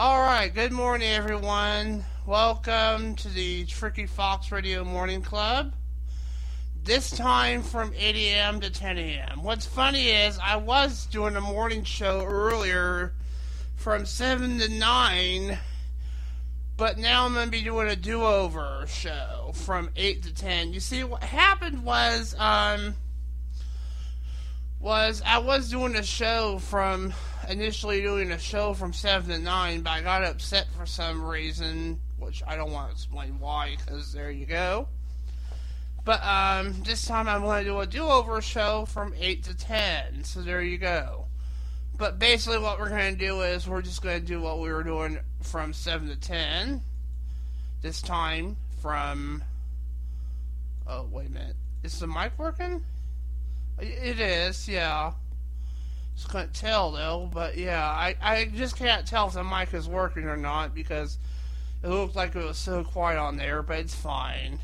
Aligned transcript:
All 0.00 0.20
right, 0.20 0.54
good 0.54 0.70
morning, 0.70 1.08
everyone. 1.08 2.04
Welcome 2.24 3.16
to 3.16 3.28
the 3.28 3.66
Tricky 3.66 4.06
Fox 4.06 4.52
Radio 4.52 4.84
Morning 4.84 5.22
Club. 5.22 5.74
This 6.84 7.10
time 7.10 7.64
from 7.64 7.92
8 7.96 8.14
a.m. 8.14 8.60
to 8.60 8.70
10 8.70 8.96
a.m. 8.96 9.42
What's 9.42 9.66
funny 9.66 10.10
is 10.10 10.38
I 10.38 10.54
was 10.54 11.06
doing 11.06 11.34
a 11.34 11.40
morning 11.40 11.82
show 11.82 12.24
earlier 12.24 13.12
from 13.74 14.06
7 14.06 14.60
to 14.60 14.68
9, 14.68 15.58
but 16.76 16.96
now 16.96 17.24
I'm 17.24 17.34
going 17.34 17.46
to 17.46 17.50
be 17.50 17.62
doing 17.62 17.88
a 17.88 17.96
do 17.96 18.22
over 18.22 18.84
show 18.86 19.50
from 19.52 19.90
8 19.96 20.22
to 20.22 20.32
10. 20.32 20.72
You 20.72 20.78
see, 20.78 21.02
what 21.02 21.24
happened 21.24 21.82
was, 21.82 22.36
um, 22.38 22.94
was 24.80 25.22
I 25.24 25.38
was 25.38 25.70
doing 25.70 25.96
a 25.96 26.02
show 26.02 26.58
from 26.58 27.12
initially 27.48 28.00
doing 28.00 28.30
a 28.30 28.38
show 28.38 28.74
from 28.74 28.92
7 28.92 29.28
to 29.30 29.38
9, 29.38 29.80
but 29.80 29.90
I 29.90 30.02
got 30.02 30.24
upset 30.24 30.66
for 30.76 30.86
some 30.86 31.24
reason, 31.24 31.98
which 32.18 32.42
I 32.46 32.56
don't 32.56 32.72
want 32.72 32.88
to 32.88 32.92
explain 32.92 33.40
why, 33.40 33.76
because 33.76 34.12
there 34.12 34.30
you 34.30 34.46
go. 34.46 34.88
But 36.04 36.22
um, 36.24 36.74
this 36.84 37.06
time 37.06 37.28
I'm 37.28 37.42
going 37.42 37.64
to 37.64 37.70
do 37.70 37.80
a 37.80 37.86
do 37.86 38.04
over 38.04 38.40
show 38.40 38.86
from 38.86 39.14
8 39.18 39.42
to 39.44 39.56
10, 39.56 40.24
so 40.24 40.42
there 40.42 40.62
you 40.62 40.78
go. 40.78 41.26
But 41.96 42.18
basically, 42.18 42.60
what 42.60 42.78
we're 42.78 42.90
going 42.90 43.14
to 43.14 43.18
do 43.18 43.40
is 43.40 43.68
we're 43.68 43.82
just 43.82 44.02
going 44.02 44.20
to 44.20 44.26
do 44.26 44.40
what 44.40 44.60
we 44.60 44.72
were 44.72 44.84
doing 44.84 45.18
from 45.42 45.72
7 45.72 46.08
to 46.08 46.16
10. 46.16 46.80
This 47.82 48.00
time 48.00 48.56
from. 48.80 49.42
Oh, 50.86 51.06
wait 51.10 51.26
a 51.26 51.30
minute. 51.30 51.56
Is 51.82 51.98
the 51.98 52.06
mic 52.06 52.32
working? 52.38 52.84
It 53.80 54.18
is, 54.18 54.68
yeah. 54.68 55.12
Just 56.16 56.30
couldn't 56.30 56.54
tell 56.54 56.90
though, 56.90 57.30
but 57.32 57.56
yeah, 57.56 57.84
I, 57.84 58.16
I 58.20 58.44
just 58.46 58.76
can't 58.76 59.06
tell 59.06 59.28
if 59.28 59.34
the 59.34 59.44
mic 59.44 59.72
is 59.72 59.88
working 59.88 60.24
or 60.24 60.36
not 60.36 60.74
because 60.74 61.18
it 61.84 61.88
looked 61.88 62.16
like 62.16 62.34
it 62.34 62.44
was 62.44 62.58
so 62.58 62.82
quiet 62.82 63.18
on 63.18 63.36
there, 63.36 63.62
but 63.62 63.78
it's 63.78 63.94
fine. 63.94 64.58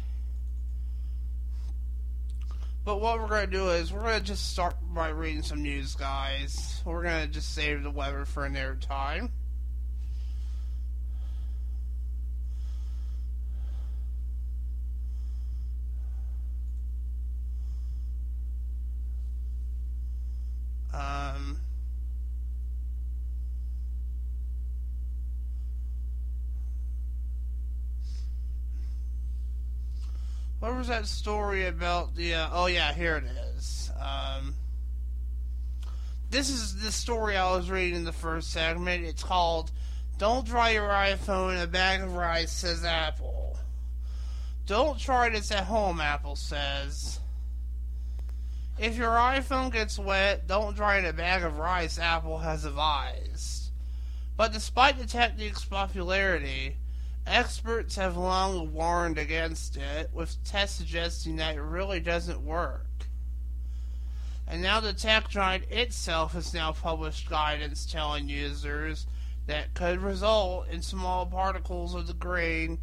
But 2.84 3.00
what 3.00 3.20
we're 3.20 3.28
to 3.47 3.47
do 3.47 3.70
is 3.70 3.92
we're 3.92 4.19
to 4.19 4.20
just 4.20 4.50
start 4.50 4.75
by 4.92 5.08
reading 5.08 5.42
some 5.42 5.62
news, 5.62 5.94
guys. 5.94 6.83
We're 6.84 7.05
to 7.05 7.27
just 7.28 7.55
save 7.55 7.83
the 7.83 7.91
weather 7.91 8.25
for 8.25 8.44
another 8.44 8.75
time. 8.75 9.31
Um, 20.92 21.59
what 30.64 30.76
was 30.76 30.88
that 30.88 31.06
story 31.06 31.66
about 31.66 32.14
the? 32.14 32.32
Uh, 32.32 32.48
oh 32.50 32.66
yeah, 32.66 32.94
here 32.94 33.16
it 33.16 33.24
is. 33.54 33.92
Um, 34.00 34.54
this 36.30 36.48
is 36.48 36.80
the 36.80 36.90
story 36.90 37.36
I 37.36 37.54
was 37.54 37.70
reading 37.70 37.96
in 37.96 38.04
the 38.04 38.12
first 38.12 38.50
segment. 38.50 39.04
It's 39.04 39.22
called 39.22 39.70
"Don't 40.16 40.46
Dry 40.46 40.70
Your 40.70 40.88
iPhone 40.88 41.54
in 41.54 41.60
a 41.60 41.66
Bag 41.66 42.00
of 42.00 42.14
Rice," 42.14 42.50
says 42.50 42.82
Apple. 42.82 43.58
Don't 44.64 44.98
try 44.98 45.28
this 45.28 45.52
at 45.52 45.64
home, 45.64 46.00
Apple 46.00 46.34
says. 46.34 47.20
If 48.78 48.96
your 48.96 49.10
iPhone 49.10 49.70
gets 49.70 49.98
wet, 49.98 50.46
don't 50.46 50.74
dry 50.74 50.96
it 50.96 51.00
in 51.00 51.04
a 51.04 51.12
bag 51.12 51.42
of 51.44 51.58
rice, 51.58 51.98
Apple 51.98 52.38
has 52.38 52.64
advised. 52.64 53.70
But 54.38 54.52
despite 54.52 54.98
the 54.98 55.06
technique's 55.06 55.64
popularity, 55.64 56.78
experts 57.27 57.97
have 57.97 58.17
long 58.17 58.72
warned 58.72 59.19
against 59.19 59.77
it, 59.77 60.11
with 60.12 60.36
tests 60.44 60.77
suggesting 60.77 61.36
that 61.36 61.56
it 61.56 61.62
really 61.62 62.00
doesn't 62.00 62.41
work. 62.41 62.87
And 64.47 64.60
now 64.60 64.81
the 64.81 64.93
tech 64.93 65.28
giant 65.28 65.65
itself 65.71 66.34
has 66.34 66.53
now 66.53 66.72
published 66.72 67.31
guidance 67.31 67.87
telling 67.87 68.28
users 68.28 69.06
that 69.47 69.75
could 69.75 70.00
result 70.00 70.69
in 70.69 70.82
small 70.82 71.26
particles 71.26 71.94
of 71.94 72.06
the 72.06 72.15
grain 72.15 72.78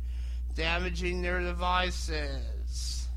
damaging 0.55 1.21
their 1.21 1.39
devices. 1.39 3.07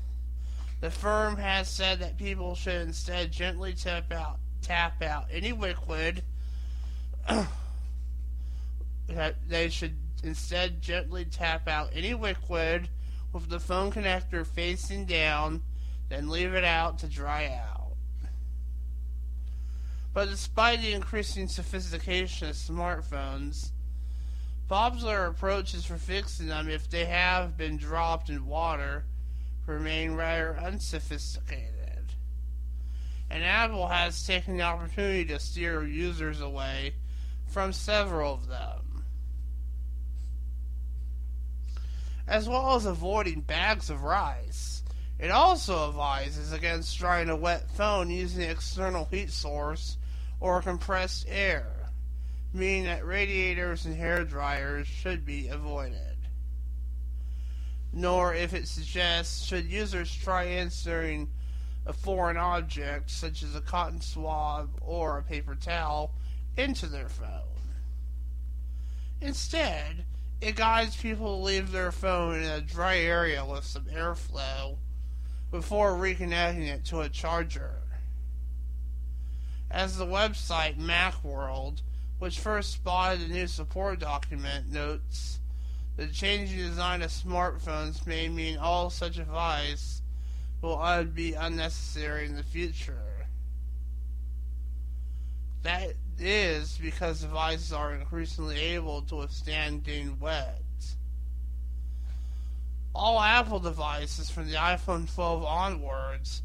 The 0.81 0.91
firm 0.91 1.37
has 1.37 1.67
said 1.69 1.99
that 1.99 2.17
people 2.17 2.55
should 2.55 2.81
instead 2.81 3.31
gently 3.31 3.73
tap 3.73 4.11
out 4.11 4.39
tap 4.61 5.01
out 5.03 5.25
any 5.31 5.51
liquid 5.51 6.23
that 9.07 9.35
they 9.47 9.69
should 9.69 9.95
instead 10.25 10.81
gently 10.81 11.23
tap 11.23 11.67
out 11.67 11.91
any 11.93 12.13
liquid 12.13 12.89
with 13.31 13.49
the 13.49 13.59
phone 13.59 13.91
connector 13.91 14.45
facing 14.45 15.05
down, 15.05 15.61
then 16.09 16.29
leave 16.29 16.53
it 16.53 16.63
out 16.63 16.99
to 16.99 17.07
dry 17.07 17.45
out. 17.47 17.93
But 20.13 20.29
despite 20.29 20.81
the 20.81 20.93
increasing 20.93 21.47
sophistication 21.47 22.47
of 22.47 22.55
smartphones, 22.55 23.71
popular 24.69 25.25
approaches 25.25 25.85
for 25.85 25.97
fixing 25.97 26.47
them 26.47 26.69
if 26.69 26.89
they 26.89 27.05
have 27.05 27.57
been 27.57 27.77
dropped 27.77 28.29
in 28.29 28.45
water 28.45 29.03
remain 29.65 30.13
rather 30.13 30.57
unsophisticated. 30.57 32.13
And 33.29 33.43
Apple 33.43 33.87
has 33.87 34.25
taken 34.25 34.57
the 34.57 34.63
opportunity 34.63 35.25
to 35.25 35.39
steer 35.39 35.83
users 35.83 36.39
away 36.39 36.93
from 37.47 37.73
several 37.73 38.35
of 38.35 38.47
them. 38.47 38.84
As 42.27 42.49
well 42.49 42.75
as 42.75 42.85
avoiding 42.85 43.41
bags 43.41 43.89
of 43.89 44.03
rice. 44.03 44.83
It 45.19 45.31
also 45.31 45.89
advises 45.89 46.51
against 46.51 46.97
drying 46.97 47.29
a 47.29 47.35
wet 47.35 47.69
phone 47.71 48.09
using 48.09 48.43
an 48.43 48.49
external 48.49 49.05
heat 49.05 49.31
source 49.31 49.97
or 50.39 50.61
compressed 50.61 51.25
air, 51.29 51.89
meaning 52.53 52.85
that 52.85 53.05
radiators 53.05 53.85
and 53.85 53.95
hair 53.95 54.25
dryers 54.25 54.87
should 54.87 55.25
be 55.25 55.47
avoided 55.47 56.15
nor 57.95 58.33
if 58.35 58.53
it 58.53 58.67
suggests 58.67 59.45
should 59.45 59.65
users 59.65 60.13
try 60.13 60.43
inserting 60.43 61.29
a 61.85 61.93
foreign 61.93 62.35
object, 62.35 63.09
such 63.09 63.41
as 63.41 63.55
a 63.55 63.61
cotton 63.61 64.01
swab 64.01 64.69
or 64.81 65.17
a 65.17 65.23
paper 65.23 65.55
towel, 65.55 66.13
into 66.57 66.87
their 66.87 67.07
phone. 67.07 67.71
Instead, 69.21 70.03
it 70.41 70.55
guides 70.55 70.95
people 70.95 71.37
to 71.37 71.43
leave 71.43 71.71
their 71.71 71.91
phone 71.91 72.35
in 72.35 72.43
a 72.43 72.61
dry 72.61 72.97
area 72.97 73.45
with 73.45 73.63
some 73.63 73.85
airflow 73.85 74.77
before 75.51 75.93
reconnecting 75.93 76.67
it 76.67 76.85
to 76.85 77.01
a 77.01 77.09
charger. 77.09 77.81
As 79.71 79.97
the 79.97 80.05
website 80.05 80.77
Macworld, 80.77 81.81
which 82.19 82.39
first 82.39 82.73
spotted 82.73 83.21
the 83.21 83.33
new 83.33 83.47
support 83.47 83.99
document, 83.99 84.71
notes, 84.71 85.39
the 85.97 86.07
changing 86.07 86.57
design 86.57 87.01
of 87.01 87.11
smartphones 87.11 88.05
may 88.05 88.27
mean 88.27 88.57
all 88.57 88.89
such 88.89 89.17
advice 89.17 90.01
will 90.61 91.05
be 91.05 91.33
unnecessary 91.33 92.25
in 92.25 92.35
the 92.35 92.43
future. 92.43 93.14
That 95.65 95.95
is 96.19 96.77
because 96.79 97.21
devices 97.21 97.73
are 97.73 97.95
increasingly 97.95 98.59
able 98.59 99.01
to 99.01 99.15
withstand 99.15 99.83
getting 99.83 100.19
wet. 100.19 100.61
All 102.93 103.19
Apple 103.19 103.59
devices 103.59 104.29
from 104.29 104.45
the 104.47 104.57
iPhone 104.57 105.11
12 105.11 105.43
onwards 105.43 106.43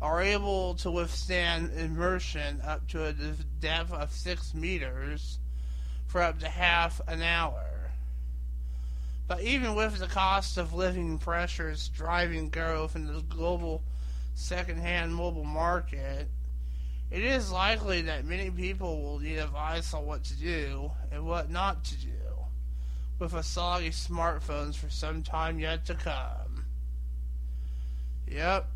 are 0.00 0.22
able 0.22 0.76
to 0.76 0.90
withstand 0.92 1.72
immersion 1.76 2.60
up 2.64 2.86
to 2.90 3.06
a 3.06 3.12
depth 3.60 3.92
of 3.92 4.12
6 4.12 4.54
meters 4.54 5.40
for 6.06 6.22
up 6.22 6.38
to 6.38 6.48
half 6.48 7.00
an 7.08 7.22
hour. 7.22 7.90
But 9.26 9.40
even 9.42 9.74
with 9.74 9.98
the 9.98 10.06
cost 10.06 10.58
of 10.58 10.72
living 10.72 11.18
pressures 11.18 11.88
driving 11.88 12.50
growth 12.50 12.94
in 12.94 13.12
the 13.12 13.20
global 13.22 13.82
second-hand 14.36 15.12
mobile 15.12 15.42
market, 15.42 16.28
it 17.10 17.22
is 17.22 17.50
likely 17.50 18.02
that 18.02 18.24
many 18.24 18.50
people 18.50 19.02
will 19.02 19.18
need 19.18 19.38
advice 19.38 19.92
on 19.94 20.06
what 20.06 20.24
to 20.24 20.34
do 20.34 20.92
and 21.10 21.26
what 21.26 21.50
not 21.50 21.84
to 21.84 21.96
do 21.96 22.10
with 23.18 23.34
a 23.34 23.42
soggy 23.42 23.90
smartphones 23.90 24.76
for 24.76 24.88
some 24.88 25.22
time 25.22 25.58
yet 25.58 25.84
to 25.86 25.94
come. 25.94 26.64
Yep, 28.28 28.66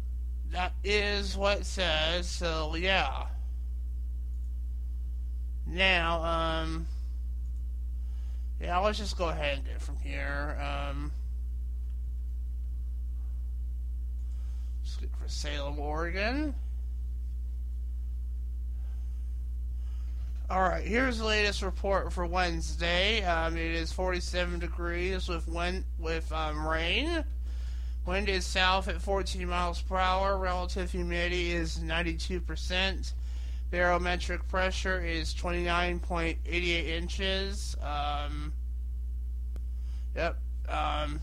that 0.50 0.72
is 0.82 1.36
what 1.36 1.60
it 1.60 1.66
says, 1.66 2.28
so 2.28 2.74
yeah. 2.74 3.26
Now, 5.66 6.22
um, 6.22 6.86
yeah, 8.60 8.78
let's 8.78 8.98
just 8.98 9.16
go 9.16 9.28
ahead 9.28 9.58
and 9.58 9.66
get 9.66 9.80
from 9.80 9.96
here. 9.98 10.58
Um, 10.60 11.12
let's 14.82 14.96
get 14.96 15.10
for 15.22 15.28
Salem, 15.28 15.78
Oregon. 15.78 16.54
All 20.50 20.60
right, 20.60 20.84
here's 20.84 21.18
the 21.18 21.24
latest 21.24 21.62
report 21.62 22.12
for 22.12 22.26
Wednesday. 22.26 23.24
Um, 23.24 23.56
it 23.56 23.70
is 23.70 23.92
47 23.92 24.58
degrees 24.58 25.26
with 25.26 25.48
wind 25.48 25.84
with 25.98 26.30
um, 26.32 26.68
rain. 26.68 27.24
Wind 28.04 28.28
is 28.28 28.44
south 28.44 28.86
at 28.88 29.00
14 29.00 29.48
miles 29.48 29.80
per 29.80 29.96
hour. 29.96 30.36
Relative 30.36 30.92
humidity 30.92 31.52
is 31.52 31.78
92%. 31.78 33.14
Barometric 33.70 34.46
pressure 34.46 35.00
is 35.00 35.32
29.88 35.32 36.88
inches. 36.88 37.74
Um, 37.82 38.52
yep. 40.14 40.36
Um, 40.68 41.20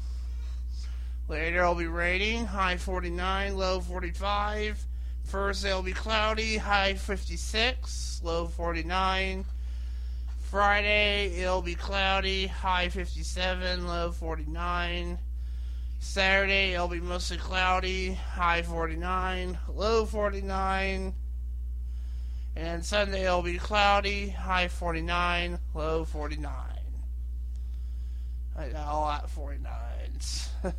later 1.27 1.59
it'll 1.59 1.75
be 1.75 1.85
raining. 1.85 2.47
High 2.47 2.77
49, 2.77 3.55
low 3.55 3.81
45. 3.81 4.83
Thursday 5.25 5.73
will 5.73 5.81
be 5.81 5.93
cloudy. 5.93 6.57
High 6.57 6.95
56, 6.95 8.21
low 8.23 8.47
49. 8.47 9.45
Friday 10.49 11.41
it'll 11.41 11.61
be 11.61 11.75
cloudy. 11.75 12.47
High 12.47 12.89
57, 12.89 13.87
low 13.87 14.11
49. 14.11 15.17
Saturday 16.03 16.73
it'll 16.73 16.87
be 16.87 16.99
mostly 16.99 17.37
cloudy, 17.37 18.15
high 18.15 18.63
49, 18.63 19.59
low 19.69 20.05
49. 20.05 21.13
And 22.55 22.83
Sunday 22.83 23.25
it'll 23.25 23.43
be 23.43 23.59
cloudy, 23.59 24.29
high 24.29 24.67
49, 24.67 25.59
low 25.75 26.03
49. 26.03 26.51
I 28.57 28.67
got 28.67 28.87
a 28.87 28.97
lot 28.97 29.23
of 29.23 29.33
49s. 29.33 30.47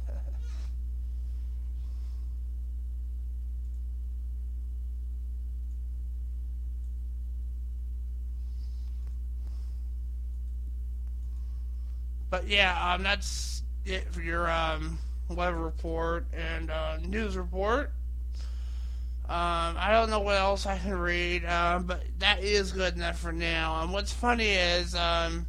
but 12.32 12.49
yeah, 12.49 12.94
um, 12.94 13.02
that's 13.02 13.62
it 13.84 14.11
for 14.11 14.23
your 14.23 14.50
um, 14.50 14.99
weather 15.29 15.55
report 15.55 16.25
and 16.32 16.70
uh, 16.70 16.96
news 16.96 17.37
report. 17.37 17.93
Um, 19.29 19.76
I 19.79 19.90
don't 19.93 20.08
know 20.08 20.20
what 20.20 20.37
else 20.37 20.64
I 20.64 20.79
can 20.79 20.96
read, 20.96 21.44
um, 21.44 21.84
but 21.84 22.02
that 22.20 22.43
is 22.43 22.73
good 22.73 22.94
enough 22.96 23.19
for 23.19 23.32
now. 23.32 23.82
And 23.82 23.93
what's 23.93 24.14
funny 24.14 24.49
is 24.49 24.94
um, 24.94 25.46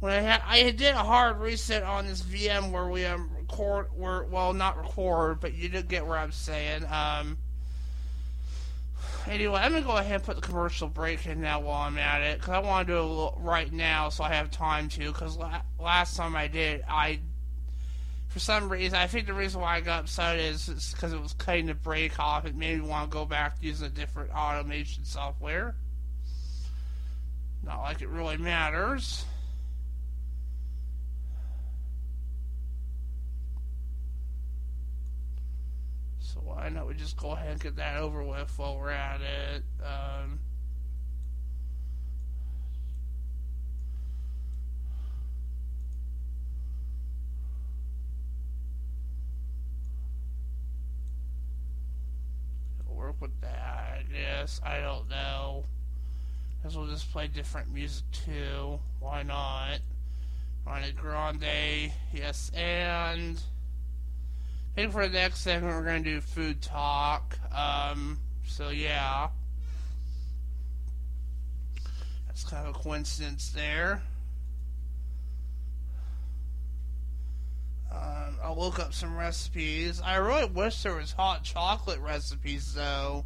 when 0.00 0.12
I 0.12 0.40
I 0.44 0.70
did 0.72 0.96
a 0.96 1.04
hard 1.04 1.38
reset 1.38 1.84
on 1.84 2.06
this 2.06 2.22
VM 2.22 2.72
where 2.72 2.88
we 2.88 3.04
um, 3.04 3.30
record, 3.38 3.86
where 3.94 4.24
well 4.24 4.52
not 4.52 4.76
record, 4.76 5.38
but 5.38 5.54
you 5.54 5.68
did 5.68 5.86
get 5.86 6.04
where 6.04 6.18
I'm 6.18 6.32
saying. 6.32 6.86
Um, 6.90 7.38
anyway, 9.28 9.60
I'm 9.60 9.72
gonna 9.72 9.84
go 9.84 9.96
ahead 9.96 10.16
and 10.16 10.22
put 10.22 10.36
the 10.36 10.42
commercial 10.42 10.88
break 10.88 11.26
in 11.26 11.40
now 11.40 11.60
while 11.60 11.82
I'm 11.82 11.98
at 11.98 12.22
it 12.22 12.38
because 12.38 12.54
I 12.54 12.58
want 12.58 12.86
to 12.86 12.94
do 12.94 13.26
it 13.26 13.32
right 13.38 13.72
now 13.72 14.08
so 14.08 14.24
I 14.24 14.32
have 14.32 14.50
time 14.50 14.88
to. 14.90 15.12
Because 15.12 15.36
la- 15.36 15.62
last 15.78 16.16
time 16.16 16.36
I 16.36 16.48
did, 16.48 16.82
I 16.88 17.20
for 18.28 18.40
some 18.40 18.68
reason, 18.68 18.98
I 18.98 19.06
think 19.06 19.28
the 19.28 19.32
reason 19.32 19.60
why 19.60 19.76
I 19.76 19.80
got 19.80 20.00
upset 20.04 20.40
is 20.40 20.92
because 20.92 21.12
it 21.12 21.20
was 21.20 21.34
cutting 21.34 21.66
the 21.66 21.74
break 21.74 22.18
off. 22.18 22.44
It 22.44 22.56
made 22.56 22.80
me 22.80 22.88
want 22.88 23.10
to 23.10 23.14
go 23.14 23.24
back 23.24 23.60
to 23.60 23.64
using 23.64 23.86
a 23.86 23.90
different 23.90 24.32
automation 24.32 25.04
software. 25.04 25.76
Not 27.62 27.82
like 27.82 28.02
it 28.02 28.08
really 28.08 28.36
matters. 28.36 29.24
So 36.34 36.40
why 36.40 36.68
not 36.68 36.88
we 36.88 36.94
just 36.94 37.16
go 37.16 37.30
ahead 37.30 37.52
and 37.52 37.60
get 37.60 37.76
that 37.76 37.96
over 37.98 38.24
with 38.24 38.52
while 38.58 38.76
we're 38.76 38.90
at 38.90 39.20
it. 39.20 39.62
Um, 39.80 40.40
work 52.88 53.20
with 53.20 53.40
that, 53.42 54.00
I 54.00 54.04
guess. 54.12 54.60
I 54.64 54.80
don't 54.80 55.08
know. 55.08 55.66
Guess 56.64 56.74
we'll 56.74 56.88
just 56.88 57.12
play 57.12 57.28
different 57.28 57.72
music 57.72 58.04
too. 58.10 58.80
Why 58.98 59.22
not? 59.22 59.78
Ariana 60.66 60.96
Grande, 60.96 61.92
yes, 62.12 62.50
and 62.54 63.38
I 64.74 64.80
think 64.80 64.92
for 64.92 65.06
the 65.06 65.14
next 65.14 65.40
segment 65.40 65.76
we're 65.76 65.84
gonna 65.84 66.00
do 66.00 66.20
food 66.20 66.60
talk. 66.60 67.38
Um, 67.54 68.18
so 68.44 68.70
yeah, 68.70 69.28
that's 72.26 72.42
kind 72.42 72.66
of 72.66 72.74
a 72.74 72.78
coincidence 72.78 73.50
there. 73.50 74.02
Um, 77.92 78.36
I'll 78.42 78.58
look 78.58 78.80
up 78.80 78.92
some 78.92 79.16
recipes. 79.16 80.02
I 80.04 80.16
really 80.16 80.46
wish 80.46 80.82
there 80.82 80.96
was 80.96 81.12
hot 81.12 81.44
chocolate 81.44 82.00
recipes, 82.00 82.74
though. 82.74 83.24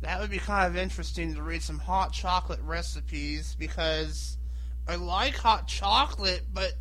That 0.00 0.18
would 0.18 0.30
be 0.30 0.38
kind 0.38 0.66
of 0.66 0.78
interesting 0.78 1.34
to 1.34 1.42
read 1.42 1.62
some 1.62 1.78
hot 1.78 2.14
chocolate 2.14 2.60
recipes 2.62 3.54
because 3.58 4.38
I 4.86 4.94
like 4.94 5.36
hot 5.36 5.68
chocolate, 5.68 6.44
but 6.54 6.72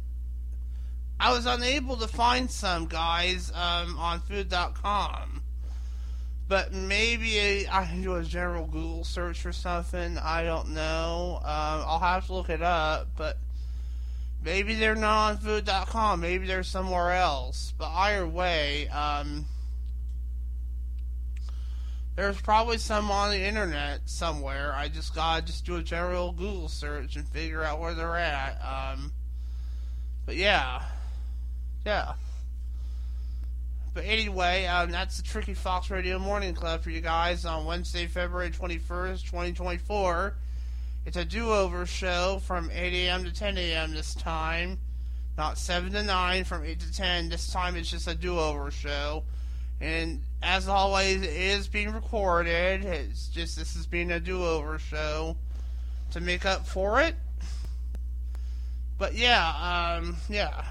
I 1.20 1.32
was 1.32 1.46
unable 1.46 1.98
to 1.98 2.08
find 2.08 2.50
some 2.50 2.86
guys 2.86 3.52
um, 3.52 3.98
on 3.98 4.20
Food.com. 4.22 5.42
But 6.48 6.72
maybe 6.72 7.68
I 7.70 7.86
can 7.86 8.02
do 8.02 8.16
a 8.16 8.24
general 8.24 8.66
Google 8.66 9.04
search 9.04 9.46
or 9.46 9.52
something. 9.52 10.18
I 10.18 10.44
don't 10.44 10.70
know. 10.70 11.40
Um, 11.42 11.84
I'll 11.86 12.00
have 12.00 12.28
to 12.28 12.34
look 12.34 12.50
it 12.50 12.62
up, 12.62 13.10
but 13.18 13.38
Maybe 14.44 14.76
they're 14.76 14.96
not 14.96 15.32
on 15.32 15.38
food.com. 15.38 16.22
Maybe 16.22 16.48
they're 16.48 16.64
somewhere 16.64 17.12
else. 17.12 17.74
But 17.78 17.90
either 17.90 18.28
way, 18.28 18.88
um, 18.90 19.46
there's 22.16 22.40
probably 22.40 22.78
some 22.78 23.12
on 23.12 23.32
the 23.32 23.42
internet 23.42 24.02
somewhere. 24.06 24.74
I 24.74 24.88
just 24.88 25.14
gotta 25.14 25.46
just 25.46 25.66
do 25.66 25.76
a 25.76 25.84
general 25.84 26.32
Google 26.32 26.70
search 26.70 27.16
and 27.16 27.28
figure 27.28 27.64
out 27.64 27.80
where 27.80 27.94
they're 27.94 28.16
at. 28.16 28.60
Um, 28.62 29.12
but 30.26 30.36
yeah, 30.36 30.82
yeah. 31.88 32.14
But 33.94 34.04
anyway, 34.04 34.66
um, 34.66 34.92
that's 34.92 35.16
the 35.16 35.24
Tricky 35.24 35.54
Fox 35.54 35.90
Radio 35.90 36.20
Morning 36.20 36.54
Club 36.54 36.82
for 36.82 36.90
you 36.90 37.00
guys 37.00 37.46
on 37.46 37.66
Wednesday, 37.66 38.08
February 38.08 38.50
21st, 38.50 39.24
2024. 39.24 40.36
It's 41.06 41.16
a 41.16 41.24
do-over 41.24 41.86
show 41.86 42.42
from 42.44 42.70
8 42.72 42.94
a.m. 42.94 43.24
to 43.24 43.34
10 43.34 43.58
a.m. 43.58 43.94
this 43.94 44.14
time, 44.16 44.80
not 45.38 45.58
7 45.58 45.94
to 45.94 46.04
9 46.04 46.44
from 46.44 46.66
8 46.66 46.78
to 46.78 46.94
10. 46.94 47.30
This 47.30 47.50
time 47.54 47.78
it's 47.78 47.90
just 47.90 48.10
a 48.10 48.16
do-over 48.16 48.70
show. 48.70 49.24
And 49.80 50.22
as 50.44 50.68
always, 50.68 51.22
it 51.22 51.30
is 51.30 51.70
being 51.70 51.94
recorded. 51.94 52.84
It's 52.84 53.30
just 53.30 53.58
this 53.58 53.78
is 53.78 53.88
being 53.88 54.12
a 54.12 54.20
do-over 54.20 54.78
show 54.78 55.38
to 56.12 56.20
make 56.20 56.46
up 56.46 56.68
for 56.68 57.00
it. 57.00 57.16
But 58.98 59.14
yeah, 59.14 59.96
um, 59.98 60.18
yeah. 60.28 60.66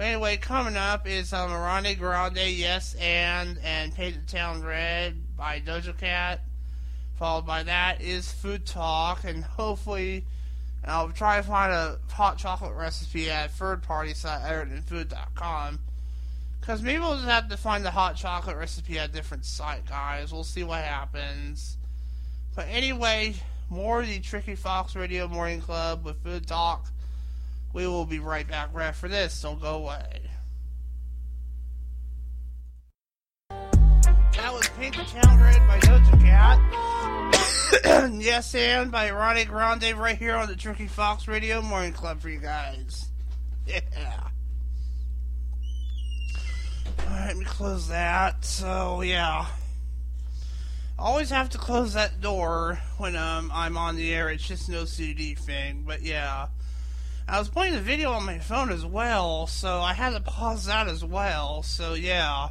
But 0.00 0.06
anyway, 0.06 0.38
coming 0.38 0.78
up 0.78 1.06
is 1.06 1.34
um, 1.34 1.50
Ariana 1.50 1.98
Grande, 1.98 2.38
Yes 2.38 2.94
and, 2.98 3.58
and 3.62 3.94
Paint 3.94 4.26
the 4.26 4.32
Town 4.34 4.62
Red 4.62 5.36
by 5.36 5.60
Doja 5.60 5.94
Cat. 5.94 6.40
Followed 7.18 7.44
by 7.44 7.64
that 7.64 8.00
is 8.00 8.32
food 8.32 8.64
talk, 8.64 9.24
and 9.24 9.44
hopefully 9.44 10.24
I'll 10.86 11.10
try 11.10 11.36
to 11.36 11.42
find 11.42 11.70
a 11.70 11.98
hot 12.10 12.38
chocolate 12.38 12.74
recipe 12.74 13.28
at 13.28 13.50
third 13.50 13.82
party 13.82 14.14
site 14.14 14.40
other 14.40 14.64
than 14.64 14.80
food.com. 14.80 15.80
Because 16.58 16.80
maybe 16.80 17.00
we'll 17.00 17.16
just 17.16 17.28
have 17.28 17.50
to 17.50 17.58
find 17.58 17.84
the 17.84 17.90
hot 17.90 18.16
chocolate 18.16 18.56
recipe 18.56 18.98
at 18.98 19.10
a 19.10 19.12
different 19.12 19.44
site, 19.44 19.84
guys. 19.84 20.32
We'll 20.32 20.44
see 20.44 20.64
what 20.64 20.82
happens. 20.82 21.76
But 22.56 22.68
anyway, 22.70 23.34
more 23.68 24.00
of 24.00 24.06
the 24.06 24.18
Tricky 24.20 24.54
Fox 24.54 24.96
Radio 24.96 25.28
Morning 25.28 25.60
Club 25.60 26.06
with 26.06 26.22
Food 26.22 26.46
Talk. 26.46 26.86
We 27.72 27.86
will 27.86 28.06
be 28.06 28.18
right 28.18 28.46
back 28.46 28.70
right 28.72 28.86
after 28.86 29.08
this. 29.08 29.40
Don't 29.40 29.60
go 29.60 29.74
away. 29.74 30.22
That 33.48 34.52
was 34.52 34.68
Pink 34.78 34.94
Town 34.94 35.40
Red 35.40 35.66
by 35.68 35.78
Doja 35.80 36.20
Cat. 36.20 38.10
yes, 38.12 38.54
and 38.54 38.90
by 38.90 39.10
Ariana 39.10 39.46
Grande 39.46 39.94
right 39.94 40.16
here 40.16 40.34
on 40.34 40.48
the 40.48 40.56
Tricky 40.56 40.86
Fox 40.86 41.28
Radio 41.28 41.62
Morning 41.62 41.92
Club 41.92 42.20
for 42.20 42.28
you 42.28 42.40
guys. 42.40 43.06
Yeah. 43.66 43.80
Alright, 47.04 47.28
let 47.28 47.36
me 47.36 47.44
close 47.44 47.88
that. 47.88 48.44
So, 48.44 49.02
yeah. 49.02 49.46
Always 50.98 51.30
have 51.30 51.50
to 51.50 51.58
close 51.58 51.92
that 51.92 52.20
door 52.20 52.80
when 52.98 53.14
um, 53.14 53.52
I'm 53.54 53.76
on 53.76 53.94
the 53.94 54.12
air. 54.12 54.28
It's 54.28 54.46
just 54.46 54.68
no 54.68 54.86
CD 54.86 55.36
thing. 55.36 55.84
But, 55.86 56.02
yeah. 56.02 56.48
I 57.30 57.38
was 57.38 57.48
playing 57.48 57.74
the 57.74 57.80
video 57.80 58.10
on 58.10 58.26
my 58.26 58.40
phone 58.40 58.72
as 58.72 58.84
well, 58.84 59.46
so 59.46 59.78
I 59.78 59.94
had 59.94 60.14
to 60.14 60.20
pause 60.20 60.64
that 60.64 60.88
as 60.88 61.04
well. 61.04 61.62
So, 61.62 61.94
yeah. 61.94 62.48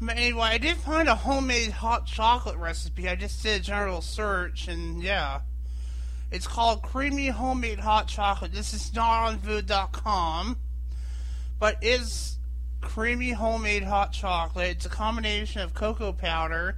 But 0.00 0.16
anyway, 0.16 0.42
I 0.42 0.58
did 0.58 0.76
find 0.76 1.08
a 1.08 1.16
homemade 1.16 1.72
hot 1.72 2.06
chocolate 2.06 2.56
recipe. 2.56 3.08
I 3.08 3.16
just 3.16 3.42
did 3.42 3.60
a 3.60 3.64
general 3.64 4.00
search, 4.00 4.68
and 4.68 5.02
yeah. 5.02 5.40
It's 6.30 6.46
called 6.46 6.82
Creamy 6.82 7.28
Homemade 7.28 7.80
Hot 7.80 8.06
Chocolate. 8.06 8.52
This 8.52 8.72
is 8.72 8.94
not 8.94 9.26
on 9.26 9.38
food.com, 9.38 10.56
but 11.58 11.78
is 11.82 12.38
creamy 12.80 13.32
homemade 13.32 13.82
hot 13.82 14.12
chocolate. 14.12 14.76
It's 14.76 14.86
a 14.86 14.88
combination 14.88 15.62
of 15.62 15.74
cocoa 15.74 16.12
powder 16.12 16.76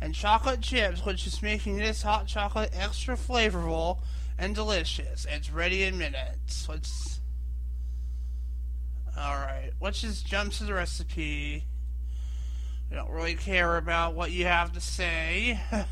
and 0.00 0.14
chocolate 0.14 0.60
chips, 0.60 1.04
which 1.04 1.26
is 1.26 1.42
making 1.42 1.78
this 1.78 2.02
hot 2.02 2.28
chocolate 2.28 2.70
extra 2.72 3.16
flavorful 3.16 3.98
and 4.38 4.54
delicious. 4.54 5.26
It's 5.28 5.50
ready 5.50 5.82
in 5.82 5.98
minutes. 5.98 6.68
Let's. 6.68 7.20
Alright, 9.16 9.72
let's 9.80 10.02
just 10.02 10.26
jump 10.26 10.52
to 10.54 10.64
the 10.64 10.74
recipe. 10.74 11.64
We 12.90 12.96
don't 12.96 13.10
really 13.10 13.34
care 13.34 13.78
about 13.78 14.14
what 14.14 14.30
you 14.30 14.44
have 14.44 14.72
to 14.74 14.80
say. 14.80 15.58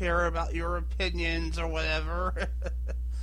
care 0.00 0.26
about 0.26 0.54
your 0.54 0.76
opinions 0.76 1.58
or 1.58 1.66
whatever. 1.66 2.48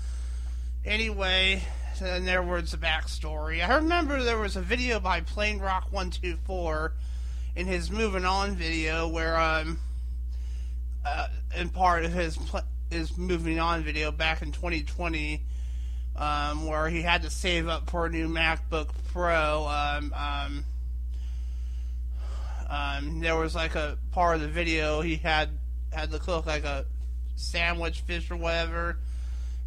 anyway, 0.85 1.63
and 1.99 2.27
there 2.27 2.43
was 2.43 2.71
the 2.71 2.77
backstory. 2.77 3.67
I 3.67 3.75
remember 3.75 4.21
there 4.23 4.37
was 4.37 4.55
a 4.55 4.61
video 4.61 4.99
by 4.99 5.21
Plain 5.21 5.59
Rock 5.59 5.87
One 5.91 6.11
Two 6.11 6.37
Four 6.45 6.93
in 7.57 7.65
his 7.65 7.89
moving 7.89 8.23
on 8.23 8.55
video 8.55 9.07
where 9.07 9.35
um 9.35 9.79
uh, 11.03 11.27
in 11.57 11.69
part 11.69 12.05
of 12.05 12.13
his 12.13 12.37
his 12.91 13.17
moving 13.17 13.59
on 13.59 13.83
video 13.83 14.11
back 14.11 14.41
in 14.41 14.51
2020 14.51 15.41
um, 16.15 16.67
where 16.67 16.87
he 16.87 17.01
had 17.01 17.23
to 17.23 17.29
save 17.29 17.67
up 17.67 17.89
for 17.89 18.05
a 18.05 18.09
new 18.09 18.27
MacBook 18.27 18.89
Pro. 19.11 19.67
Um, 19.67 20.13
um, 20.15 20.65
um, 22.69 23.19
there 23.19 23.35
was 23.35 23.55
like 23.55 23.75
a 23.75 23.97
part 24.11 24.35
of 24.35 24.41
the 24.41 24.47
video 24.47 25.01
he 25.01 25.17
had 25.17 25.49
had 25.91 26.11
to 26.11 26.19
cook 26.19 26.45
like 26.45 26.63
a 26.63 26.85
sandwich 27.35 28.01
fish 28.01 28.29
or 28.31 28.35
whatever, 28.35 28.97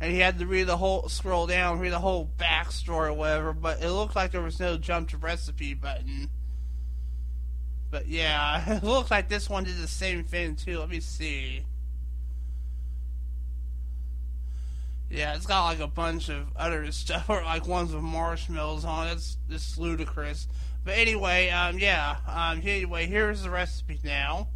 and 0.00 0.12
he 0.12 0.18
had 0.18 0.38
to 0.38 0.46
read 0.46 0.64
the 0.64 0.76
whole 0.76 1.08
scroll 1.08 1.46
down, 1.46 1.78
read 1.78 1.92
the 1.92 1.98
whole 1.98 2.30
backstory 2.36 3.08
or 3.08 3.12
whatever. 3.12 3.52
But 3.52 3.82
it 3.82 3.90
looked 3.90 4.16
like 4.16 4.32
there 4.32 4.42
was 4.42 4.60
no 4.60 4.76
jump 4.76 5.10
to 5.10 5.16
recipe 5.16 5.74
button. 5.74 6.30
But 7.90 8.06
yeah, 8.06 8.76
it 8.76 8.84
looks 8.84 9.10
like 9.10 9.28
this 9.28 9.48
one 9.48 9.64
did 9.64 9.76
the 9.76 9.88
same 9.88 10.24
thing 10.24 10.56
too. 10.56 10.78
Let 10.78 10.88
me 10.88 11.00
see. 11.00 11.64
Yeah, 15.10 15.34
it's 15.34 15.46
got 15.46 15.64
like 15.64 15.80
a 15.80 15.88
bunch 15.88 16.28
of 16.28 16.46
other 16.56 16.90
stuff, 16.92 17.28
or 17.28 17.42
like 17.42 17.66
ones 17.66 17.92
with 17.92 18.02
marshmallows 18.02 18.84
on 18.84 19.08
it. 19.08 19.12
It's, 19.12 19.36
it's 19.48 19.78
ludicrous. 19.78 20.46
But 20.84 20.94
anyway, 20.96 21.50
um, 21.50 21.78
yeah. 21.78 22.16
Um, 22.26 22.62
anyway, 22.64 23.06
here's 23.06 23.42
the 23.42 23.50
recipe 23.50 24.00
now. 24.04 24.48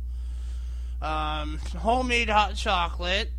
Um, 1.02 1.58
homemade 1.78 2.30
hot 2.30 2.54
chocolate. 2.54 3.30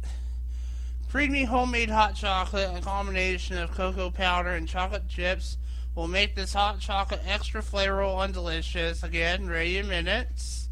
Creamy 1.09 1.45
homemade 1.45 1.89
hot 1.89 2.13
chocolate, 2.13 2.69
a 2.75 2.81
combination 2.81 3.57
of 3.57 3.71
cocoa 3.71 4.09
powder 4.09 4.49
and 4.49 4.67
chocolate 4.67 5.07
chips, 5.07 5.57
will 5.95 6.07
make 6.07 6.35
this 6.35 6.53
hot 6.53 6.79
chocolate 6.79 7.21
extra 7.25 7.61
flavorful 7.61 8.23
and 8.23 8.33
delicious. 8.33 9.01
Again, 9.01 9.47
ready 9.47 9.77
in 9.77 9.87
minutes. 9.87 10.69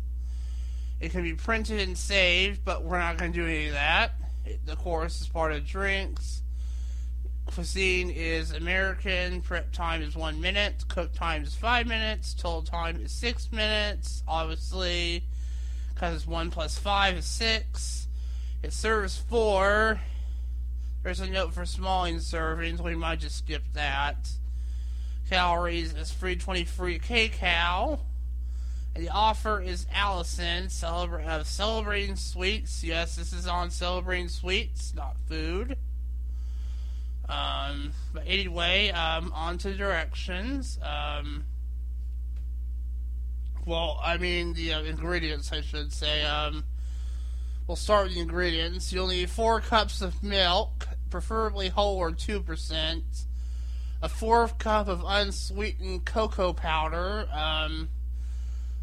It 1.00 1.12
can 1.12 1.24
be 1.24 1.34
printed 1.34 1.80
and 1.82 1.98
saved, 1.98 2.64
but 2.64 2.84
we're 2.84 3.00
not 3.00 3.18
going 3.18 3.34
to 3.34 3.40
do 3.40 3.48
any 3.48 3.68
of 3.68 3.74
that. 3.74 4.14
It, 4.46 4.66
the 4.66 4.76
course 4.76 5.22
is 5.22 5.28
part 5.28 5.52
of 5.52 5.66
drinks. 5.66 6.42
Cuisine 7.46 8.10
is 8.10 8.52
American. 8.52 9.42
Prep 9.42 9.72
time 9.72 10.02
is 10.02 10.16
one 10.16 10.40
minute. 10.40 10.86
Cook 10.88 11.14
time 11.14 11.44
is 11.44 11.56
five 11.56 11.88
minutes. 11.88 12.34
Total 12.34 12.62
time 12.62 13.02
is 13.04 13.12
six 13.12 13.52
minutes. 13.52 14.24
Obviously, 14.28 15.24
because 15.94 16.26
1 16.26 16.52
plus 16.52 16.78
5 16.78 17.18
is 17.18 17.26
6. 17.26 18.08
It 18.64 18.74
serves 18.74 19.18
4. 19.18 20.00
There's 21.04 21.20
a 21.20 21.30
note 21.30 21.54
for 21.54 21.66
small 21.66 22.06
smalling 22.06 22.18
servings. 22.18 22.80
We 22.80 22.96
might 22.96 23.20
just 23.20 23.38
skip 23.38 23.64
that. 23.74 24.30
Calories 25.30 25.94
is 25.94 26.12
323 26.12 27.00
kcal. 27.00 28.00
And 28.96 29.04
the 29.04 29.10
offer 29.10 29.60
is 29.60 29.88
Allison 29.92 30.66
celebra- 30.66 31.26
of 31.28 31.48
Celebrating 31.48 32.16
Sweets. 32.16 32.84
Yes, 32.84 33.16
this 33.16 33.34
is 33.34 33.48
on 33.48 33.72
Celebrating 33.72 34.30
Sweets, 34.30 34.94
not 34.94 35.18
food. 35.28 35.78
Um, 37.28 37.94
but 38.14 38.24
anyway, 38.28 38.90
um, 38.92 39.32
on 39.34 39.58
to 39.60 39.74
directions. 39.74 40.78
Um, 40.84 41.46
well, 43.66 44.00
I 44.04 44.18
mean 44.18 44.54
the 44.54 44.74
uh, 44.74 44.84
ingredients, 44.84 45.52
I 45.52 45.62
should 45.62 45.94
say. 45.94 46.24
Um, 46.24 46.66
we'll 47.66 47.78
start 47.78 48.06
with 48.06 48.16
the 48.16 48.22
ingredients. 48.22 48.92
You'll 48.92 49.08
need 49.08 49.30
four 49.30 49.62
cups 49.62 50.02
of 50.02 50.22
milk, 50.22 50.88
preferably 51.10 51.70
whole 51.70 51.98
or 51.98 52.12
two 52.12 52.42
percent. 52.42 53.04
A 54.04 54.10
fourth 54.10 54.58
cup 54.58 54.90
of 54.90 55.02
unsweetened 55.08 56.04
cocoa 56.04 56.52
powder. 56.52 57.26
Um, 57.32 57.88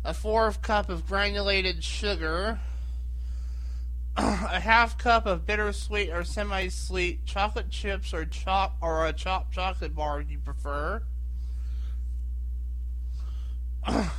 a 0.02 0.14
fourth 0.14 0.62
cup 0.62 0.88
of 0.88 1.06
granulated 1.06 1.84
sugar. 1.84 2.58
a 4.16 4.60
half 4.60 4.96
cup 4.96 5.26
of 5.26 5.44
bittersweet 5.44 6.08
or 6.08 6.24
semi-sweet 6.24 7.26
chocolate 7.26 7.68
chips 7.68 8.14
or 8.14 8.24
chop 8.24 8.78
or 8.80 9.06
a 9.06 9.12
chopped 9.12 9.52
chocolate 9.52 9.94
bar 9.94 10.22
if 10.22 10.30
you 10.30 10.38
prefer. 10.38 11.02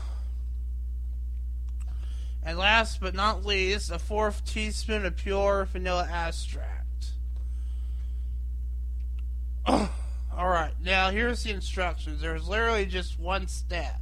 And 2.43 2.58
last 2.58 3.00
but 3.00 3.13
not 3.13 3.46
least, 3.46 3.91
a 3.91 4.00
fourth 4.00 4.43
teaspoon 4.46 5.05
of 5.05 5.15
pure 5.15 5.67
vanilla 5.72 6.10
extract. 6.12 6.88
Alright, 10.51 10.74
now 10.84 11.12
here's 11.12 11.43
the 11.43 11.51
instructions. 11.51 12.20
There's 12.20 12.46
literally 12.46 12.86
just 12.86 13.17
one 13.17 13.48
step. 13.48 14.01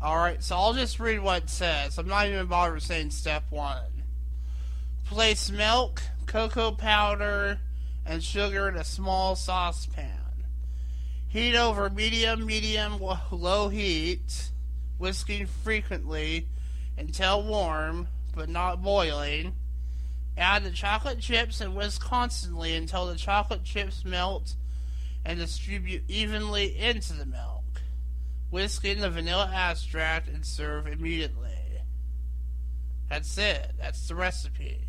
Alright, 0.00 0.40
so 0.44 0.54
I'll 0.54 0.72
just 0.72 1.00
read 1.00 1.18
what 1.18 1.42
it 1.42 1.50
says. 1.50 1.98
I'm 1.98 2.06
not 2.06 2.28
even 2.28 2.46
bothered 2.46 2.80
saying 2.80 3.10
step 3.10 3.42
one. 3.50 4.04
Place 5.04 5.50
milk, 5.50 6.00
cocoa 6.26 6.70
powder, 6.70 7.58
and 8.06 8.22
sugar 8.22 8.68
in 8.68 8.76
a 8.76 8.84
small 8.84 9.34
saucepan. 9.34 10.44
Heat 11.26 11.56
over 11.56 11.90
medium, 11.90 12.46
medium, 12.46 13.00
low 13.32 13.70
heat, 13.70 14.52
whisking 14.96 15.46
frequently 15.64 16.46
until 16.96 17.42
warm, 17.42 18.06
but 18.32 18.48
not 18.48 18.80
boiling. 18.80 19.54
Add 20.36 20.62
the 20.62 20.70
chocolate 20.70 21.18
chips 21.18 21.60
and 21.60 21.74
whisk 21.74 22.00
constantly 22.00 22.76
until 22.76 23.06
the 23.06 23.16
chocolate 23.16 23.64
chips 23.64 24.04
melt 24.04 24.54
and 25.28 25.38
distribute 25.38 26.02
evenly 26.08 26.74
into 26.78 27.12
the 27.12 27.26
milk. 27.26 27.82
Whisk 28.50 28.86
in 28.86 29.00
the 29.00 29.10
vanilla 29.10 29.52
extract 29.54 30.26
and 30.26 30.44
serve 30.44 30.86
immediately. 30.86 31.82
That's 33.10 33.36
it. 33.36 33.72
That's 33.78 34.08
the 34.08 34.14
recipe 34.14 34.86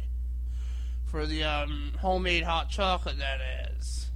for 1.03 1.25
the 1.25 1.43
um, 1.43 1.91
homemade 2.00 2.43
hot 2.43 2.69
chocolate. 2.69 3.17
That 3.17 3.41
is. 3.75 4.12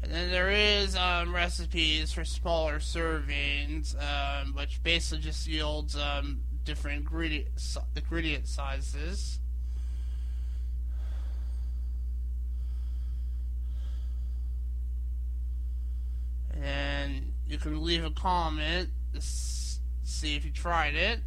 And 0.00 0.12
then 0.12 0.30
there 0.30 0.50
is 0.50 0.94
um, 0.94 1.34
recipes 1.34 2.12
for 2.12 2.24
smaller 2.24 2.78
servings, 2.78 3.96
um, 4.00 4.54
which 4.54 4.80
basically 4.84 5.24
just 5.24 5.48
yields 5.48 5.96
um, 5.96 6.42
different 6.62 6.98
ingredient 6.98 7.48
ingredient 7.96 8.46
sizes. 8.46 9.40
And 16.62 17.32
you 17.46 17.58
can 17.58 17.82
leave 17.82 18.04
a 18.04 18.10
comment 18.10 18.90
to 19.14 19.20
see 19.20 20.36
if 20.36 20.44
you 20.44 20.50
tried 20.50 20.94
it. 20.94 21.20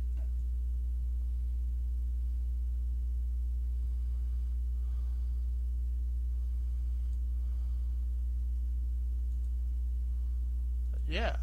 yeah. 11.12 11.36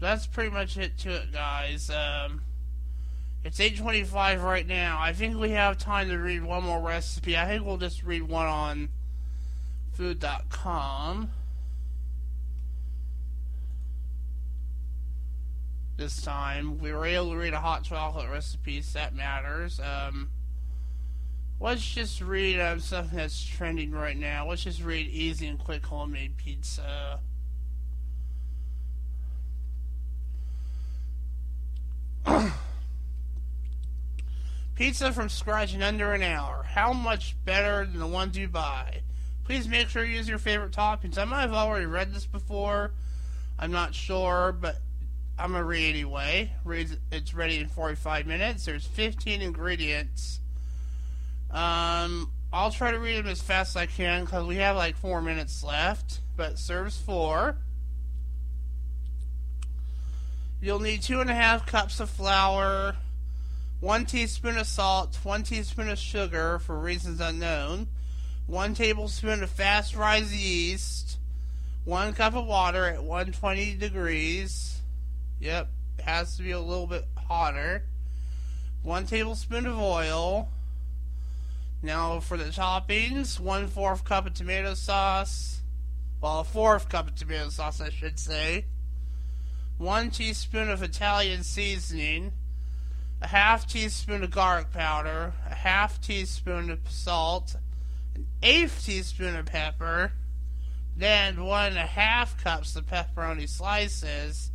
That's 0.00 0.26
pretty 0.26 0.50
much 0.50 0.76
it 0.76 0.98
to 0.98 1.10
it, 1.10 1.32
guys. 1.32 1.88
Um, 1.88 2.42
it's 3.44 3.58
8.25 3.58 4.42
right 4.42 4.66
now. 4.66 4.98
I 5.00 5.12
think 5.12 5.38
we 5.38 5.50
have 5.52 5.78
time 5.78 6.08
to 6.08 6.16
read 6.16 6.42
one 6.42 6.64
more 6.64 6.80
recipe. 6.80 7.38
I 7.38 7.46
think 7.46 7.64
we'll 7.64 7.78
just 7.78 8.02
read 8.02 8.22
one 8.22 8.46
on 8.46 8.88
food.com. 9.96 11.30
This 15.96 16.20
time. 16.20 16.78
We 16.78 16.92
were 16.92 17.06
able 17.06 17.30
to 17.30 17.36
read 17.36 17.54
a 17.54 17.60
hot 17.60 17.82
chocolate 17.82 18.30
recipe, 18.30 18.80
that 18.92 19.14
matters. 19.14 19.80
Um, 19.80 20.28
Let's 21.58 21.94
just 21.94 22.20
read 22.20 22.60
um, 22.60 22.80
something 22.80 23.16
that's 23.16 23.42
trending 23.42 23.92
right 23.92 24.16
now. 24.16 24.46
Let's 24.46 24.64
just 24.64 24.82
read 24.82 25.06
easy 25.08 25.46
and 25.46 25.58
quick 25.58 25.86
homemade 25.86 26.36
pizza. 26.36 27.20
pizza 34.74 35.12
from 35.12 35.30
scratch 35.30 35.72
in 35.74 35.82
under 35.82 36.12
an 36.12 36.22
hour. 36.22 36.62
How 36.62 36.92
much 36.92 37.36
better 37.46 37.86
than 37.86 38.00
the 38.00 38.06
ones 38.06 38.36
you 38.36 38.48
buy? 38.48 39.00
Please 39.46 39.68
make 39.68 39.88
sure 39.88 40.04
you 40.04 40.16
use 40.16 40.28
your 40.28 40.38
favorite 40.38 40.72
toppings. 40.72 41.18
I 41.18 41.24
might 41.24 41.42
have 41.42 41.52
already 41.52 41.86
read 41.86 42.12
this 42.12 42.26
before. 42.26 42.90
I'm 43.60 43.70
not 43.70 43.94
sure, 43.94 44.50
but 44.60 44.74
I'm 45.38 45.52
gonna 45.52 45.62
read 45.62 45.88
anyway. 45.90 46.50
It's 47.12 47.32
ready 47.32 47.60
in 47.60 47.68
45 47.68 48.26
minutes. 48.26 48.64
There's 48.64 48.84
15 48.84 49.42
ingredients. 49.42 50.40
Um, 51.52 52.32
I'll 52.52 52.72
try 52.72 52.90
to 52.90 52.98
read 52.98 53.18
them 53.18 53.28
as 53.28 53.40
fast 53.40 53.76
as 53.76 53.82
I 53.82 53.86
can 53.86 54.24
because 54.24 54.44
we 54.44 54.56
have 54.56 54.74
like 54.74 54.96
four 54.96 55.22
minutes 55.22 55.62
left. 55.62 56.22
But 56.36 56.58
serves 56.58 56.98
four. 56.98 57.56
You'll 60.60 60.80
need 60.80 61.02
two 61.02 61.20
and 61.20 61.30
a 61.30 61.34
half 61.34 61.66
cups 61.66 62.00
of 62.00 62.10
flour, 62.10 62.96
one 63.78 64.06
teaspoon 64.06 64.58
of 64.58 64.66
salt, 64.66 65.20
one 65.22 65.44
teaspoon 65.44 65.88
of 65.88 65.98
sugar 65.98 66.58
for 66.58 66.76
reasons 66.76 67.20
unknown, 67.20 67.86
one 68.46 68.74
tablespoon 68.74 69.42
of 69.42 69.50
fast 69.50 69.96
rise 69.96 70.34
yeast, 70.34 71.18
one 71.84 72.12
cup 72.12 72.34
of 72.34 72.46
water 72.46 72.84
at 72.84 73.02
120 73.02 73.74
degrees. 73.74 74.80
Yep, 75.40 75.68
has 76.04 76.36
to 76.36 76.42
be 76.42 76.52
a 76.52 76.60
little 76.60 76.86
bit 76.86 77.04
hotter. 77.16 77.84
One 78.82 79.06
tablespoon 79.06 79.66
of 79.66 79.78
oil. 79.78 80.48
Now 81.82 82.20
for 82.20 82.36
the 82.36 82.44
toppings, 82.44 83.38
one 83.40 83.66
fourth 83.66 84.04
cup 84.04 84.26
of 84.26 84.34
tomato 84.34 84.74
sauce. 84.74 85.60
Well, 86.20 86.40
a 86.40 86.44
fourth 86.44 86.88
cup 86.88 87.08
of 87.08 87.14
tomato 87.14 87.50
sauce, 87.50 87.80
I 87.80 87.90
should 87.90 88.18
say. 88.18 88.64
One 89.76 90.10
teaspoon 90.10 90.70
of 90.70 90.82
Italian 90.82 91.42
seasoning. 91.42 92.32
A 93.20 93.26
half 93.28 93.66
teaspoon 93.66 94.22
of 94.22 94.30
garlic 94.30 94.72
powder. 94.72 95.34
A 95.50 95.54
half 95.54 96.00
teaspoon 96.00 96.70
of 96.70 96.78
salt. 96.88 97.56
An 98.16 98.26
eighth 98.42 98.86
teaspoon 98.86 99.36
of 99.36 99.44
pepper. 99.44 100.12
Then 100.96 101.44
one 101.44 101.68
and 101.68 101.78
a 101.78 101.82
half 101.82 102.42
cups 102.42 102.74
of 102.74 102.86
pepperoni 102.86 103.46
slices 103.46 104.50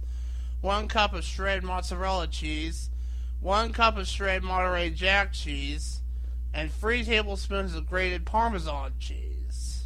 1 0.62 0.88
cup 0.88 1.14
of 1.14 1.24
shredded 1.24 1.64
mozzarella 1.64 2.28
cheese, 2.28 2.90
1 3.40 3.74
cup 3.74 3.98
of 3.98 4.08
shredded 4.08 4.44
Monterey 4.44 4.90
Jack 4.92 5.34
cheese, 5.34 6.02
and 6.54 6.72
3 6.72 7.04
tablespoons 7.04 7.76
of 7.76 7.90
grated 7.90 8.26
Parmesan 8.26 8.94
cheese. 9.00 9.86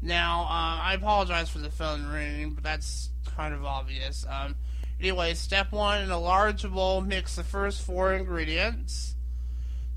Now, 0.00 0.42
uh, 0.42 0.82
I 0.82 0.94
apologize 0.94 1.48
for 1.48 1.58
the 1.58 1.70
phone 1.70 2.06
ringing, 2.06 2.54
but 2.54 2.62
that's 2.62 3.10
kind 3.36 3.52
of 3.52 3.64
obvious. 3.64 4.24
Um, 4.28 4.54
anyway, 5.00 5.34
step 5.34 5.72
1 5.72 6.02
in 6.02 6.10
a 6.10 6.18
large 6.18 6.68
bowl, 6.68 7.00
mix 7.00 7.34
the 7.34 7.44
first 7.44 7.82
four 7.82 8.12
ingredients. 8.12 9.16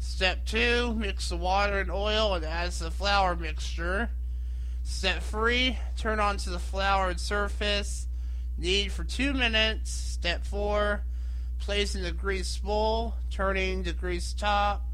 Step 0.02 0.46
2, 0.46 0.96
mix 0.96 1.30
the 1.30 1.38
water 1.38 1.80
and 1.80 1.90
oil 1.90 2.34
and 2.34 2.44
add 2.44 2.72
the 2.72 2.92
flour 2.92 3.36
mixture. 3.36 4.10
Step 4.84 5.24
3, 5.24 5.78
turn 5.96 6.20
onto 6.20 6.52
the 6.52 6.60
floured 6.60 7.20
surface 7.20 8.08
Knead 8.62 8.92
for 8.92 9.04
two 9.04 9.34
minutes. 9.34 9.90
Step 9.90 10.46
four, 10.46 11.04
place 11.60 11.96
in 11.96 12.04
the 12.04 12.12
grease 12.12 12.58
bowl, 12.58 13.16
turning 13.32 13.82
the 13.82 13.94
grease 13.94 14.34
top. 14.34 14.86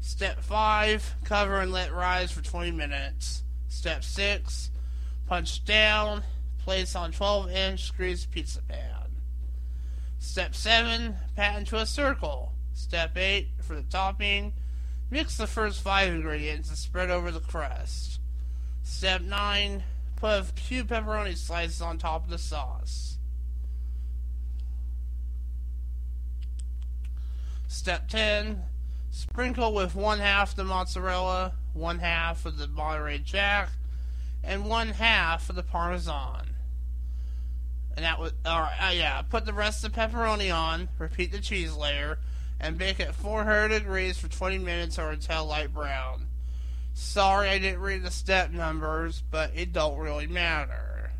Step 0.00 0.40
five, 0.40 1.16
cover 1.24 1.60
and 1.60 1.72
let 1.72 1.92
rise 1.92 2.30
for 2.30 2.42
20 2.42 2.70
minutes. 2.70 3.42
Step 3.66 4.04
six, 4.04 4.70
punch 5.26 5.64
down, 5.64 6.22
place 6.58 6.94
on 6.94 7.10
12 7.10 7.50
inch 7.50 7.96
grease 7.96 8.24
pizza 8.24 8.62
pan. 8.62 9.10
Step 10.20 10.54
seven, 10.54 11.16
pat 11.34 11.58
into 11.58 11.76
a 11.76 11.86
circle. 11.86 12.52
Step 12.72 13.16
eight, 13.16 13.48
for 13.68 13.76
the 13.76 13.82
topping, 13.82 14.54
mix 15.10 15.36
the 15.36 15.46
first 15.46 15.80
five 15.80 16.12
ingredients 16.12 16.68
and 16.68 16.76
spread 16.76 17.10
over 17.10 17.30
the 17.30 17.40
crust. 17.40 18.18
Step 18.82 19.22
nine, 19.22 19.84
Put 20.18 20.40
a 20.40 20.42
few 20.42 20.84
pepperoni 20.84 21.36
slices 21.36 21.80
on 21.80 21.96
top 21.96 22.24
of 22.24 22.30
the 22.30 22.38
sauce. 22.38 23.18
Step 27.68 28.08
10. 28.08 28.64
Sprinkle 29.12 29.72
with 29.72 29.94
one 29.94 30.18
half 30.18 30.56
the 30.56 30.64
mozzarella, 30.64 31.52
one 31.72 32.00
half 32.00 32.44
of 32.46 32.58
the 32.58 32.66
Monterey 32.66 33.18
Jack, 33.18 33.70
and 34.42 34.68
one 34.68 34.88
half 34.88 35.48
of 35.48 35.54
the 35.54 35.62
Parmesan. 35.62 36.48
And 37.94 38.04
that 38.04 38.18
was, 38.18 38.32
or 38.44 38.68
uh, 38.80 38.90
yeah, 38.92 39.22
put 39.22 39.46
the 39.46 39.52
rest 39.52 39.84
of 39.84 39.94
the 39.94 40.00
pepperoni 40.00 40.52
on, 40.52 40.88
repeat 40.98 41.30
the 41.30 41.40
cheese 41.40 41.76
layer, 41.76 42.18
and 42.60 42.76
bake 42.76 43.00
at 43.00 43.14
400 43.14 43.68
degrees 43.68 44.18
for 44.18 44.28
20 44.28 44.58
minutes 44.58 44.98
or 44.98 45.10
until 45.10 45.46
light 45.46 45.72
brown. 45.72 46.26
Sorry 46.94 47.48
I 47.48 47.58
didn't 47.58 47.80
read 47.80 48.02
the 48.02 48.10
step 48.10 48.50
numbers, 48.50 49.22
but 49.30 49.52
it 49.54 49.72
don't 49.72 49.98
really 49.98 50.26
matter. 50.26 51.12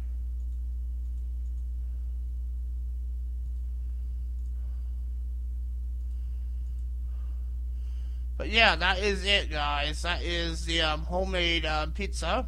But 8.37 8.51
yeah, 8.51 8.77
that 8.77 9.01
is 9.01 9.25
it, 9.25 9.51
guys. 9.51 10.03
That 10.03 10.23
is 10.23 10.65
the 10.65 10.83
um, 10.83 11.03
homemade 11.03 11.67
um, 11.67 11.91
pizza. 11.91 12.47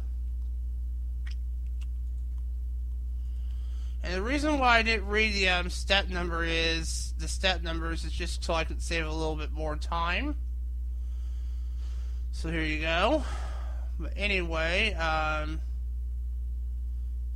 And 4.03 4.13
the 4.15 4.21
reason 4.21 4.57
why 4.57 4.79
I 4.79 4.81
didn't 4.81 5.07
read 5.07 5.33
the 5.33 5.49
um, 5.49 5.69
step 5.69 6.09
number 6.09 6.43
is 6.43 7.13
the 7.19 7.27
step 7.27 7.61
numbers 7.61 8.03
is 8.03 8.11
just 8.11 8.43
so 8.43 8.53
I 8.53 8.63
could 8.63 8.81
save 8.81 9.05
a 9.05 9.11
little 9.11 9.35
bit 9.35 9.51
more 9.51 9.75
time. 9.75 10.35
So 12.31 12.49
here 12.49 12.63
you 12.63 12.81
go. 12.81 13.23
But 13.99 14.13
anyway, 14.15 14.93
um, 14.93 15.61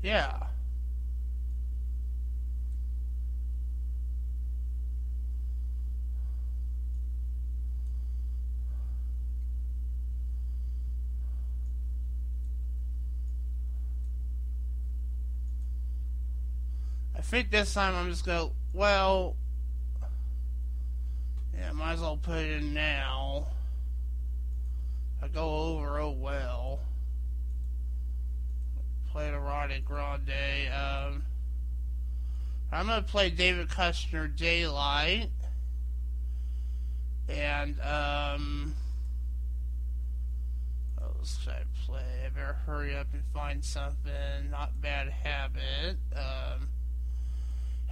yeah. 0.02 0.45
Think 17.26 17.50
this 17.50 17.74
time 17.74 17.96
I'm 17.96 18.12
just 18.12 18.24
gonna, 18.24 18.52
well, 18.72 19.36
yeah, 21.58 21.72
might 21.72 21.94
as 21.94 22.02
well 22.02 22.18
put 22.18 22.38
it 22.38 22.62
in 22.62 22.74
now. 22.74 23.48
I 25.24 25.28
go 25.28 25.50
over, 25.50 26.00
oh 26.00 26.12
well. 26.12 26.80
Played 29.12 29.34
Ariana 29.34 29.84
Grande. 29.84 30.70
Um, 30.72 31.24
I'm 32.72 32.86
gonna 32.86 33.02
play 33.02 33.32
David 33.32 33.70
Kushner 33.70 34.34
Daylight. 34.36 35.32
And, 37.28 37.82
um, 37.82 38.76
what 40.96 41.08
else 41.18 41.40
should 41.42 41.54
I 41.54 41.64
play? 41.88 42.04
I 42.24 42.30
better 42.30 42.58
hurry 42.68 42.96
up 42.96 43.08
and 43.14 43.24
find 43.34 43.66
something. 43.66 44.52
Not 44.52 44.80
Bad 44.80 45.10
Habit. 45.10 45.98
Um, 46.16 46.70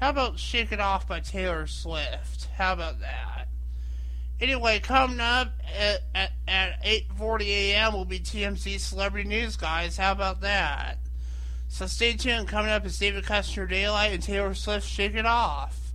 how 0.04 0.10
about 0.10 0.38
Shake 0.38 0.74
It 0.74 0.82
Off 0.82 1.08
by 1.08 1.22
Taylor 1.22 1.66
Swift? 1.66 2.50
How 2.58 2.74
about 2.74 3.00
that? 3.00 3.48
Anyway, 4.42 4.82
coming 4.82 5.22
up 5.22 5.54
at, 5.80 6.02
at, 6.14 6.34
at 6.46 6.84
8.40 6.84 7.48
a.m. 7.48 7.94
will 7.94 8.04
be 8.04 8.20
TMZ 8.20 8.82
Celebrity 8.82 9.30
News, 9.30 9.56
guys. 9.56 9.96
How 9.96 10.12
about 10.12 10.42
that? 10.42 10.98
So 11.70 11.86
stay 11.86 12.18
tuned. 12.18 12.50
Coming 12.50 12.70
up 12.70 12.86
is 12.86 13.00
David 13.00 13.24
Kushner 13.24 13.70
Daylight 13.70 14.12
and 14.12 14.22
Taylor 14.22 14.54
Swift 14.54 14.86
Shake 14.86 15.16
It 15.16 15.26
Off. 15.26 15.94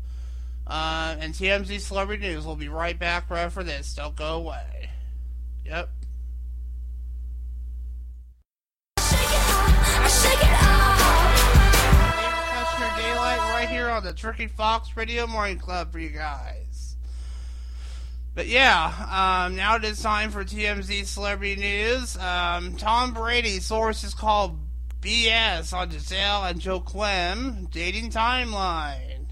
Uh, 0.66 1.16
and 1.21 1.35
TMZ 1.35 1.79
Celebrity 1.79 2.29
News. 2.29 2.47
We'll 2.47 2.57
be 2.57 2.71
right 2.71 2.99
back 2.99 3.29
right 3.29 3.53
for 3.53 3.62
this. 3.62 3.94
Don't 3.94 4.16
go 4.16 4.37
away. 4.37 4.88
Yep. 5.66 5.90
Right 13.68 13.74
here 13.74 13.90
on 13.90 14.02
the 14.02 14.12
Tricky 14.12 14.46
Fox 14.46 14.96
Radio 14.96 15.26
Morning 15.26 15.59
Club 15.59 15.92
for 15.92 15.98
you 15.98 16.09
guys. 16.09 16.96
But 18.35 18.46
yeah, 18.46 19.44
um, 19.44 19.57
now 19.57 19.76
it 19.76 19.85
is 19.85 20.00
time 20.00 20.31
for 20.31 20.42
TMZ 20.44 21.04
celebrity 21.04 21.57
news. 21.57 22.16
Um, 22.16 22.76
Tom 22.76 23.12
Brady 23.12 23.61
sources 23.61 24.14
called 24.14 24.59
BS 25.02 25.74
on 25.74 25.90
Gisele 25.90 26.44
and 26.44 26.61
Joe 26.61 26.81
Clem 26.81 27.68
dating 27.70 28.11
timeline. 28.11 29.26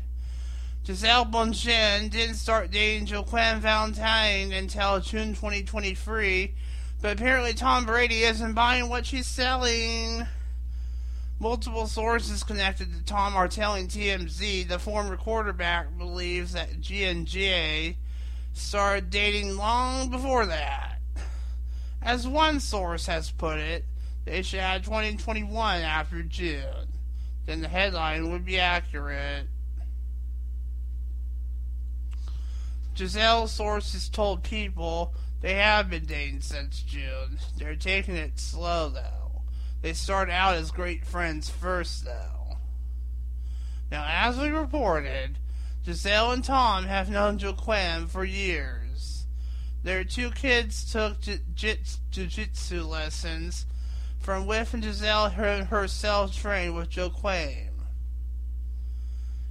Gisele 0.84 1.24
Bündchen 1.24 2.10
didn't 2.10 2.36
start 2.36 2.70
dating 2.70 3.06
Joe 3.06 3.22
Joaquin 3.22 3.60
Valentine 3.60 4.52
until 4.52 5.00
June 5.00 5.34
2023, 5.34 6.54
but 7.00 7.12
apparently 7.12 7.54
Tom 7.54 7.86
Brady 7.86 8.22
isn't 8.24 8.52
buying 8.52 8.88
what 8.90 9.06
she's 9.06 9.26
selling. 9.26 10.26
Multiple 11.38 11.86
sources 11.86 12.42
connected 12.42 12.92
to 12.94 13.04
Tom 13.04 13.36
are 13.36 13.48
telling 13.48 13.88
TMZ 13.88 14.68
the 14.68 14.78
former 14.78 15.16
quarterback 15.18 15.96
believes 15.98 16.54
that 16.54 16.80
G&J 16.80 17.96
started 18.54 19.10
dating 19.10 19.56
long 19.56 20.10
before 20.10 20.46
that. 20.46 20.98
As 22.00 22.26
one 22.26 22.58
source 22.60 23.06
has 23.06 23.30
put 23.30 23.58
it, 23.58 23.84
they 24.24 24.40
should 24.40 24.60
add 24.60 24.84
2021 24.84 25.82
after 25.82 26.22
June. 26.22 26.88
Then 27.44 27.60
the 27.60 27.68
headline 27.68 28.30
would 28.32 28.44
be 28.44 28.58
accurate. 28.58 29.46
Gisele's 32.94 33.52
sources 33.52 34.08
told 34.08 34.42
People 34.42 35.12
they 35.42 35.54
have 35.54 35.90
been 35.90 36.06
dating 36.06 36.40
since 36.40 36.80
June. 36.80 37.38
They're 37.58 37.76
taking 37.76 38.16
it 38.16 38.38
slow, 38.40 38.88
though. 38.88 39.25
They 39.82 39.92
start 39.92 40.30
out 40.30 40.54
as 40.54 40.70
great 40.70 41.04
friends 41.04 41.48
first, 41.48 42.04
though. 42.04 42.56
Now, 43.90 44.04
as 44.08 44.36
we 44.36 44.48
reported, 44.48 45.38
Gisele 45.84 46.32
and 46.32 46.42
Tom 46.42 46.86
have 46.86 47.08
known 47.08 47.38
Joaquin 47.38 48.08
for 48.08 48.24
years. 48.24 49.26
Their 49.84 50.02
two 50.02 50.32
kids 50.32 50.90
took 50.90 51.20
jiu-jitsu 51.20 52.82
lessons 52.82 53.66
from 54.18 54.46
Whiff 54.46 54.74
and 54.74 54.82
Gisele 54.82 55.28
herself 55.30 56.34
trained 56.34 56.74
with 56.74 56.96
Joaquin. 56.96 57.70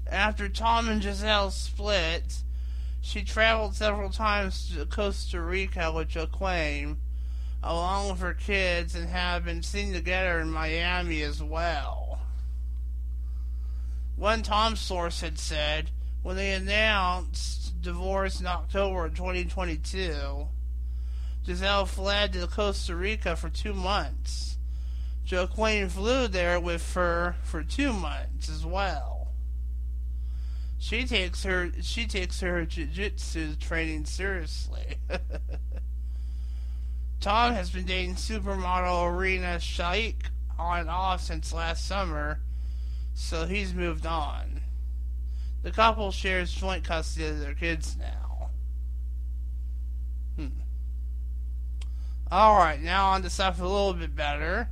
After 0.08 0.50
Tom 0.50 0.90
and 0.90 1.02
Gisele 1.02 1.52
split, 1.52 2.44
she 3.00 3.24
traveled 3.24 3.76
several 3.76 4.10
times 4.10 4.70
to 4.76 4.86
Costa 4.86 5.40
Rica 5.40 5.94
with 5.94 6.14
Joaquin, 6.14 6.98
along 7.66 8.10
with 8.10 8.20
her 8.20 8.34
kids, 8.34 8.94
and 8.96 9.10
have 9.10 9.44
been 9.44 9.64
seen 9.64 9.92
together 9.92 10.40
in 10.40 10.52
Miami 10.52 11.24
as 11.24 11.42
well. 11.42 12.20
One 14.16 14.44
Tom 14.44 14.76
source 14.76 15.22
had 15.22 15.40
said, 15.40 15.90
when 16.22 16.36
they 16.36 16.52
announced 16.52 17.82
divorce 17.82 18.40
in 18.40 18.46
October 18.46 19.10
2022, 19.10 20.48
Gisele 21.46 21.86
fled 21.86 22.34
to 22.34 22.48
Costa 22.48 22.96
Rica 22.96 23.36
for 23.36 23.50
two 23.50 23.74
months. 23.74 24.58
Joaquin 25.30 25.90
flew 25.90 26.28
there 26.28 26.60
with 26.60 26.94
her 26.94 27.36
for 27.44 27.64
two 27.64 27.92
months 27.92 28.48
as 28.48 28.66
well. 28.66 29.30
She 30.78 31.06
takes 31.06 31.44
her 31.44 31.72
she 31.82 32.06
takes 32.06 32.42
her 32.42 32.64
jiu-jitsu 32.66 33.56
training 33.56 34.06
seriously. 34.06 34.98
Tom 37.20 37.54
has 37.54 37.70
been 37.70 37.86
dating 37.86 38.16
supermodel 38.16 39.14
Irina 39.14 39.58
Shayk 39.58 40.16
on 40.60 40.82
and 40.82 40.90
off 40.90 41.22
since 41.22 41.54
last 41.54 41.88
summer, 41.88 42.40
so 43.14 43.46
he's 43.46 43.74
moved 43.74 44.06
on. 44.06 44.62
The 45.64 45.72
couple 45.72 46.12
shares 46.12 46.54
joint 46.54 46.84
custody 46.84 47.26
of 47.28 47.40
their 47.40 47.56
kids 47.56 47.98
now. 47.98 48.50
Hmm. 50.36 50.48
Alright, 52.32 52.82
now 52.82 53.08
on 53.12 53.24
to 53.24 53.30
stuff 53.30 53.60
a 53.60 53.64
little 53.64 53.94
bit 53.94 54.16
better. 54.16 54.70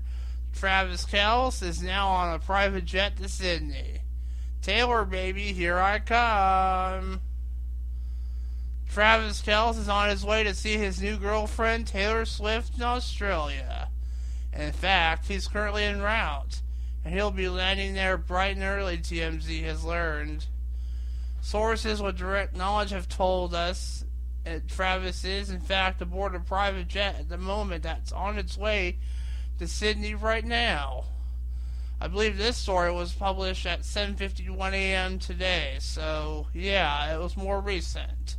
Travis 0.53 1.05
Kelce 1.05 1.63
is 1.63 1.81
now 1.81 2.09
on 2.09 2.33
a 2.35 2.39
private 2.39 2.85
jet 2.85 3.17
to 3.17 3.27
Sydney. 3.27 4.01
Taylor, 4.61 5.03
baby, 5.03 5.51
here 5.51 5.79
I 5.79 5.99
come. 5.99 7.21
Travis 8.89 9.41
Kelce 9.41 9.79
is 9.79 9.89
on 9.89 10.09
his 10.09 10.25
way 10.25 10.43
to 10.43 10.53
see 10.53 10.77
his 10.77 11.01
new 11.01 11.17
girlfriend, 11.17 11.87
Taylor 11.87 12.25
Swift, 12.25 12.75
in 12.75 12.83
Australia. 12.83 13.89
In 14.53 14.71
fact, 14.71 15.27
he's 15.27 15.47
currently 15.47 15.83
en 15.83 16.01
route, 16.01 16.61
and 17.03 17.13
he'll 17.13 17.31
be 17.31 17.49
landing 17.49 17.95
there 17.95 18.17
bright 18.17 18.55
and 18.55 18.63
early, 18.63 18.97
TMZ 18.97 19.63
has 19.63 19.83
learned. 19.83 20.45
Sources 21.41 22.01
with 22.01 22.17
direct 22.17 22.55
knowledge 22.55 22.91
have 22.91 23.09
told 23.09 23.53
us 23.53 24.05
that 24.43 24.67
Travis 24.67 25.23
is, 25.23 25.49
in 25.49 25.59
fact, 25.59 26.01
aboard 26.01 26.35
a 26.35 26.39
private 26.39 26.87
jet 26.87 27.15
at 27.19 27.29
the 27.29 27.37
moment 27.37 27.83
that's 27.83 28.11
on 28.11 28.37
its 28.37 28.57
way 28.57 28.97
to 29.59 29.67
Sydney 29.67 30.15
right 30.15 30.45
now. 30.45 31.05
I 31.99 32.07
believe 32.07 32.37
this 32.37 32.57
story 32.57 32.91
was 32.91 33.13
published 33.13 33.65
at 33.65 33.81
7:51 33.81 34.73
a.m. 34.73 35.19
today. 35.19 35.77
So 35.79 36.47
yeah, 36.53 37.15
it 37.15 37.19
was 37.19 37.37
more 37.37 37.61
recent. 37.61 38.35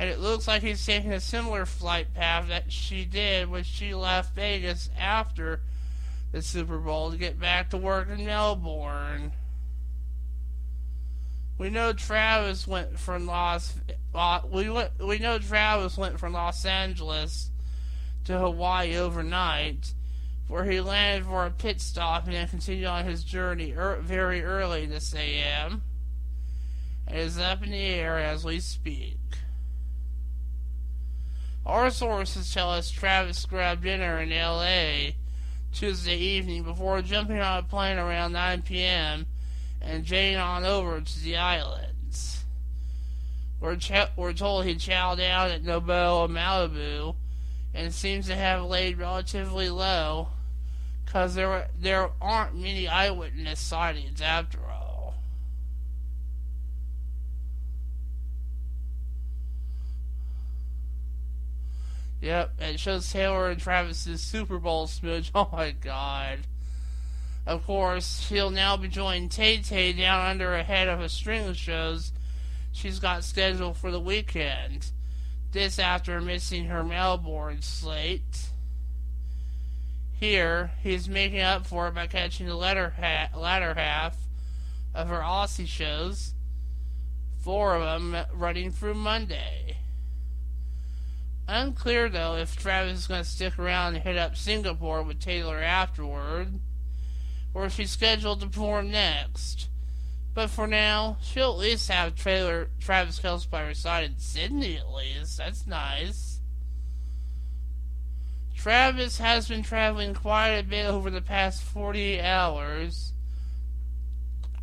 And 0.00 0.08
it 0.08 0.18
looks 0.18 0.48
like 0.48 0.62
he's 0.62 0.86
taking 0.86 1.12
a 1.12 1.20
similar 1.20 1.66
flight 1.66 2.14
path 2.14 2.48
that 2.48 2.72
she 2.72 3.04
did 3.04 3.50
when 3.50 3.64
she 3.64 3.94
left 3.94 4.34
Vegas 4.34 4.88
after 4.98 5.60
the 6.32 6.40
Super 6.40 6.78
Bowl 6.78 7.10
to 7.10 7.18
get 7.18 7.38
back 7.38 7.68
to 7.68 7.76
work 7.76 8.08
in 8.08 8.24
Melbourne. 8.24 9.32
We 11.58 11.68
know 11.68 11.92
Travis 11.92 12.66
went 12.66 12.98
from 12.98 13.26
Los 13.26 13.74
we 14.50 14.70
went, 14.70 14.92
we 15.06 15.18
know 15.18 15.38
Travis 15.38 15.98
went 15.98 16.18
from 16.18 16.32
Los 16.32 16.64
Angeles 16.64 17.50
to 18.24 18.38
Hawaii 18.38 18.96
overnight 18.96 19.92
where 20.48 20.64
he 20.64 20.80
landed 20.80 21.26
for 21.26 21.44
a 21.44 21.50
pit 21.50 21.78
stop 21.78 22.24
and 22.24 22.32
then 22.32 22.48
continued 22.48 22.86
on 22.86 23.04
his 23.04 23.22
journey 23.22 23.74
er- 23.76 24.00
very 24.00 24.42
early 24.42 24.86
this 24.86 25.14
AM 25.14 25.82
and 27.06 27.18
is 27.18 27.36
up 27.36 27.62
in 27.62 27.72
the 27.72 27.76
air 27.76 28.18
as 28.18 28.46
we 28.46 28.60
speak. 28.60 29.18
Our 31.70 31.90
sources 31.90 32.52
tell 32.52 32.72
us 32.72 32.90
Travis 32.90 33.46
grabbed 33.46 33.84
dinner 33.84 34.18
in 34.18 34.30
LA 34.30 35.12
Tuesday 35.72 36.16
evening 36.16 36.64
before 36.64 37.00
jumping 37.00 37.38
on 37.38 37.58
a 37.58 37.62
plane 37.62 37.96
around 37.96 38.32
9 38.32 38.62
p.m. 38.62 39.24
and 39.80 40.04
jetting 40.04 40.36
on 40.36 40.64
over 40.64 41.00
to 41.00 41.20
the 41.20 41.36
islands. 41.36 42.44
We're, 43.60 43.76
ch- 43.76 44.10
we're 44.16 44.32
told 44.32 44.64
he 44.64 44.74
chowed 44.74 45.18
down 45.18 45.52
at 45.52 45.62
Nobu 45.62 46.28
Malibu 46.28 47.14
and 47.72 47.94
seems 47.94 48.26
to 48.26 48.34
have 48.34 48.64
laid 48.64 48.98
relatively 48.98 49.70
low 49.70 50.30
because 51.04 51.36
there 51.36 51.68
there 51.78 52.10
aren't 52.20 52.56
many 52.56 52.88
eyewitness 52.88 53.60
sightings 53.60 54.20
after 54.20 54.58
all. 54.68 54.79
Yep, 62.20 62.60
it 62.60 62.80
shows 62.80 63.10
Taylor 63.10 63.50
and 63.50 63.60
Travis's 63.60 64.20
Super 64.20 64.58
Bowl 64.58 64.86
smooch. 64.86 65.30
Oh 65.34 65.48
my 65.52 65.70
god. 65.70 66.40
Of 67.46 67.64
course, 67.64 68.20
she'll 68.20 68.50
now 68.50 68.76
be 68.76 68.88
joining 68.88 69.28
Tay 69.28 69.58
Tay 69.58 69.92
down 69.92 70.26
under 70.30 70.54
ahead 70.54 70.88
of 70.88 71.00
a 71.00 71.08
string 71.08 71.48
of 71.48 71.56
shows 71.56 72.12
she's 72.72 72.98
got 72.98 73.24
scheduled 73.24 73.76
for 73.76 73.90
the 73.90 74.00
weekend. 74.00 74.90
This 75.52 75.78
after 75.78 76.20
missing 76.20 76.66
her 76.66 76.84
Melbourne 76.84 77.62
slate. 77.62 78.50
Here, 80.12 80.72
he's 80.82 81.08
making 81.08 81.40
up 81.40 81.66
for 81.66 81.88
it 81.88 81.94
by 81.94 82.06
catching 82.06 82.46
the 82.46 82.54
latter, 82.54 82.94
ha- 83.00 83.36
latter 83.36 83.74
half 83.74 84.16
of 84.94 85.08
her 85.08 85.20
Aussie 85.20 85.66
shows, 85.66 86.34
four 87.40 87.74
of 87.74 87.82
them 87.82 88.26
running 88.34 88.70
through 88.70 88.94
Monday. 88.94 89.78
Unclear, 91.52 92.08
though, 92.08 92.36
if 92.36 92.56
Travis 92.56 93.00
is 93.00 93.06
going 93.08 93.24
to 93.24 93.28
stick 93.28 93.58
around 93.58 93.96
and 93.96 94.04
hit 94.04 94.16
up 94.16 94.36
Singapore 94.36 95.02
with 95.02 95.18
Taylor 95.18 95.58
afterward, 95.58 96.60
or 97.52 97.64
if 97.64 97.76
he's 97.76 97.90
scheduled 97.90 98.40
to 98.40 98.46
perform 98.46 98.92
next. 98.92 99.68
But 100.32 100.50
for 100.50 100.68
now, 100.68 101.16
she'll 101.20 101.50
at 101.50 101.58
least 101.58 101.90
have 101.90 102.14
Taylor, 102.14 102.68
Travis 102.78 103.18
Kelce 103.18 103.50
by 103.50 103.64
her 103.64 103.74
side 103.74 104.04
in 104.04 104.18
Sydney, 104.18 104.76
at 104.76 104.92
least. 104.92 105.38
That's 105.38 105.66
nice. 105.66 106.38
Travis 108.56 109.18
has 109.18 109.48
been 109.48 109.64
traveling 109.64 110.14
quite 110.14 110.50
a 110.50 110.62
bit 110.62 110.86
over 110.86 111.10
the 111.10 111.20
past 111.20 111.62
48 111.62 112.20
hours. 112.20 113.12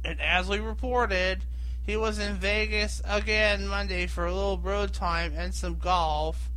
And 0.06 0.22
as 0.22 0.48
we 0.48 0.60
reported, 0.60 1.44
he 1.86 1.98
was 1.98 2.18
in 2.18 2.36
Vegas 2.36 3.02
again 3.04 3.68
Monday 3.68 4.08
for 4.08 4.26
a 4.26 4.34
little 4.34 4.58
road 4.58 4.94
time 4.94 5.34
and 5.36 5.54
some 5.54 5.80
golf, 5.80 6.50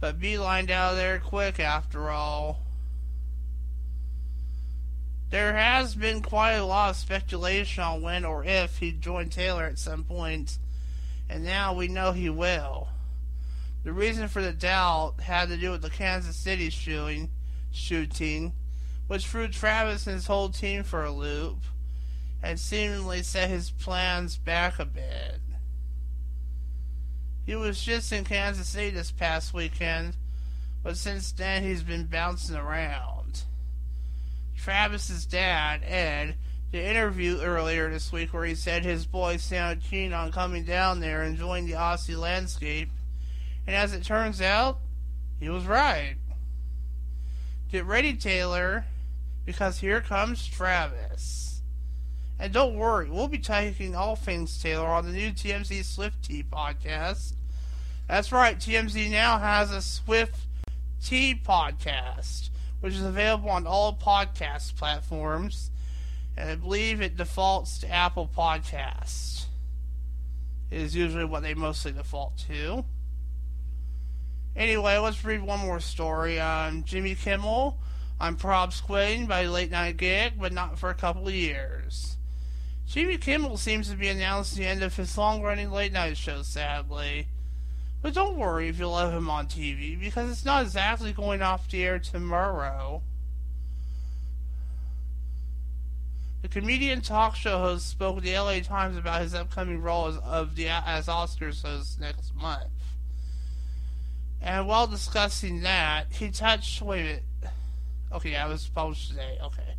but 0.00 0.18
beelined 0.18 0.70
out 0.70 0.92
of 0.92 0.96
there 0.96 1.20
quick 1.20 1.60
after 1.60 2.10
all. 2.10 2.60
There 5.30 5.54
has 5.54 5.94
been 5.94 6.22
quite 6.22 6.54
a 6.54 6.64
lot 6.64 6.90
of 6.90 6.96
speculation 6.96 7.84
on 7.84 8.02
when 8.02 8.24
or 8.24 8.42
if 8.42 8.78
he'd 8.78 9.00
join 9.00 9.28
Taylor 9.28 9.64
at 9.64 9.78
some 9.78 10.02
point, 10.02 10.58
and 11.28 11.44
now 11.44 11.72
we 11.74 11.86
know 11.86 12.12
he 12.12 12.28
will. 12.28 12.88
The 13.84 13.92
reason 13.92 14.26
for 14.26 14.42
the 14.42 14.52
doubt 14.52 15.20
had 15.20 15.48
to 15.48 15.56
do 15.56 15.70
with 15.70 15.82
the 15.82 15.90
Kansas 15.90 16.36
City 16.36 16.68
shooting, 16.70 17.30
shooting, 17.70 18.54
which 19.06 19.26
threw 19.26 19.48
Travis 19.48 20.06
and 20.06 20.14
his 20.14 20.26
whole 20.26 20.48
team 20.48 20.82
for 20.82 21.04
a 21.04 21.12
loop, 21.12 21.58
and 22.42 22.58
seemingly 22.58 23.22
set 23.22 23.50
his 23.50 23.70
plans 23.70 24.36
back 24.36 24.78
a 24.78 24.84
bit. 24.84 25.40
He 27.50 27.56
was 27.56 27.82
just 27.82 28.12
in 28.12 28.22
Kansas 28.22 28.68
City 28.68 28.90
this 28.90 29.10
past 29.10 29.52
weekend, 29.52 30.14
but 30.84 30.96
since 30.96 31.32
then 31.32 31.64
he's 31.64 31.82
been 31.82 32.04
bouncing 32.04 32.54
around. 32.54 33.42
Travis's 34.56 35.26
dad, 35.26 35.82
Ed, 35.82 36.36
did 36.70 36.84
an 36.84 36.90
interview 36.92 37.40
earlier 37.40 37.90
this 37.90 38.12
week 38.12 38.32
where 38.32 38.44
he 38.44 38.54
said 38.54 38.84
his 38.84 39.04
boy 39.04 39.36
sounded 39.36 39.82
keen 39.82 40.12
on 40.12 40.30
coming 40.30 40.62
down 40.62 41.00
there 41.00 41.22
and 41.22 41.32
enjoying 41.32 41.66
the 41.66 41.72
Aussie 41.72 42.16
landscape, 42.16 42.88
and 43.66 43.74
as 43.74 43.92
it 43.94 44.04
turns 44.04 44.40
out, 44.40 44.78
he 45.40 45.48
was 45.48 45.64
right. 45.64 46.18
Get 47.72 47.84
ready, 47.84 48.14
Taylor, 48.14 48.84
because 49.44 49.80
here 49.80 50.00
comes 50.00 50.46
Travis. 50.46 51.62
And 52.38 52.52
don't 52.52 52.76
worry, 52.76 53.10
we'll 53.10 53.26
be 53.26 53.38
taking 53.38 53.96
all 53.96 54.14
things 54.14 54.62
Taylor 54.62 54.86
on 54.86 55.04
the 55.04 55.12
new 55.12 55.32
TMZ 55.32 55.82
Swift 55.82 56.30
podcast. 56.48 57.32
That's 58.10 58.32
right, 58.32 58.58
TMZ 58.58 59.08
now 59.08 59.38
has 59.38 59.70
a 59.70 59.80
Swift 59.80 60.34
T 61.00 61.32
podcast, 61.32 62.50
which 62.80 62.94
is 62.94 63.04
available 63.04 63.50
on 63.50 63.68
all 63.68 63.94
podcast 63.94 64.74
platforms, 64.74 65.70
and 66.36 66.50
I 66.50 66.56
believe 66.56 67.00
it 67.00 67.16
defaults 67.16 67.78
to 67.78 67.88
Apple 67.88 68.28
Podcasts. 68.36 69.44
It 70.72 70.80
is 70.80 70.96
usually 70.96 71.24
what 71.24 71.44
they 71.44 71.54
mostly 71.54 71.92
default 71.92 72.36
to. 72.48 72.84
Anyway, 74.56 74.96
let's 74.96 75.24
read 75.24 75.42
one 75.42 75.60
more 75.60 75.78
story. 75.78 76.40
Um, 76.40 76.82
Jimmy 76.82 77.14
Kimmel 77.14 77.78
I'm 78.18 78.34
Prob 78.34 78.72
Squid 78.72 79.28
by 79.28 79.46
Late 79.46 79.70
Night 79.70 79.98
Gig, 79.98 80.32
but 80.36 80.52
not 80.52 80.80
for 80.80 80.90
a 80.90 80.94
couple 80.94 81.28
of 81.28 81.34
years. 81.34 82.16
Jimmy 82.88 83.18
Kimmel 83.18 83.56
seems 83.56 83.88
to 83.88 83.96
be 83.96 84.08
announcing 84.08 84.64
the 84.64 84.68
end 84.68 84.82
of 84.82 84.96
his 84.96 85.16
long 85.16 85.42
running 85.42 85.70
late 85.70 85.92
night 85.92 86.16
show, 86.16 86.42
sadly. 86.42 87.28
But 88.02 88.14
don't 88.14 88.36
worry 88.36 88.68
if 88.68 88.78
you 88.78 88.88
love 88.88 89.12
him 89.12 89.28
on 89.28 89.46
TV, 89.46 89.98
because 89.98 90.30
it's 90.30 90.44
not 90.44 90.62
exactly 90.62 91.12
going 91.12 91.42
off 91.42 91.68
the 91.68 91.84
air 91.84 91.98
tomorrow. 91.98 93.02
The 96.42 96.48
comedian 96.48 97.02
talk 97.02 97.36
show 97.36 97.58
host 97.58 97.88
spoke 97.88 98.14
with 98.14 98.24
the 98.24 98.38
LA 98.38 98.60
Times 98.60 98.96
about 98.96 99.20
his 99.20 99.34
upcoming 99.34 99.82
role 99.82 100.06
as, 100.06 100.16
of 100.18 100.56
the, 100.56 100.68
as 100.68 101.06
Oscars 101.06 101.62
host 101.62 102.00
next 102.00 102.34
month. 102.34 102.70
And 104.40 104.66
while 104.66 104.86
discussing 104.86 105.60
that, 105.62 106.06
he 106.10 106.30
touched. 106.30 106.80
Wait 106.80 107.00
a 107.00 107.04
minute. 107.04 107.22
Okay, 108.12 108.36
I 108.36 108.46
was 108.46 108.66
published 108.68 109.10
today. 109.10 109.38
Okay. 109.42 109.74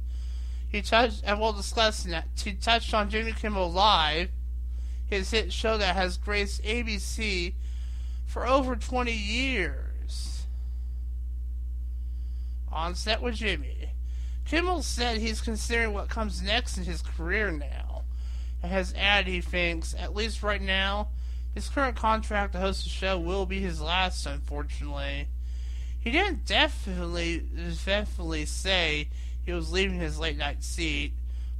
He 0.69 0.83
touched, 0.83 1.23
and 1.25 1.39
while 1.39 1.51
discussing 1.51 2.11
that, 2.11 2.27
he 2.41 2.53
touched 2.53 2.93
on 2.93 3.09
Jimmy 3.09 3.33
Kimmel 3.33 3.71
Live, 3.71 4.29
his 5.07 5.31
hit 5.31 5.51
show 5.51 5.77
that 5.77 5.95
has 5.95 6.17
graced 6.17 6.63
ABC 6.63 7.55
for 8.31 8.47
over 8.47 8.77
20 8.77 9.11
years. 9.11 10.45
On 12.71 12.95
set 12.95 13.21
with 13.21 13.35
Jimmy. 13.35 13.89
Kimmel 14.45 14.83
said 14.83 15.17
he's 15.17 15.41
considering 15.41 15.93
what 15.93 16.07
comes 16.07 16.41
next 16.41 16.77
in 16.77 16.85
his 16.85 17.01
career 17.01 17.51
now, 17.51 18.03
and 18.63 18.71
has 18.71 18.93
added 18.97 19.29
he 19.29 19.41
thinks, 19.41 19.93
at 19.99 20.15
least 20.15 20.43
right 20.43 20.61
now, 20.61 21.09
his 21.53 21.67
current 21.67 21.97
contract 21.97 22.53
to 22.53 22.59
host 22.59 22.85
the 22.85 22.89
show 22.89 23.19
will 23.19 23.45
be 23.45 23.59
his 23.59 23.81
last, 23.81 24.25
unfortunately. 24.25 25.27
He 25.99 26.11
didn't 26.11 26.45
definitely, 26.45 27.43
definitely 27.85 28.45
say 28.45 29.09
he 29.45 29.51
was 29.51 29.73
leaving 29.73 29.99
his 29.99 30.17
late 30.17 30.37
night 30.37 30.63
seat, 30.63 31.11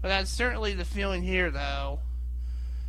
but 0.02 0.08
that's 0.08 0.32
certainly 0.32 0.74
the 0.74 0.86
feeling 0.86 1.24
here, 1.24 1.52
though. 1.52 2.00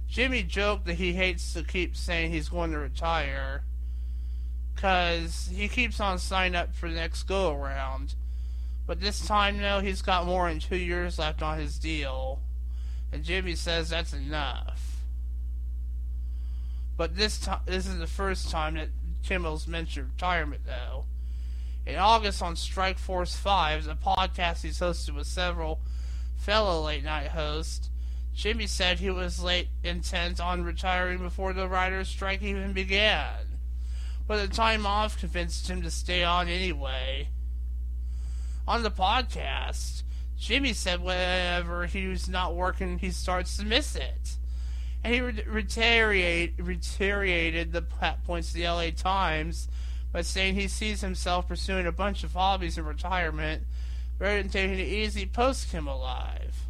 Jimmy 0.08 0.44
joked 0.44 0.86
that 0.86 0.94
he 0.94 1.14
hates 1.14 1.52
to 1.54 1.64
keep 1.64 1.96
saying 1.96 2.30
he's 2.30 2.48
going 2.48 2.70
to 2.70 2.78
retire, 2.78 3.64
because 4.74 5.48
he 5.52 5.68
keeps 5.68 6.00
on 6.00 6.18
signing 6.18 6.56
up 6.56 6.74
for 6.74 6.88
the 6.88 6.94
next 6.94 7.24
go 7.24 7.54
around. 7.54 8.14
But 8.86 9.00
this 9.00 9.24
time, 9.24 9.58
though, 9.58 9.80
he's 9.80 10.02
got 10.02 10.26
more 10.26 10.48
than 10.48 10.58
two 10.58 10.76
years 10.76 11.18
left 11.18 11.42
on 11.42 11.58
his 11.58 11.78
deal, 11.78 12.40
and 13.12 13.22
Jimmy 13.22 13.54
says 13.54 13.90
that's 13.90 14.12
enough. 14.12 15.02
But 16.96 17.16
this 17.16 17.38
time, 17.38 17.60
this 17.66 17.86
is 17.86 17.98
the 17.98 18.06
first 18.06 18.50
time 18.50 18.74
that 18.74 18.88
Kimmel's 19.22 19.66
mentioned 19.66 20.10
retirement, 20.14 20.62
though. 20.66 21.04
In 21.86 21.96
August 21.96 22.42
on 22.42 22.54
Strike 22.54 22.98
Force 22.98 23.34
5, 23.34 23.88
a 23.88 23.94
podcast 23.94 24.62
he's 24.62 24.78
hosted 24.78 25.14
with 25.14 25.26
several 25.26 25.80
fellow 26.36 26.82
late 26.82 27.04
night 27.04 27.28
hosts, 27.28 27.88
Jimmy 28.34 28.66
said 28.66 28.98
he 28.98 29.10
was 29.10 29.42
late 29.42 29.68
intent 29.84 30.40
on 30.40 30.64
retiring 30.64 31.18
before 31.18 31.52
the 31.52 31.68
writer's 31.68 32.08
strike 32.08 32.42
even 32.42 32.72
began. 32.72 33.51
But 34.26 34.40
the 34.40 34.54
time 34.54 34.86
off 34.86 35.18
convinced 35.18 35.68
him 35.68 35.82
to 35.82 35.90
stay 35.90 36.24
on 36.24 36.48
anyway. 36.48 37.28
On 38.66 38.82
the 38.82 38.90
podcast, 38.90 40.02
Jimmy 40.38 40.72
said 40.72 41.02
whenever 41.02 41.86
he 41.86 42.06
was 42.06 42.28
not 42.28 42.54
working, 42.54 42.98
he 42.98 43.10
starts 43.10 43.56
to 43.56 43.64
miss 43.64 43.96
it 43.96 44.36
and 45.04 45.14
he 45.14 45.20
retaliate, 45.20 46.54
retaliated 46.58 47.72
the 47.72 47.82
points 48.24 48.52
to 48.52 48.58
the 48.58 48.68
LA 48.68 48.90
Times 48.90 49.68
by 50.12 50.22
saying 50.22 50.54
he 50.54 50.68
sees 50.68 51.00
himself 51.00 51.48
pursuing 51.48 51.86
a 51.86 51.92
bunch 51.92 52.22
of 52.22 52.34
hobbies 52.34 52.78
in 52.78 52.84
retirement 52.84 53.64
rather 54.18 54.40
than 54.40 54.50
taking 54.50 54.78
it 54.78 54.86
easy 54.86 55.26
post 55.26 55.72
him 55.72 55.88
alive. 55.88 56.66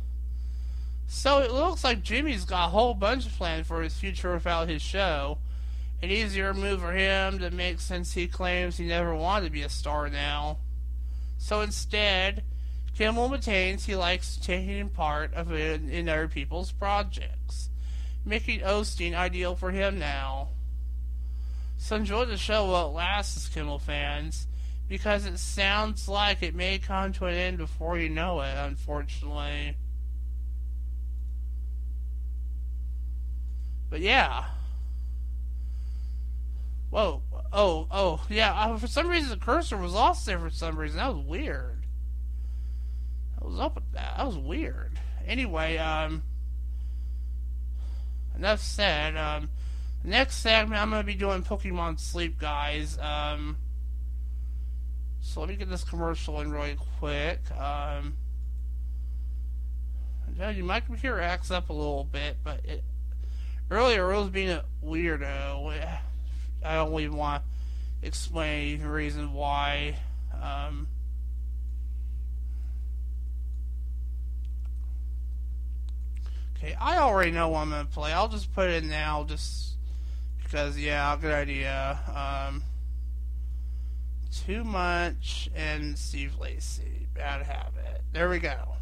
So 1.07 1.41
it 1.41 1.53
looks 1.53 1.85
like 1.85 2.03
Jimmy's 2.03 2.47
got 2.47 2.67
a 2.67 2.71
whole 2.71 2.95
bunch 2.95 3.29
planned 3.37 3.67
for 3.67 3.83
his 3.83 3.95
future 3.95 4.33
without 4.33 4.69
his 4.69 4.81
show. 4.81 5.38
An 6.03 6.11
easier 6.11 6.53
move 6.53 6.81
for 6.81 6.93
him 6.93 7.38
to 7.38 7.51
make 7.51 7.81
since 7.81 8.12
he 8.12 8.27
claims 8.27 8.77
he 8.77 8.87
never 8.87 9.15
wanted 9.15 9.47
to 9.47 9.53
be 9.53 9.62
a 9.62 9.69
star 9.69 10.09
now. 10.09 10.59
So 11.38 11.61
instead, 11.61 12.43
Kimmel 12.97 13.29
maintains 13.29 13.87
he 13.87 13.95
likes 13.95 14.37
taking 14.37 14.88
part 14.88 15.33
of 15.35 15.53
it 15.53 15.83
in 15.83 16.09
other 16.09 16.29
people's 16.29 16.73
projects 16.73 17.71
making 18.25 18.61
Osteen 18.61 19.15
ideal 19.15 19.55
for 19.55 19.71
him 19.71 19.99
now. 19.99 20.49
So 21.79 21.97
enjoy 21.97 22.27
the 22.27 22.37
show 22.37 22.67
while 22.67 22.88
it 22.88 22.93
lasts, 22.93 23.49
Kimmel 23.49 23.81
fans, 23.81 24.47
because 24.88 25.27
it 25.27 25.38
sounds 25.38 26.09
like 26.09 26.43
it 26.43 26.55
may 26.55 26.79
come 26.79 27.12
to 27.15 27.27
an 27.27 27.35
end 27.35 27.59
before 27.59 27.99
you 27.99 28.09
know 28.09 28.41
it, 28.41 28.55
unfortunately. 28.57 29.77
But 33.91 34.01
yeah. 34.01 34.45
Whoa. 36.93 37.23
Oh, 37.55 37.87
oh, 37.91 38.23
yeah. 38.29 38.77
For 38.77 38.87
some 38.87 39.09
reason, 39.09 39.31
the 39.31 39.43
cursor 39.43 39.79
was 39.79 39.95
lost 39.95 40.27
there 40.27 40.39
for 40.39 40.51
some 40.51 40.79
reason. 40.79 40.99
That 40.99 41.15
was 41.15 41.25
weird. 41.25 41.87
I 43.41 43.47
was 43.47 43.59
up 43.59 43.77
with 43.77 43.91
that. 43.93 44.19
That 44.19 44.27
was 44.27 44.37
weird. 44.37 44.99
Anyway, 45.27 45.79
um, 45.79 46.23
enough 48.37 48.61
said. 48.61 49.17
Um, 49.17 49.49
next 50.05 50.37
segment, 50.37 50.83
I'm 50.83 50.91
going 50.91 51.01
to 51.01 51.07
be 51.07 51.15
doing 51.15 51.43
Pokemon 51.43 51.99
Sleep, 51.99 52.39
guys. 52.39 52.99
Um, 52.99 53.57
so 55.23 55.41
let 55.41 55.49
me 55.49 55.57
get 55.57 55.71
this 55.71 55.85
commercial 55.85 56.43
in 56.43 56.53
really 56.53 56.77
quick. 56.99 57.41
Um, 57.59 58.19
my 60.39 60.81
computer 60.81 61.23
acts 61.23 61.51
up 61.51 61.71
a 61.71 61.73
little 61.73 62.05
bit, 62.05 62.37
but 62.45 62.61
it, 62.67 62.85
earlier 63.71 64.13
it 64.13 64.19
was 64.19 64.29
being 64.29 64.51
a 64.51 64.65
weirdo. 64.85 66.01
I 66.64 66.87
even 66.87 67.16
want 67.16 67.42
to 68.01 68.07
explain 68.07 68.83
the 68.83 68.88
reason 68.88 69.33
why. 69.33 69.96
Um, 70.40 70.88
Okay, 76.62 76.77
I 76.81 76.98
already 76.98 77.33
know 77.33 77.48
what 77.48 77.61
I'm 77.61 77.70
gonna 77.70 77.87
play. 77.87 78.12
I'll 78.12 78.29
just 78.29 78.55
put 78.55 78.70
it 78.70 78.85
now, 78.85 79.25
just 79.25 79.75
because. 80.42 80.79
Yeah, 80.79 81.16
good 81.20 81.33
idea. 81.33 81.98
Um, 82.14 82.62
too 84.46 84.62
much 84.62 85.51
and 85.57 85.98
Steve 85.98 86.38
Lacy, 86.38 87.09
bad 87.14 87.42
habit. 87.42 88.03
There 88.12 88.29
we 88.31 88.38
go. 88.38 88.77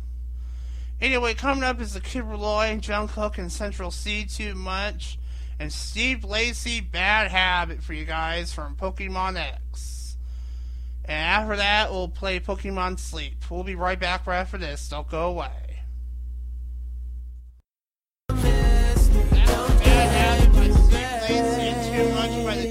Anyway, 1.00 1.32
coming 1.32 1.64
up 1.64 1.80
is 1.80 1.94
the 1.94 2.00
Kid 2.00 2.24
LAROI, 2.24 2.78
Jungkook, 2.82 3.38
and 3.38 3.50
Central 3.50 3.90
Cee. 3.90 4.26
Too 4.26 4.54
much, 4.54 5.18
and 5.60 5.70
Steve 5.70 6.24
Lacy, 6.24 6.80
bad 6.80 7.30
habit 7.30 7.82
for 7.82 7.92
you 7.92 8.06
guys 8.06 8.50
from 8.50 8.76
Pokemon 8.76 9.36
X. 9.36 10.16
And 11.04 11.12
after 11.12 11.56
that, 11.56 11.90
we'll 11.92 12.08
play 12.08 12.40
Pokemon 12.40 12.98
Sleep. 12.98 13.44
We'll 13.50 13.62
be 13.62 13.74
right 13.74 14.00
back 14.00 14.26
right 14.26 14.38
after 14.38 14.56
this. 14.56 14.88
Don't 14.88 15.08
go 15.08 15.28
away. 15.28 15.50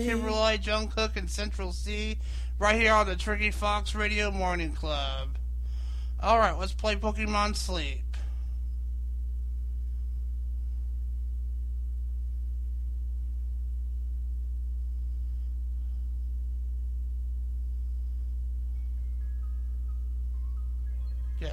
Kimberly, 0.03 0.57
Jungkook, 0.57 1.15
and 1.15 1.29
Central 1.29 1.71
Cee 1.71 2.17
right 2.57 2.75
here 2.75 2.93
on 2.93 3.05
the 3.05 3.15
Tricky 3.15 3.51
Fox 3.51 3.93
Radio 3.93 4.31
Morning 4.31 4.73
Club. 4.73 5.37
Alright, 6.23 6.57
let's 6.57 6.73
play 6.73 6.95
Pokemon 6.95 7.55
Sleep. 7.55 8.08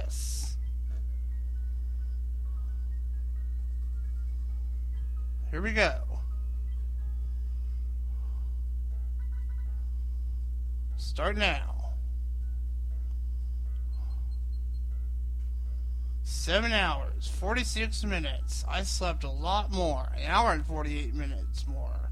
This. 0.07 0.57
Here 5.51 5.61
we 5.61 5.71
go. 5.71 5.93
Start 10.97 11.37
now. 11.37 11.73
Seven 16.23 16.71
hours, 16.71 17.27
46 17.27 18.05
minutes. 18.05 18.63
I 18.69 18.83
slept 18.83 19.23
a 19.23 19.29
lot 19.29 19.71
more. 19.71 20.09
An 20.15 20.23
hour 20.27 20.51
and 20.51 20.65
48 20.65 21.13
minutes 21.13 21.65
more. 21.67 22.11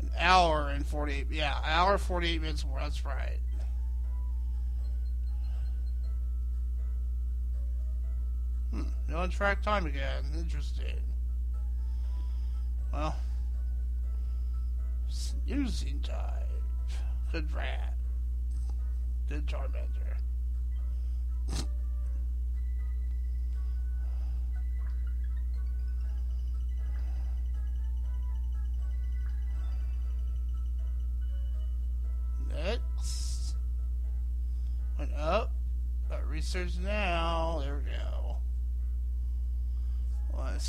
An 0.00 0.10
hour 0.18 0.68
and 0.68 0.86
48, 0.86 1.26
yeah, 1.30 1.58
hour 1.64 1.98
48 1.98 2.40
minutes 2.40 2.64
more. 2.64 2.78
That's 2.78 3.04
right. 3.04 3.38
No 9.10 9.18
on 9.18 9.30
track 9.30 9.60
time 9.60 9.86
again. 9.86 10.24
Interesting. 10.38 11.02
Well, 12.92 13.16
snoozing 15.08 16.00
time. 16.00 16.46
Good 17.32 17.52
rat. 17.52 17.94
Good 19.28 19.48
tormentor. 19.48 20.16
Next. 32.54 33.56
Went 34.96 35.12
up. 35.14 35.50
Got 36.08 36.28
research 36.28 36.74
now. 36.80 37.09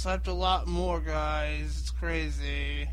Slept 0.01 0.25
a 0.25 0.33
lot 0.33 0.65
more, 0.65 0.99
guys. 0.99 1.77
It's 1.79 1.91
crazy. 1.91 2.89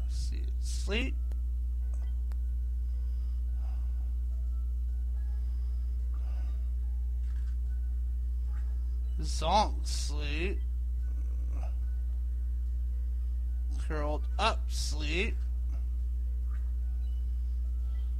Let's 0.00 0.16
see. 0.16 0.44
Sleep. 0.62 1.14
Zonk 9.20 9.86
sleep. 9.86 10.60
Curled 13.86 14.22
up 14.38 14.60
sleep. 14.70 15.36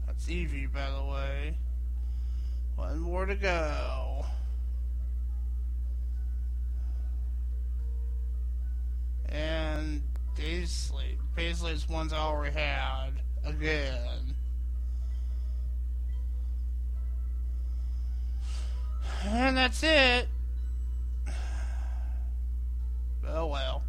That's 0.06 0.26
Eevee, 0.26 0.70
by 0.70 0.90
the 0.90 1.10
way. 1.10 1.56
One 2.80 2.98
more 3.00 3.26
to 3.26 3.34
go. 3.34 4.24
And 9.28 10.02
Sleep. 10.64 11.18
Paisley's 11.36 11.86
one's 11.88 12.14
already 12.14 12.58
had. 12.58 13.10
Again. 13.44 14.34
And 19.24 19.58
that's 19.58 19.82
it. 19.82 20.28
Oh 23.28 23.46
well. 23.46 23.82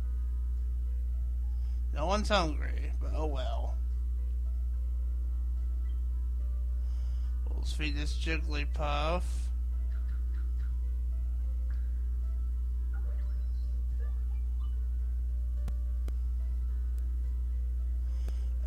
No 1.94 2.08
one's 2.08 2.28
hungry, 2.28 2.92
but 3.02 3.12
oh 3.16 3.28
well. 3.28 3.61
Let's 7.62 7.74
feed 7.74 7.96
this 7.96 8.16
Jigglypuff. 8.16 9.22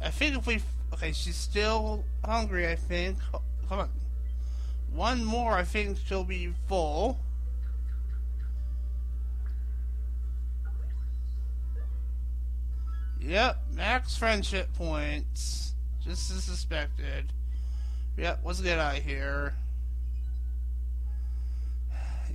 I 0.01 0.11
think 0.11 0.39
if 0.39 0.47
we... 0.47 0.61
Okay, 0.93 1.11
she's 1.11 1.35
still 1.35 2.05
hungry, 2.25 2.69
I 2.69 2.77
think. 2.77 3.19
Come 3.69 3.81
on. 3.81 3.91
One 4.93 5.25
more, 5.25 5.55
I 5.55 5.65
think 5.65 5.99
she'll 6.07 6.23
be 6.23 6.53
full. 6.69 7.19
Yep, 13.19 13.57
max 13.75 14.17
friendship 14.17 14.73
points. 14.75 15.75
Just 16.05 16.31
as 16.31 16.45
suspected. 16.45 17.33
Yep, 18.17 18.41
let's 18.45 18.61
get 18.61 18.79
out 18.79 18.97
here. 18.97 19.55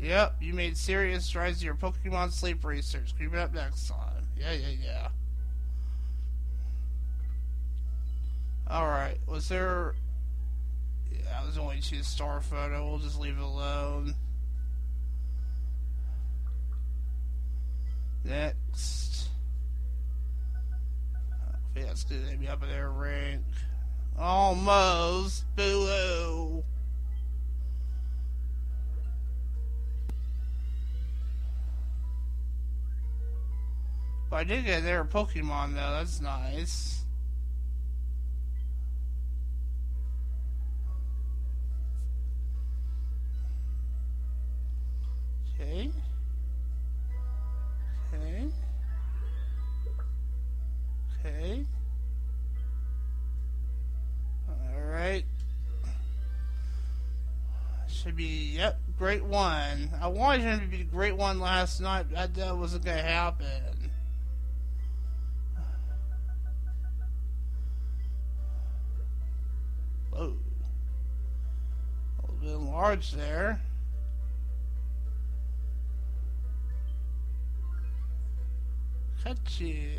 Yep, 0.02 0.36
you 0.42 0.54
made 0.54 0.78
serious 0.78 1.26
strides 1.26 1.62
in 1.62 1.66
your 1.66 1.76
Pokemon 1.76 2.32
sleep 2.32 2.64
research. 2.64 3.14
Keep 3.18 3.34
it 3.34 3.40
up 3.40 3.54
next 3.54 3.90
time. 3.90 4.28
Yeah, 4.38 4.54
yeah, 4.54 4.76
yeah. 4.82 5.08
Alright, 8.70 9.18
was 9.28 9.50
there... 9.50 9.96
Yeah, 11.12 11.42
I 11.42 11.46
was 11.46 11.58
only 11.58 11.80
two 11.82 12.04
star 12.04 12.40
photo. 12.40 12.88
We'll 12.88 13.00
just 13.00 13.20
leave 13.20 13.38
it 13.38 13.44
alone. 13.44 14.14
Next. 18.24 19.30
I 21.76 21.82
that's 21.82 22.04
good. 22.04 22.26
Maybe 22.30 22.48
up 22.48 22.62
in 22.62 22.70
their 22.70 22.90
rank. 22.90 23.44
Almost. 24.20 25.46
Boo 25.56 26.64
But 34.30 34.38
I 34.38 34.44
did 34.44 34.66
get 34.66 34.84
their 34.84 35.04
Pokemon 35.06 35.74
though, 35.74 35.92
that's 35.92 36.22
nice. 36.22 37.04
Should 58.02 58.16
be, 58.16 58.54
yep, 58.56 58.80
great 58.98 59.26
one. 59.26 59.90
I 60.00 60.08
wanted 60.08 60.44
him 60.44 60.62
to 60.62 60.68
be 60.68 60.86
great 60.86 61.18
one 61.18 61.42
last 61.42 61.82
night, 61.82 62.06
but 62.10 62.34
that 62.36 62.58
wasn't 62.58 62.86
going 62.86 62.96
to 62.96 63.04
happen. 63.04 63.92
Whoa. 70.12 70.38
A 72.24 72.32
little 72.42 72.60
bit 72.62 72.72
large 72.72 73.12
there. 73.12 73.60
Cut 79.26 79.38
you. 79.60 79.90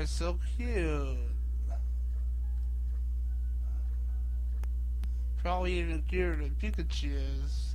Cry's 0.00 0.08
so 0.08 0.38
cute. 0.56 1.18
Probably 5.42 5.74
even 5.74 6.02
cuter 6.08 6.36
than 6.36 6.56
Pikachu's. 6.58 7.74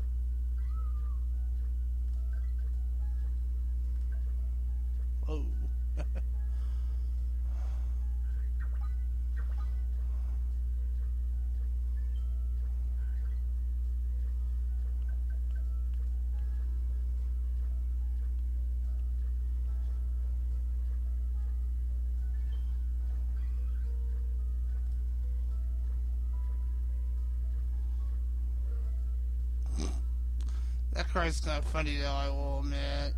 Cry's 31.15 31.45
not 31.45 31.63
funny 31.63 31.95
though, 31.95 32.11
I 32.11 32.27
will 32.27 32.59
admit. 32.59 33.13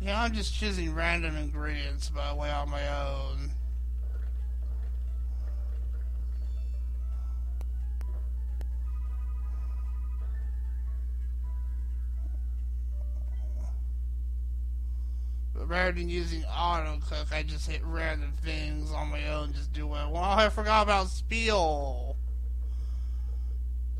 Yeah, 0.00 0.22
I'm 0.22 0.34
just 0.34 0.54
choosing 0.54 0.94
random 0.94 1.36
ingredients 1.36 2.10
by 2.10 2.32
way 2.32 2.48
on 2.48 2.70
my 2.70 2.86
own. 2.86 3.50
Rather 15.80 15.92
than 15.92 16.10
using 16.10 16.44
auto 16.44 16.98
cook, 17.08 17.32
I 17.32 17.42
just 17.42 17.68
hit 17.68 17.80
random 17.84 18.32
things 18.44 18.92
on 18.92 19.10
my 19.10 19.28
own, 19.28 19.54
just 19.54 19.72
do 19.72 19.86
what 19.86 20.00
I 20.00 20.06
want. 20.06 20.38
Oh, 20.38 20.44
I 20.44 20.48
forgot 20.50 20.82
about 20.82 21.06
Spheal. 21.06 22.16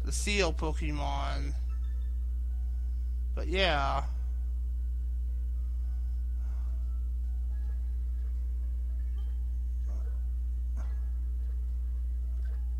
The 0.05 0.13
seal 0.13 0.53
Pokemon. 0.53 1.55
But 3.35 3.49
yeah. 3.49 4.05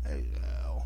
There 0.05 0.17
you 0.17 0.25
go. 0.35 0.83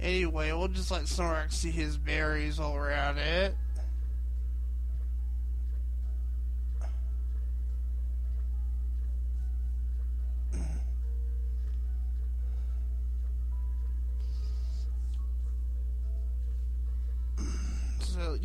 Anyway, 0.00 0.52
we'll 0.52 0.68
just 0.68 0.90
let 0.90 1.02
Snorlax 1.02 1.52
see 1.52 1.70
his 1.70 1.98
berries 1.98 2.58
while 2.58 2.72
we're 2.72 2.90
at 2.90 3.18
it. 3.18 3.54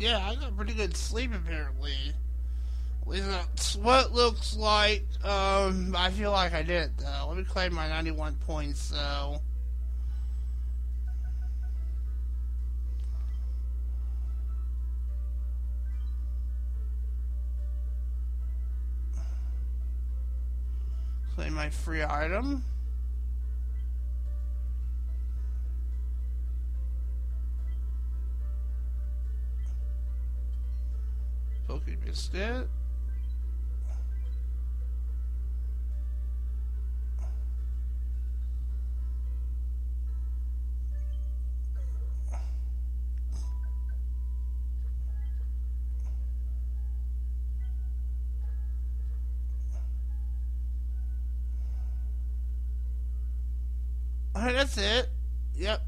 Yeah, 0.04 0.28
I 0.28 0.34
got 0.34 0.54
pretty 0.54 0.74
good 0.74 0.94
sleep 0.94 1.30
apparently. 1.34 1.94
At 3.00 3.08
least 3.08 3.26
that's 3.26 3.76
what 3.76 4.12
looks 4.12 4.54
like. 4.54 5.06
Um, 5.24 5.94
I 5.96 6.10
feel 6.10 6.30
like 6.30 6.52
I 6.52 6.62
did 6.62 6.98
though. 6.98 7.28
Let 7.28 7.38
me 7.38 7.44
claim 7.44 7.72
my 7.72 7.88
91 7.88 8.34
points 8.36 8.90
though. 8.90 9.40
Claim 21.34 21.54
my 21.54 21.70
free 21.70 22.04
item. 22.04 22.62
Poke 32.04 32.12
Biscuit. 32.12 32.68
Alright, 54.36 54.54
that's 54.54 54.76
it. 54.76 55.08
Yep. 55.56 55.80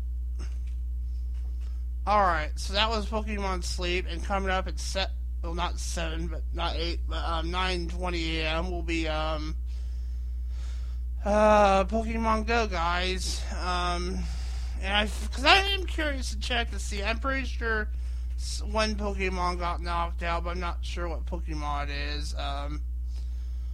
Alright, 2.06 2.58
so 2.58 2.72
that 2.74 2.88
was 2.88 3.06
Pokemon 3.06 3.64
Sleep, 3.64 4.06
and 4.08 4.22
coming 4.22 4.50
up 4.50 4.68
at 4.68 4.78
set 4.78 5.10
well 5.46 5.54
not 5.54 5.78
seven, 5.78 6.26
but 6.26 6.42
not 6.52 6.74
eight, 6.74 6.98
but 7.08 7.24
um 7.24 7.52
nine 7.52 7.86
twenty 7.86 8.40
AM 8.40 8.68
will 8.68 8.82
be 8.82 9.06
um 9.06 9.54
uh 11.24 11.84
Pokemon 11.84 12.46
Go 12.48 12.66
guys. 12.66 13.40
Um 13.64 14.18
and 14.82 14.92
I 14.92 15.08
because 15.28 15.44
I 15.44 15.58
am 15.58 15.86
curious 15.86 16.30
to 16.30 16.40
check 16.40 16.72
to 16.72 16.80
see. 16.80 17.02
I'm 17.02 17.20
pretty 17.20 17.46
sure 17.46 17.88
one 18.68 18.96
Pokemon 18.96 19.60
got 19.60 19.80
knocked 19.80 20.24
out, 20.24 20.42
but 20.42 20.50
I'm 20.50 20.60
not 20.60 20.78
sure 20.82 21.08
what 21.08 21.24
Pokemon 21.26 21.84
it 21.84 22.16
is. 22.16 22.34
Um 22.34 22.80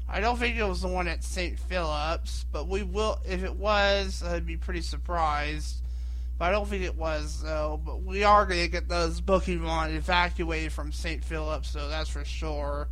I 0.06 0.20
don't 0.20 0.38
think 0.38 0.58
it 0.58 0.64
was 0.64 0.82
the 0.82 0.88
one 0.88 1.08
at 1.08 1.24
St. 1.24 1.58
Philip's, 1.58 2.44
but 2.52 2.68
we 2.68 2.82
will. 2.82 3.18
If 3.24 3.42
it 3.44 3.56
was, 3.56 4.22
I'd 4.22 4.44
be 4.44 4.58
pretty 4.58 4.82
surprised. 4.82 5.76
But 6.43 6.49
I 6.49 6.53
don't 6.55 6.66
think 6.68 6.82
it 6.82 6.97
was, 6.97 7.40
though. 7.40 7.80
But 7.86 8.03
we 8.03 8.24
are 8.24 8.45
going 8.47 8.62
to 8.62 8.68
get 8.68 8.88
those 8.88 9.20
Pokemon 9.20 9.95
evacuated 9.95 10.72
from 10.72 10.90
St. 10.90 11.22
Philip, 11.22 11.64
so 11.64 11.88
that's 11.88 12.11
for 12.11 12.24
sure. 12.24 12.88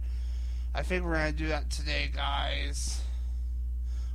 I 0.73 0.85
think 0.85 1.05
we're 1.05 1.15
going 1.15 1.33
to 1.33 1.37
do 1.37 1.49
that 1.49 1.69
today, 1.69 2.13
guys. 2.15 3.03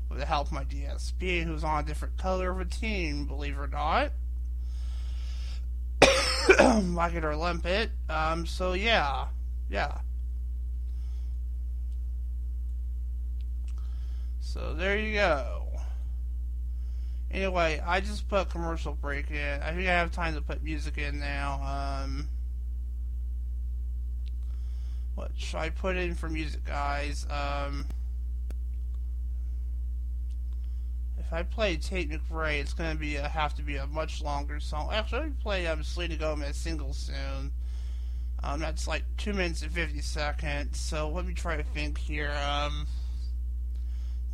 With 0.10 0.20
the 0.20 0.26
help 0.26 0.48
of 0.48 0.54
my 0.54 0.64
DSP, 0.64 1.44
who's 1.44 1.66
on 1.66 1.84
a 1.84 1.86
different 1.86 2.16
color 2.16 2.50
of 2.50 2.62
a 2.62 2.66
team, 2.66 3.26
believe 3.26 3.56
it 3.56 3.60
or 3.60 3.68
not. 3.68 4.14
like 6.94 7.14
it 7.14 7.26
or 7.26 7.36
limp 7.36 7.66
it. 7.66 7.90
Um, 8.08 8.46
so, 8.46 8.72
yeah. 8.72 9.26
Yeah. 9.70 9.98
So 14.40 14.74
there 14.74 14.98
you 14.98 15.16
go. 15.16 15.65
Anyway, 17.36 17.82
I 17.86 18.00
just 18.00 18.30
put 18.30 18.50
commercial 18.50 18.94
break 18.94 19.30
in. 19.30 19.62
I 19.62 19.72
think 19.72 19.90
I 19.90 19.92
have 19.92 20.14
time 20.14 20.36
to 20.36 20.42
put 20.42 20.64
music 20.64 20.98
in 20.98 21.20
now. 21.20 22.02
Um, 22.06 22.30
what 25.16 25.32
should 25.36 25.58
I 25.58 25.70
put 25.70 25.98
in 25.98 26.16
for 26.16 26.30
music, 26.30 26.64
guys? 26.64 27.28
Um, 27.30 27.88
if 31.20 31.34
I 31.34 31.44
play 31.44 31.76
Tate 31.76 32.10
McRae, 32.10 32.62
it's 32.62 32.72
gonna 32.72 32.96
be 32.96 33.18
a, 33.18 33.28
have 33.28 33.54
to 33.56 33.64
be 33.64 33.76
a 33.76 33.86
much 33.86 34.24
longer 34.24 34.62
song. 34.62 34.92
Actually, 34.94 35.26
me 35.26 35.34
play 35.44 35.68
um, 35.68 35.84
Selena 35.84 36.16
Gomez 36.16 36.56
single 36.56 36.94
soon. 36.94 37.52
Um, 38.44 38.62
that's 38.62 38.88
like 38.88 39.04
two 39.18 39.34
minutes 39.34 39.62
and 39.62 39.74
fifty 39.74 40.00
seconds. 40.00 40.80
So 40.80 41.10
let 41.10 41.26
me 41.26 41.34
try 41.34 41.58
to 41.58 41.64
think 41.64 41.98
here. 41.98 42.32
Um 42.48 42.88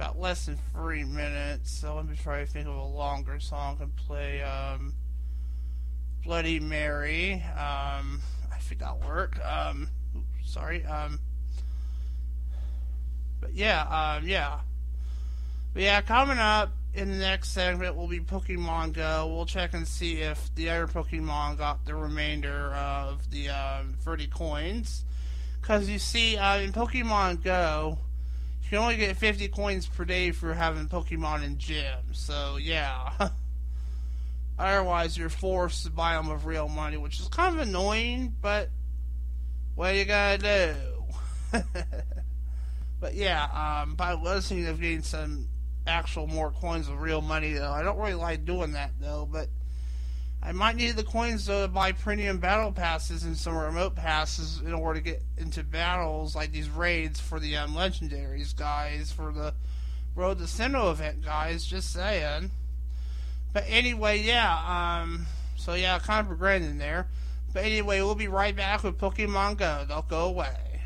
about 0.01 0.19
less 0.19 0.47
than 0.47 0.57
three 0.73 1.03
minutes, 1.03 1.69
so 1.69 1.95
let 1.95 2.07
me 2.07 2.15
try 2.15 2.39
to 2.39 2.45
think 2.47 2.67
of 2.67 2.75
a 2.75 2.83
longer 2.83 3.39
song 3.39 3.77
and 3.79 3.95
play 3.95 4.41
um, 4.41 4.95
Bloody 6.23 6.59
Mary. 6.59 7.33
Um, 7.33 8.19
I 8.51 8.57
think 8.61 8.81
that'll 8.81 9.07
work. 9.07 9.37
Um, 9.45 9.89
oops, 10.17 10.51
sorry. 10.51 10.83
Um, 10.85 11.19
but 13.39 13.53
yeah, 13.53 14.15
um, 14.17 14.27
yeah. 14.27 14.61
But 15.75 15.83
yeah, 15.83 16.01
coming 16.01 16.39
up 16.39 16.71
in 16.95 17.11
the 17.11 17.17
next 17.17 17.49
segment 17.49 17.95
will 17.95 18.07
be 18.07 18.21
Pokemon 18.21 18.93
Go. 18.93 19.31
We'll 19.31 19.45
check 19.45 19.75
and 19.75 19.87
see 19.87 20.21
if 20.21 20.49
the 20.55 20.71
other 20.71 20.87
Pokemon 20.87 21.59
got 21.59 21.85
the 21.85 21.93
remainder 21.93 22.73
of 22.73 23.29
the 23.29 23.49
um, 23.49 23.97
30 24.01 24.25
coins. 24.27 25.05
Because 25.61 25.87
you 25.87 25.99
see, 25.99 26.37
uh, 26.37 26.57
in 26.57 26.73
Pokemon 26.73 27.43
Go, 27.43 27.99
can 28.71 28.79
only 28.79 28.95
get 28.95 29.17
50 29.17 29.49
coins 29.49 29.85
per 29.85 30.05
day 30.05 30.31
for 30.31 30.53
having 30.53 30.87
Pokemon 30.87 31.43
in 31.43 31.57
gym. 31.57 31.99
So, 32.13 32.55
yeah. 32.55 33.11
Otherwise, 34.59 35.17
you're 35.17 35.27
forced 35.27 35.83
to 35.83 35.91
buy 35.91 36.13
them 36.13 36.29
with 36.29 36.45
real 36.45 36.69
money, 36.69 36.95
which 36.95 37.19
is 37.19 37.27
kind 37.27 37.53
of 37.53 37.67
annoying, 37.67 38.33
but 38.41 38.69
what 39.75 39.93
you 39.93 40.05
gotta 40.05 40.77
do? 41.51 41.59
but 43.01 43.13
yeah, 43.13 43.81
um, 43.83 43.95
by 43.95 44.13
listening 44.13 44.65
of 44.67 44.79
getting 44.79 45.03
some 45.03 45.49
actual 45.85 46.27
more 46.27 46.51
coins 46.51 46.87
of 46.87 47.01
real 47.01 47.21
money, 47.21 47.51
though. 47.51 47.71
I 47.71 47.83
don't 47.83 47.97
really 47.97 48.13
like 48.13 48.45
doing 48.45 48.71
that, 48.71 48.91
though, 49.01 49.27
but 49.29 49.49
I 50.43 50.53
might 50.53 50.75
need 50.75 50.95
the 50.95 51.03
coins 51.03 51.45
though 51.45 51.63
to 51.63 51.67
buy 51.67 51.91
premium 51.91 52.39
battle 52.39 52.71
passes 52.71 53.23
and 53.23 53.37
some 53.37 53.55
remote 53.55 53.95
passes 53.95 54.59
in 54.61 54.73
order 54.73 54.99
to 54.99 55.03
get 55.03 55.21
into 55.37 55.63
battles 55.63 56.35
like 56.35 56.51
these 56.51 56.69
raids 56.69 57.19
for 57.19 57.39
the 57.39 57.57
um, 57.57 57.73
legendaries, 57.73 58.55
guys, 58.55 59.11
for 59.11 59.31
the 59.31 59.53
Road 60.15 60.39
to 60.39 60.45
Sinnoh 60.45 60.91
event, 60.91 61.23
guys. 61.23 61.63
Just 61.63 61.93
saying. 61.93 62.51
But 63.53 63.65
anyway, 63.67 64.19
yeah. 64.19 65.01
Um. 65.03 65.25
So 65.57 65.73
yeah, 65.73 65.99
kind 65.99 66.21
of 66.21 66.27
progressing 66.27 66.77
there. 66.77 67.07
But 67.53 67.65
anyway, 67.65 68.01
we'll 68.01 68.15
be 68.15 68.27
right 68.27 68.55
back 68.55 68.83
with 68.83 68.97
Pokemon 68.97 69.57
Go. 69.57 69.85
Don't 69.87 70.07
go 70.07 70.25
away. 70.25 70.81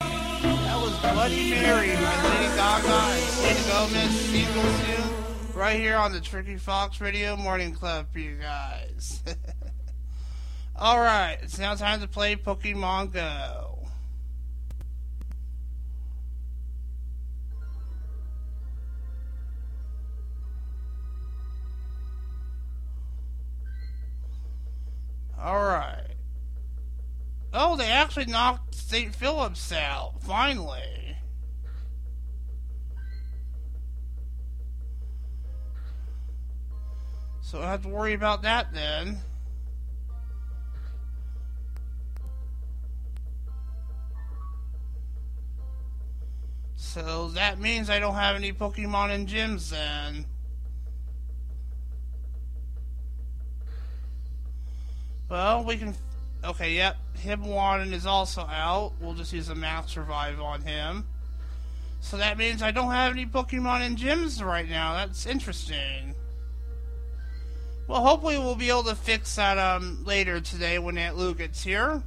That 0.00 0.80
was 0.82 0.98
Bloody 0.98 1.50
Mary 1.50 1.94
by 1.94 2.22
Lady 2.24 2.56
Gaga 2.56 2.88
and 2.88 3.66
Gomez. 3.68 4.20
Single 4.20 4.95
right 5.56 5.80
here 5.80 5.96
on 5.96 6.12
the 6.12 6.20
Tricky 6.20 6.56
Fox 6.56 7.00
Radio 7.00 7.34
Morning 7.34 7.72
Club 7.72 8.08
for 8.12 8.18
you 8.18 8.36
guys. 8.36 9.22
Alright, 10.78 11.38
it's 11.42 11.58
now 11.58 11.74
time 11.74 12.00
to 12.02 12.06
play 12.06 12.36
Pokemon 12.36 13.14
Go. 13.14 13.88
Alright. 25.40 26.16
Oh, 27.54 27.76
they 27.76 27.86
actually 27.86 28.26
knocked 28.26 28.74
St. 28.74 29.14
Phillips 29.14 29.72
out, 29.72 30.22
finally. 30.22 31.05
So 37.46 37.58
I 37.58 37.60
don't 37.60 37.70
have 37.70 37.82
to 37.82 37.88
worry 37.90 38.12
about 38.12 38.42
that 38.42 38.74
then. 38.74 39.18
So 46.74 47.28
that 47.34 47.60
means 47.60 47.88
I 47.88 48.00
don't 48.00 48.16
have 48.16 48.34
any 48.34 48.52
Pokemon 48.52 49.14
in 49.14 49.26
gyms 49.28 49.70
then. 49.70 50.26
Well, 55.30 55.62
we 55.62 55.76
can. 55.76 55.94
Okay, 56.42 56.74
yep. 56.74 56.96
Hitmonchan 57.16 57.92
is 57.92 58.06
also 58.06 58.40
out. 58.40 58.94
We'll 59.00 59.14
just 59.14 59.32
use 59.32 59.50
a 59.50 59.54
Max 59.54 59.96
Revive 59.96 60.40
on 60.40 60.62
him. 60.62 61.06
So 62.00 62.16
that 62.16 62.38
means 62.38 62.60
I 62.60 62.72
don't 62.72 62.90
have 62.90 63.12
any 63.12 63.24
Pokemon 63.24 63.86
in 63.86 63.94
gyms 63.94 64.44
right 64.44 64.68
now. 64.68 64.94
That's 64.94 65.26
interesting. 65.26 66.16
Well, 67.88 68.02
hopefully 68.02 68.36
we'll 68.36 68.56
be 68.56 68.68
able 68.68 68.84
to 68.84 68.96
fix 68.96 69.36
that 69.36 69.58
um, 69.58 70.04
later 70.04 70.40
today 70.40 70.78
when 70.78 70.98
Aunt 70.98 71.16
Lou 71.16 71.34
gets 71.34 71.62
here. 71.62 72.02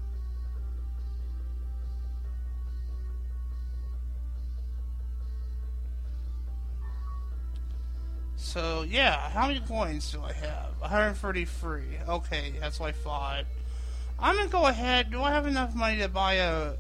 So, 8.36 8.82
yeah, 8.82 9.30
how 9.30 9.48
many 9.48 9.60
coins 9.62 10.12
do 10.12 10.22
I 10.22 10.34
have? 10.34 10.80
133. 10.80 11.82
Okay, 12.10 12.54
that's 12.60 12.80
what 12.80 12.90
I 12.90 12.92
thought. 12.92 13.46
I'm 14.18 14.36
gonna 14.36 14.50
go 14.50 14.66
ahead. 14.66 15.12
Do 15.12 15.22
I 15.22 15.32
have 15.32 15.46
enough 15.46 15.76
money 15.76 16.00
to 16.00 16.10
buy 16.10 16.34
a. 16.36 16.74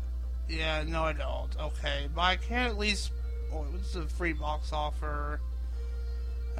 Yeah, 0.49 0.83
no, 0.85 1.03
I 1.03 1.13
don't. 1.13 1.55
Okay, 1.57 2.09
but 2.13 2.21
I 2.21 2.35
can 2.35 2.67
at 2.67 2.77
least. 2.77 3.11
Oh, 3.53 3.65
what's 3.71 3.93
the 3.93 4.01
free 4.01 4.33
box 4.33 4.73
offer? 4.73 5.39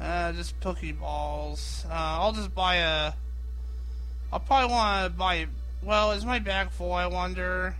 Uh, 0.00 0.32
just 0.32 0.58
Pokeballs. 0.60 1.84
Uh, 1.86 1.92
I'll 1.92 2.32
just 2.32 2.54
buy 2.54 2.76
a. 2.76 3.12
I'll 4.32 4.40
probably 4.40 4.70
want 4.70 5.12
to 5.12 5.18
buy. 5.18 5.46
Well, 5.82 6.12
is 6.12 6.24
my 6.24 6.38
bag 6.38 6.70
full? 6.70 6.92
I 6.92 7.06
wonder. 7.06 7.74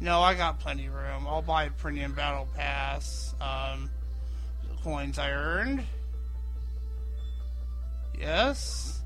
No, 0.00 0.20
I 0.20 0.34
got 0.34 0.60
plenty 0.60 0.86
of 0.86 0.94
room. 0.94 1.26
I'll 1.26 1.42
buy 1.42 1.64
a 1.64 1.70
premium 1.70 2.14
battle 2.14 2.48
pass. 2.54 3.34
Um, 3.40 3.90
coins 4.82 5.18
I 5.18 5.30
earned. 5.30 5.84
Yes. 8.18 9.00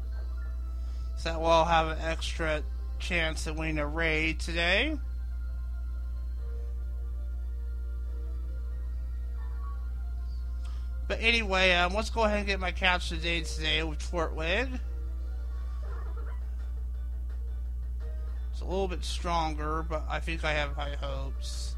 So 1.17 1.31
that 1.31 1.41
we'll 1.41 1.65
have 1.65 1.89
an 1.89 1.99
extra 2.03 2.63
chance 2.99 3.45
to 3.45 3.55
win 3.55 3.79
a 3.79 3.87
raid 3.87 4.41
today. 4.41 4.99
But 11.09 11.21
anyway, 11.23 11.73
um, 11.73 11.95
let's 11.95 12.11
go 12.11 12.25
ahead 12.25 12.39
and 12.39 12.47
get 12.47 12.61
my 12.61 12.71
couch 12.71 13.09
today 13.09 13.41
today 13.41 13.83
with 13.83 13.99
Turtwig. 13.99 14.79
It's 18.53 18.61
a 18.61 18.65
little 18.65 18.89
bit 18.89 19.03
stronger, 19.03 19.87
but 19.89 20.05
I 20.09 20.21
think 20.21 20.45
I 20.45 20.53
have 20.53 20.75
high 20.75 20.97
hopes. 21.01 21.77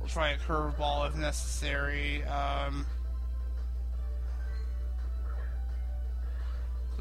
We'll 0.00 0.08
try 0.08 0.30
a 0.30 0.38
curveball 0.38 1.08
if 1.08 1.16
necessary. 1.16 2.24
Um, 2.24 2.86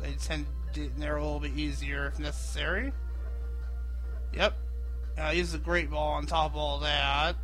they 0.02 0.12
tend 0.14 0.46
to 0.74 0.82
get 0.82 1.00
there 1.00 1.18
a 1.18 1.24
little 1.24 1.40
bit 1.40 1.58
easier 1.58 2.06
if 2.06 2.20
necessary. 2.20 2.94
Yep. 4.34 4.54
Uh, 5.20 5.30
use 5.30 5.56
a 5.56 5.58
great 5.58 5.90
ball 5.90 6.14
on 6.14 6.28
top 6.28 6.52
of 6.52 6.58
all 6.58 6.80
that. 6.80 7.36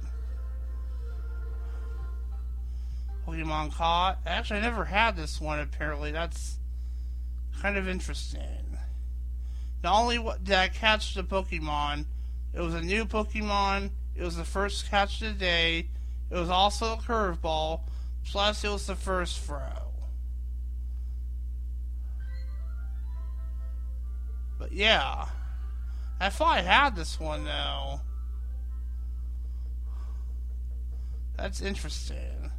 Pokemon 3.25 3.73
caught. 3.73 4.19
Actually, 4.25 4.59
I 4.59 4.63
never 4.63 4.85
had 4.85 5.15
this 5.15 5.39
one. 5.39 5.59
Apparently, 5.59 6.11
that's 6.11 6.57
kind 7.61 7.77
of 7.77 7.87
interesting. 7.87 8.77
Not 9.83 10.01
only 10.01 10.19
did 10.43 10.55
I 10.55 10.69
catch 10.69 11.13
the 11.13 11.23
Pokemon, 11.23 12.05
it 12.53 12.61
was 12.61 12.73
a 12.73 12.81
new 12.81 13.05
Pokemon 13.05 13.91
it 14.15 14.23
was 14.23 14.35
the 14.35 14.43
first 14.43 14.89
catch 14.89 15.21
of 15.21 15.33
the 15.33 15.33
day. 15.33 15.89
It 16.29 16.35
was 16.35 16.49
also 16.49 16.93
a 16.93 16.97
curveball. 16.97 17.81
Plus, 18.25 18.63
it 18.63 18.69
was 18.69 18.85
the 18.85 18.95
first 18.95 19.39
throw. 19.39 19.59
But 24.59 24.71
yeah. 24.71 25.27
I 26.19 26.29
thought 26.29 26.57
I 26.57 26.61
had 26.61 26.95
this 26.95 27.19
one, 27.19 27.45
though. 27.45 28.01
That's 31.35 31.61
interesting. 31.61 32.51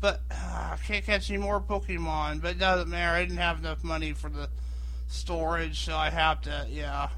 But 0.00 0.22
uh, 0.30 0.70
I 0.72 0.76
can't 0.86 1.04
catch 1.04 1.30
any 1.30 1.38
more 1.38 1.60
Pokemon. 1.60 2.40
But 2.40 2.52
it 2.52 2.58
doesn't 2.58 2.88
matter. 2.88 3.16
I 3.16 3.22
didn't 3.22 3.38
have 3.38 3.58
enough 3.58 3.82
money 3.82 4.12
for 4.12 4.28
the 4.28 4.48
storage, 5.08 5.80
so 5.80 5.96
I 5.96 6.10
have 6.10 6.40
to, 6.42 6.66
yeah. 6.70 7.08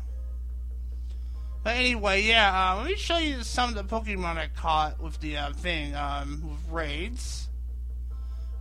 But 1.63 1.77
anyway, 1.77 2.23
yeah, 2.23 2.73
uh, 2.73 2.79
let 2.79 2.87
me 2.87 2.97
show 2.97 3.19
you 3.19 3.43
some 3.43 3.69
of 3.69 3.75
the 3.75 3.85
Pokemon 3.85 4.39
I 4.39 4.49
caught 4.49 5.01
with 5.03 5.21
the 5.21 5.37
uh, 5.37 5.53
thing, 5.53 5.95
um, 5.95 6.43
with 6.49 6.73
raids. 6.73 7.49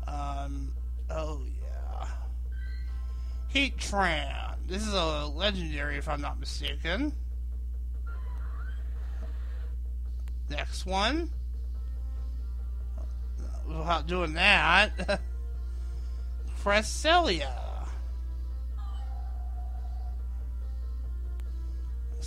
Um, 0.06 0.74
oh 1.10 1.42
yeah. 1.62 2.08
Heatran. 3.54 4.56
This 4.68 4.86
is 4.86 4.94
a 4.94 5.26
legendary, 5.28 5.98
if 5.98 6.10
I'm 6.10 6.22
not 6.22 6.40
mistaken. 6.40 7.14
Next 10.50 10.86
one. 10.86 11.32
Without 13.70 14.08
doing 14.08 14.34
that. 14.34 14.92
Cresselia. 16.64 17.70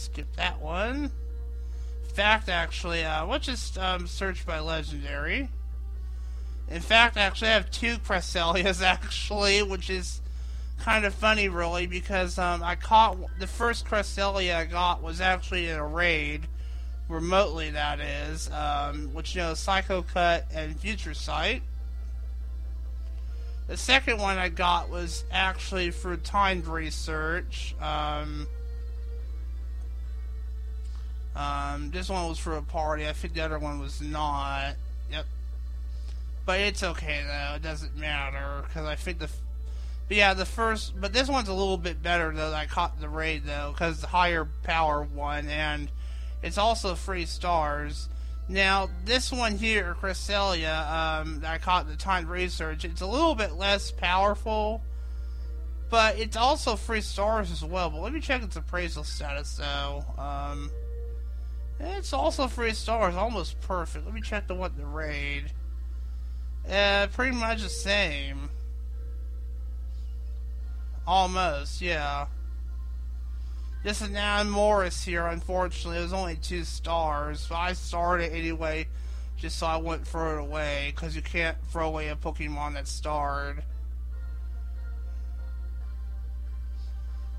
skip 0.03 0.35
that 0.37 0.61
one. 0.61 1.11
Fact, 2.15 2.49
actually, 2.49 3.05
uh, 3.05 3.25
let's 3.25 3.47
just 3.47 3.79
um, 3.79 4.07
search 4.07 4.45
by 4.45 4.59
legendary. 4.59 5.49
In 6.71 6.81
fact, 6.81 7.17
actually, 7.17 7.49
I 7.49 7.55
have 7.55 7.71
two 7.71 7.97
Cresselias, 7.99 8.83
actually, 8.85 9.63
which 9.63 9.89
is 9.89 10.21
kind 10.79 11.05
of 11.05 11.15
funny, 11.15 11.49
really, 11.49 11.87
because 11.87 12.39
um, 12.39 12.63
I 12.63 12.75
caught 12.75 13.17
the 13.39 13.47
first 13.47 13.87
Cresselia 13.87 14.57
I 14.57 14.65
got 14.67 15.03
was 15.03 15.21
actually 15.21 15.69
in 15.69 15.79
a 15.79 15.87
raid, 15.87 16.47
remotely, 17.09 17.71
that 17.71 18.01
is, 18.01 18.51
um, 18.51 19.13
which, 19.13 19.35
you 19.35 19.43
know, 19.43 19.55
Psycho 19.55 20.03
Cut 20.03 20.47
and 20.53 20.79
Future 20.79 21.15
Sight. 21.15 21.63
The 23.69 23.77
second 23.77 24.19
one 24.19 24.39
I 24.39 24.49
got 24.49 24.91
was 24.91 25.25
actually 25.31 25.93
for 25.93 26.17
timed 26.17 26.67
research. 26.67 27.75
Um, 27.81 28.47
um, 31.35 31.91
this 31.91 32.09
one 32.09 32.29
was 32.29 32.39
for 32.39 32.57
a 32.57 32.63
party. 32.63 33.09
I 33.09 33.13
think 33.13 33.35
the 33.35 33.41
other 33.41 33.59
one 33.59 33.79
was 33.79 34.01
not. 34.01 34.75
Yep. 35.11 35.27
But 36.45 36.61
it's 36.61 36.83
okay 36.83 37.23
though. 37.27 37.55
It 37.57 37.63
doesn't 37.63 37.97
matter 37.97 38.65
because 38.67 38.87
I 38.87 38.97
think 38.97 39.21
the. 39.21 39.31
But 40.09 40.17
yeah, 40.17 40.35
the 40.35 40.45
first. 40.45 41.01
But 41.01 41.13
this 41.13 41.29
one's 41.29 41.49
a 41.49 41.55
little 41.55 41.79
bit 41.79 42.03
better 42.03 42.33
though. 42.33 42.53
I 42.53 42.67
caught 42.67 43.01
the 43.01 43.09
raid 43.09 43.45
though 43.47 43.71
because 43.73 44.01
the 44.01 44.09
higher 44.09 44.47
power 44.65 45.03
one 45.03 45.49
and 45.49 45.89
it's 46.43 46.59
also 46.59 46.95
free 46.95 47.27
stars. 47.27 48.09
Now 48.49 48.91
this 49.05 49.33
one 49.33 49.57
here, 49.57 49.97
Cresselia, 50.01 51.21
um, 51.21 51.43
I 51.47 51.59
caught 51.59 51.89
the 51.89 51.97
time 51.97 52.27
research. 52.29 52.85
It's 52.85 53.01
a 53.01 53.07
little 53.07 53.35
bit 53.35 53.53
less 53.53 53.91
powerful, 53.91 54.83
but 55.91 56.19
it's 56.19 56.37
also 56.37 56.77
free 56.77 57.01
stars 57.01 57.51
as 57.51 57.65
well. 57.65 57.91
But 57.91 58.01
let 58.01 58.13
me 58.13 58.21
check 58.21 58.43
its 58.43 58.57
appraisal 58.57 59.05
status 59.05 59.57
though. 59.57 60.05
Um, 60.19 60.71
it's 61.81 62.13
also 62.13 62.47
free 62.47 62.75
stars, 62.75 63.15
almost 63.15 63.61
perfect. 63.61 64.05
Let 64.05 64.15
me 64.15 64.21
check 64.21 64.49
the 64.49 64.55
what 64.55 64.77
the 64.77 64.87
raid. 64.87 65.53
Uh, 66.69 67.09
pretty 67.09 67.37
much 67.37 67.63
the 67.63 67.69
same. 67.69 68.51
Almost, 71.07 71.81
yeah. 71.81 72.27
Just 73.85 74.01
is 74.01 74.11
Nan 74.11 74.49
Morris 74.49 75.03
here, 75.03 75.27
unfortunately. 75.27 75.99
It 75.99 76.03
was 76.03 76.13
only 76.13 76.37
two 76.37 76.63
stars, 76.63 77.47
but 77.49 77.57
I 77.57 77.73
started 77.73 78.33
anyway, 78.33 78.87
just 79.37 79.59
so 79.59 79.67
I 79.67 79.77
wouldn't 79.77 80.07
throw 80.07 80.39
it 80.39 80.41
away, 80.41 80.93
because 80.95 81.17
you 81.17 81.23
can't 81.23 81.57
throw 81.71 81.89
away 81.89 82.09
a 82.09 82.15
Pokemon 82.15 82.75
that 82.75 82.87
starred. 82.87 83.65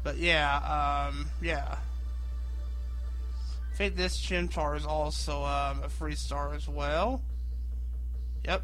But 0.03 0.17
yeah, 0.17 1.07
um, 1.09 1.27
yeah. 1.41 1.77
I 3.71 3.75
think 3.75 3.95
this 3.95 4.19
Chimchar 4.19 4.75
is 4.75 4.85
also 4.85 5.45
um, 5.45 5.81
a 5.81 5.89
free 5.89 6.15
star 6.15 6.53
as 6.53 6.67
well. 6.67 7.21
Yep. 8.43 8.63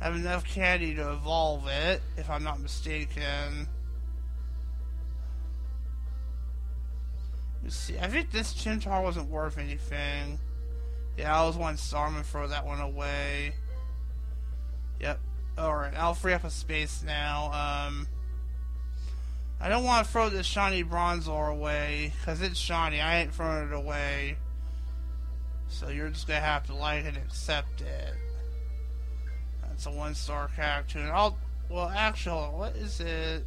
Have 0.00 0.16
enough 0.16 0.44
candy 0.44 0.94
to 0.94 1.12
evolve 1.12 1.68
it, 1.68 2.00
if 2.16 2.30
I'm 2.30 2.42
not 2.42 2.58
mistaken. 2.58 3.68
Let's 7.64 7.76
see. 7.76 7.98
I 7.98 8.08
think 8.08 8.30
this 8.30 8.52
Chimchar 8.54 9.02
wasn't 9.02 9.30
worth 9.30 9.56
anything. 9.56 10.38
Yeah, 11.16 11.40
I 11.40 11.46
was 11.46 11.56
one 11.56 11.78
star. 11.78 12.06
I'm 12.06 12.12
gonna 12.12 12.24
throw 12.24 12.46
that 12.46 12.66
one 12.66 12.80
away. 12.80 13.54
Yep. 15.00 15.18
Alright, 15.58 15.94
I'll 15.96 16.14
free 16.14 16.34
up 16.34 16.44
a 16.44 16.50
space 16.50 17.02
now. 17.04 17.46
Um, 17.46 18.06
I 19.60 19.68
don't 19.68 19.84
want 19.84 20.04
to 20.04 20.12
throw 20.12 20.28
this 20.28 20.46
shiny 20.46 20.84
Bronzor 20.84 21.50
away, 21.50 22.12
because 22.20 22.42
it's 22.42 22.58
shiny. 22.58 23.00
I 23.00 23.20
ain't 23.20 23.32
throwing 23.32 23.68
it 23.68 23.72
away. 23.72 24.36
So 25.68 25.88
you're 25.88 26.10
just 26.10 26.26
gonna 26.26 26.40
have 26.40 26.66
to 26.66 26.74
like 26.74 27.04
and 27.06 27.16
accept 27.16 27.80
it. 27.80 28.14
That's 29.62 29.86
a 29.86 29.90
one 29.90 30.14
star 30.14 30.50
character. 30.54 30.98
And 30.98 31.08
I'll, 31.08 31.38
well, 31.70 31.88
actually, 31.88 32.48
what 32.48 32.76
is 32.76 33.00
it? 33.00 33.46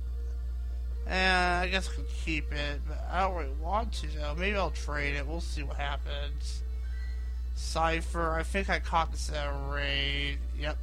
And 1.08 1.64
I 1.64 1.68
guess 1.70 1.90
I 1.90 1.96
could 1.96 2.10
keep 2.10 2.52
it, 2.52 2.82
but 2.88 3.02
I 3.10 3.22
don't 3.22 3.36
really 3.36 3.54
want 3.62 3.94
to 3.94 4.08
though. 4.08 4.36
Maybe 4.38 4.58
I'll 4.58 4.72
trade 4.72 5.16
it. 5.16 5.26
We'll 5.26 5.40
see 5.40 5.64
what 5.64 5.78
happens. 5.78 6.64
Cipher. 7.56 8.34
I 8.34 8.44
think 8.44 8.70
I 8.70 8.80
caught 8.80 9.12
this 9.12 9.32
at 9.32 9.50
raid. 9.70 10.40
Yep. 10.60 10.78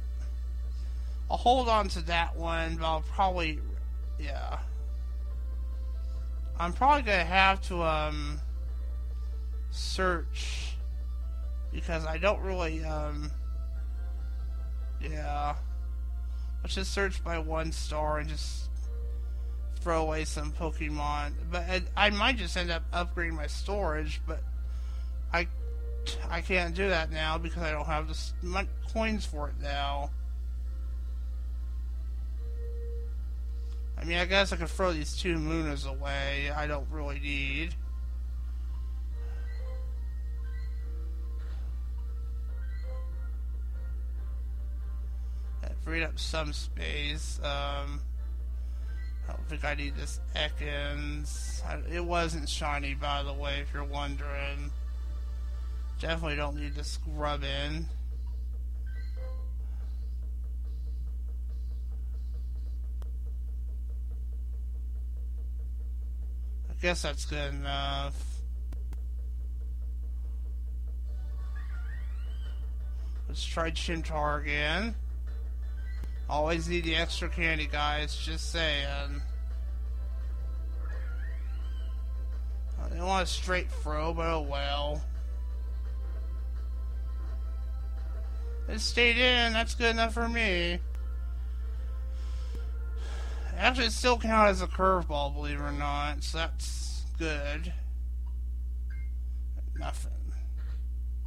I'll 1.29 1.37
hold 1.37 1.69
on 1.69 1.87
to 1.89 2.01
that 2.05 2.35
one, 2.35 2.77
but 2.77 2.85
I'll 2.85 3.01
probably, 3.01 3.59
yeah. 4.19 4.59
I'm 6.59 6.73
probably 6.73 7.03
gonna 7.03 7.23
have 7.23 7.61
to 7.67 7.83
um 7.83 8.39
search 9.71 10.75
because 11.73 12.05
I 12.05 12.17
don't 12.17 12.41
really 12.41 12.83
um 12.83 13.29
yeah. 15.01 15.55
Let's 16.63 16.75
just 16.75 16.93
search 16.93 17.23
by 17.23 17.37
one 17.37 17.71
star 17.71 18.19
and 18.19 18.29
just 18.29 18.69
throw 19.85 20.01
away 20.01 20.25
some 20.25 20.51
Pokemon. 20.51 21.33
But 21.51 21.83
I 21.95 22.09
might 22.09 22.37
just 22.37 22.57
end 22.57 22.71
up 22.71 22.91
upgrading 22.91 23.33
my 23.33 23.45
storage, 23.45 24.19
but 24.25 24.41
I 25.31 25.47
I 26.27 26.41
can't 26.41 26.73
do 26.73 26.89
that 26.89 27.11
now 27.11 27.37
because 27.37 27.61
I 27.61 27.71
don't 27.71 27.85
have 27.85 28.07
the 28.07 28.67
coins 28.91 29.27
for 29.27 29.47
it 29.49 29.53
now. 29.61 30.09
I 33.95 34.05
mean, 34.05 34.17
I 34.17 34.25
guess 34.25 34.51
I 34.51 34.55
could 34.55 34.69
throw 34.69 34.91
these 34.91 35.15
two 35.15 35.35
Munnas 35.35 35.87
away. 35.87 36.49
I 36.49 36.65
don't 36.65 36.87
really 36.89 37.19
need. 37.19 37.75
That 45.61 45.73
freed 45.83 46.01
up 46.01 46.17
some 46.17 46.53
space. 46.53 47.39
Um, 47.43 48.01
I 49.27 49.31
don't 49.31 49.47
think 49.49 49.65
I 49.65 49.73
need 49.73 49.95
this 49.95 50.19
Ekans. 50.35 51.61
It 51.91 52.03
wasn't 52.03 52.47
shiny, 52.47 52.93
by 52.93 53.23
the 53.23 53.33
way, 53.33 53.59
if 53.61 53.73
you're 53.73 53.83
wondering. 53.83 54.71
Definitely 55.99 56.35
don't 56.35 56.55
need 56.55 56.75
to 56.75 56.83
scrub 56.83 57.43
in. 57.43 57.87
I 66.69 66.73
guess 66.81 67.01
that's 67.01 67.25
good 67.25 67.53
enough. 67.53 68.21
Let's 73.27 73.43
try 73.43 73.71
Chimchar 73.71 74.41
again. 74.41 74.95
Always 76.29 76.67
need 76.67 76.83
the 76.83 76.95
extra 76.95 77.29
candy, 77.29 77.67
guys. 77.67 78.15
Just 78.15 78.51
saying. 78.51 79.21
I 82.81 82.89
didn't 82.89 83.05
want 83.05 83.23
a 83.23 83.31
straight 83.31 83.71
throw, 83.71 84.13
but 84.13 84.25
oh 84.25 84.41
well. 84.41 85.01
It 88.67 88.79
stayed 88.79 89.17
in. 89.17 89.53
That's 89.53 89.75
good 89.75 89.91
enough 89.91 90.13
for 90.13 90.27
me. 90.27 90.79
Actually, 93.57 93.87
it 93.87 93.91
still 93.91 94.17
counts 94.17 94.51
as 94.51 94.61
a 94.61 94.67
curveball, 94.67 95.33
believe 95.33 95.59
it 95.59 95.63
or 95.63 95.71
not. 95.71 96.23
So 96.23 96.39
that's 96.39 97.05
good. 97.17 97.73
Nothing. 99.77 100.11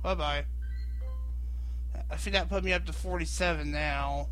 Bye 0.03 0.15
bye. 0.15 0.45
I 2.11 2.17
think 2.17 2.35
that 2.35 2.49
put 2.49 2.65
me 2.65 2.73
up 2.73 2.87
to 2.87 2.93
47 2.93 3.71
now. 3.71 4.29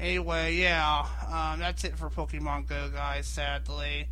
Anyway, 0.00 0.54
yeah, 0.54 1.06
um, 1.26 1.58
that's 1.58 1.82
it 1.82 1.98
for 1.98 2.08
Pokemon 2.08 2.68
Go, 2.68 2.88
guys. 2.88 3.26
Sadly, 3.26 4.08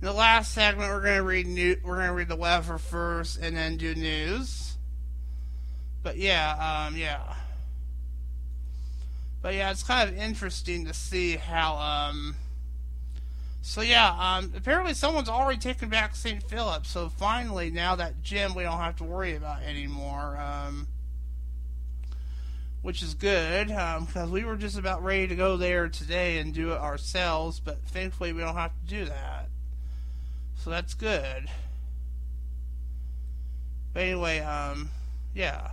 in 0.00 0.06
the 0.06 0.12
last 0.12 0.52
segment, 0.52 0.90
we're 0.90 1.02
gonna 1.02 1.22
read 1.22 1.46
new. 1.46 1.76
We're 1.82 1.96
gonna 1.96 2.12
read 2.12 2.28
the 2.28 2.36
weather 2.36 2.76
first, 2.76 3.38
and 3.40 3.56
then 3.56 3.78
do 3.78 3.94
news. 3.94 4.76
But 6.02 6.18
yeah, 6.18 6.86
um, 6.86 6.96
yeah. 6.96 7.34
But 9.40 9.54
yeah, 9.54 9.70
it's 9.70 9.82
kind 9.82 10.10
of 10.10 10.16
interesting 10.16 10.84
to 10.86 10.94
see 10.94 11.36
how. 11.36 11.76
Um, 11.76 12.36
so 13.62 13.80
yeah, 13.80 14.14
um, 14.18 14.52
apparently 14.54 14.92
someone's 14.92 15.28
already 15.28 15.58
taken 15.58 15.88
back 15.88 16.16
St. 16.16 16.42
Philip. 16.42 16.86
So 16.86 17.08
finally, 17.08 17.70
now 17.70 17.96
that 17.96 18.22
gym 18.22 18.54
we 18.54 18.62
don't 18.62 18.78
have 18.78 18.96
to 18.96 19.04
worry 19.04 19.36
about 19.36 19.62
anymore. 19.62 20.38
Um, 20.38 20.86
which 22.82 23.02
is 23.02 23.14
good 23.14 23.68
because 23.68 24.16
um, 24.16 24.30
we 24.30 24.44
were 24.44 24.56
just 24.56 24.78
about 24.78 25.02
ready 25.02 25.26
to 25.26 25.36
go 25.36 25.56
there 25.56 25.88
today 25.88 26.38
and 26.38 26.54
do 26.54 26.72
it 26.72 26.78
ourselves, 26.78 27.60
but 27.60 27.78
thankfully 27.86 28.32
we 28.32 28.40
don't 28.40 28.56
have 28.56 28.72
to 28.72 28.86
do 28.86 29.04
that. 29.04 29.48
So 30.56 30.70
that's 30.70 30.94
good. 30.94 31.48
But 33.92 34.02
anyway, 34.02 34.40
um, 34.40 34.90
yeah. 35.34 35.70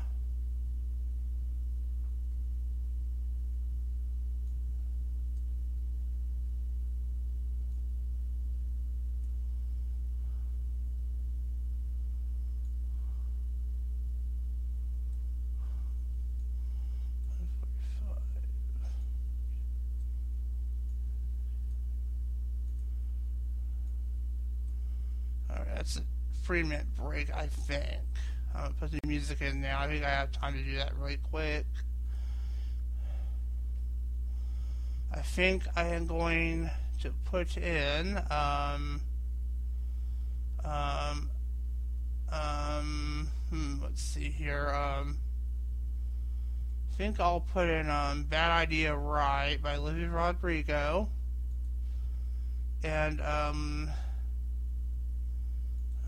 That's 25.78 25.98
a 25.98 26.02
three 26.44 26.64
minute 26.64 26.88
break, 26.96 27.34
I 27.34 27.46
think. 27.46 28.02
I'm 28.56 28.62
gonna 28.64 28.74
put 28.80 28.92
the 28.92 29.00
music 29.06 29.42
in 29.42 29.62
now. 29.62 29.80
I 29.80 29.88
think 29.88 30.04
I 30.04 30.10
have 30.10 30.32
time 30.32 30.54
to 30.54 30.64
do 30.64 30.76
that 30.78 30.98
really 30.98 31.20
quick. 31.30 31.66
I 35.14 35.20
think 35.20 35.64
I 35.76 35.86
am 35.90 36.08
going 36.08 36.70
to 37.02 37.12
put 37.26 37.58
in 37.58 38.20
um, 38.32 39.02
um, 40.66 41.30
um, 42.32 43.30
hmm, 43.52 43.76
let's 43.84 44.02
see 44.02 44.30
here. 44.30 44.70
Um, 44.70 45.20
I 46.92 46.98
think 46.98 47.20
I'll 47.20 47.42
put 47.42 47.70
in 47.70 47.90
um, 47.90 48.24
Bad 48.24 48.50
Idea 48.50 48.96
Right 48.96 49.62
by 49.62 49.76
Olivia 49.76 50.10
Rodrigo. 50.10 51.10
And 52.84 53.22
um, 53.22 53.90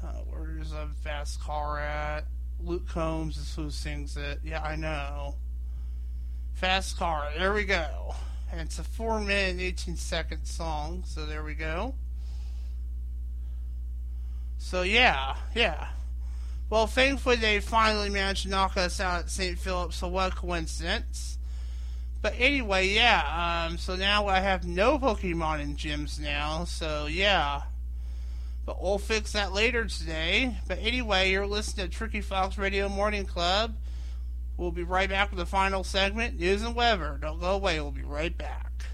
uh, 0.04 0.22
where's 0.30 0.72
a 0.72 0.90
fast 1.04 1.42
car 1.42 1.80
at? 1.80 2.26
Luke 2.62 2.88
Combs 2.90 3.38
is 3.38 3.54
who 3.56 3.70
sings 3.70 4.18
it. 4.18 4.40
Yeah, 4.44 4.62
I 4.62 4.76
know. 4.76 5.36
Fast 6.54 6.98
car. 6.98 7.30
There 7.38 7.54
we 7.54 7.64
go. 7.64 8.16
And 8.52 8.60
it's 8.60 8.80
a 8.80 8.84
four 8.84 9.20
minute 9.20 9.62
eighteen 9.62 9.96
second 9.96 10.46
song. 10.46 11.04
So 11.06 11.26
there 11.26 11.44
we 11.44 11.54
go. 11.54 11.96
So 14.58 14.82
yeah, 14.82 15.36
yeah. 15.56 15.88
Well, 16.70 16.86
thankfully 16.86 17.38
they 17.38 17.60
finally 17.60 18.10
managed 18.10 18.44
to 18.44 18.50
knock 18.50 18.78
us 18.78 19.00
out 19.00 19.22
at 19.22 19.30
St. 19.30 19.58
Philip. 19.58 19.94
So 19.94 20.08
what 20.08 20.34
a 20.34 20.36
coincidence. 20.36 21.38
But 22.22 22.34
anyway, 22.38 22.90
yeah. 22.90 23.68
Um, 23.68 23.78
so 23.78 23.96
now 23.96 24.28
I 24.28 24.40
have 24.40 24.68
no 24.68 25.00
Pokemon 25.00 25.62
in 25.62 25.76
gyms 25.76 26.20
now. 26.20 26.66
So 26.66 27.06
yeah. 27.06 27.62
But 28.70 28.84
we'll 28.84 29.00
fix 29.00 29.32
that 29.32 29.52
later 29.52 29.86
today. 29.86 30.56
But 30.68 30.78
anyway, 30.80 31.32
you're 31.32 31.48
listening 31.48 31.88
to 31.88 31.92
Tricky 31.92 32.22
Fox 32.22 32.56
Radio 32.56 32.88
Morning 32.88 33.26
Club. 33.26 33.76
We'll 34.58 34.70
be 34.70 34.84
right 34.84 35.10
back 35.10 35.32
with 35.32 35.40
the 35.40 35.48
final 35.48 35.84
segment, 35.84 36.40
news 36.40 36.62
and 36.62 36.76
weather. 36.76 37.18
Don't 37.20 37.40
go 37.40 37.50
away. 37.56 37.80
We'll 37.80 37.90
be 37.90 38.04
right 38.04 38.38
back. 38.38 38.86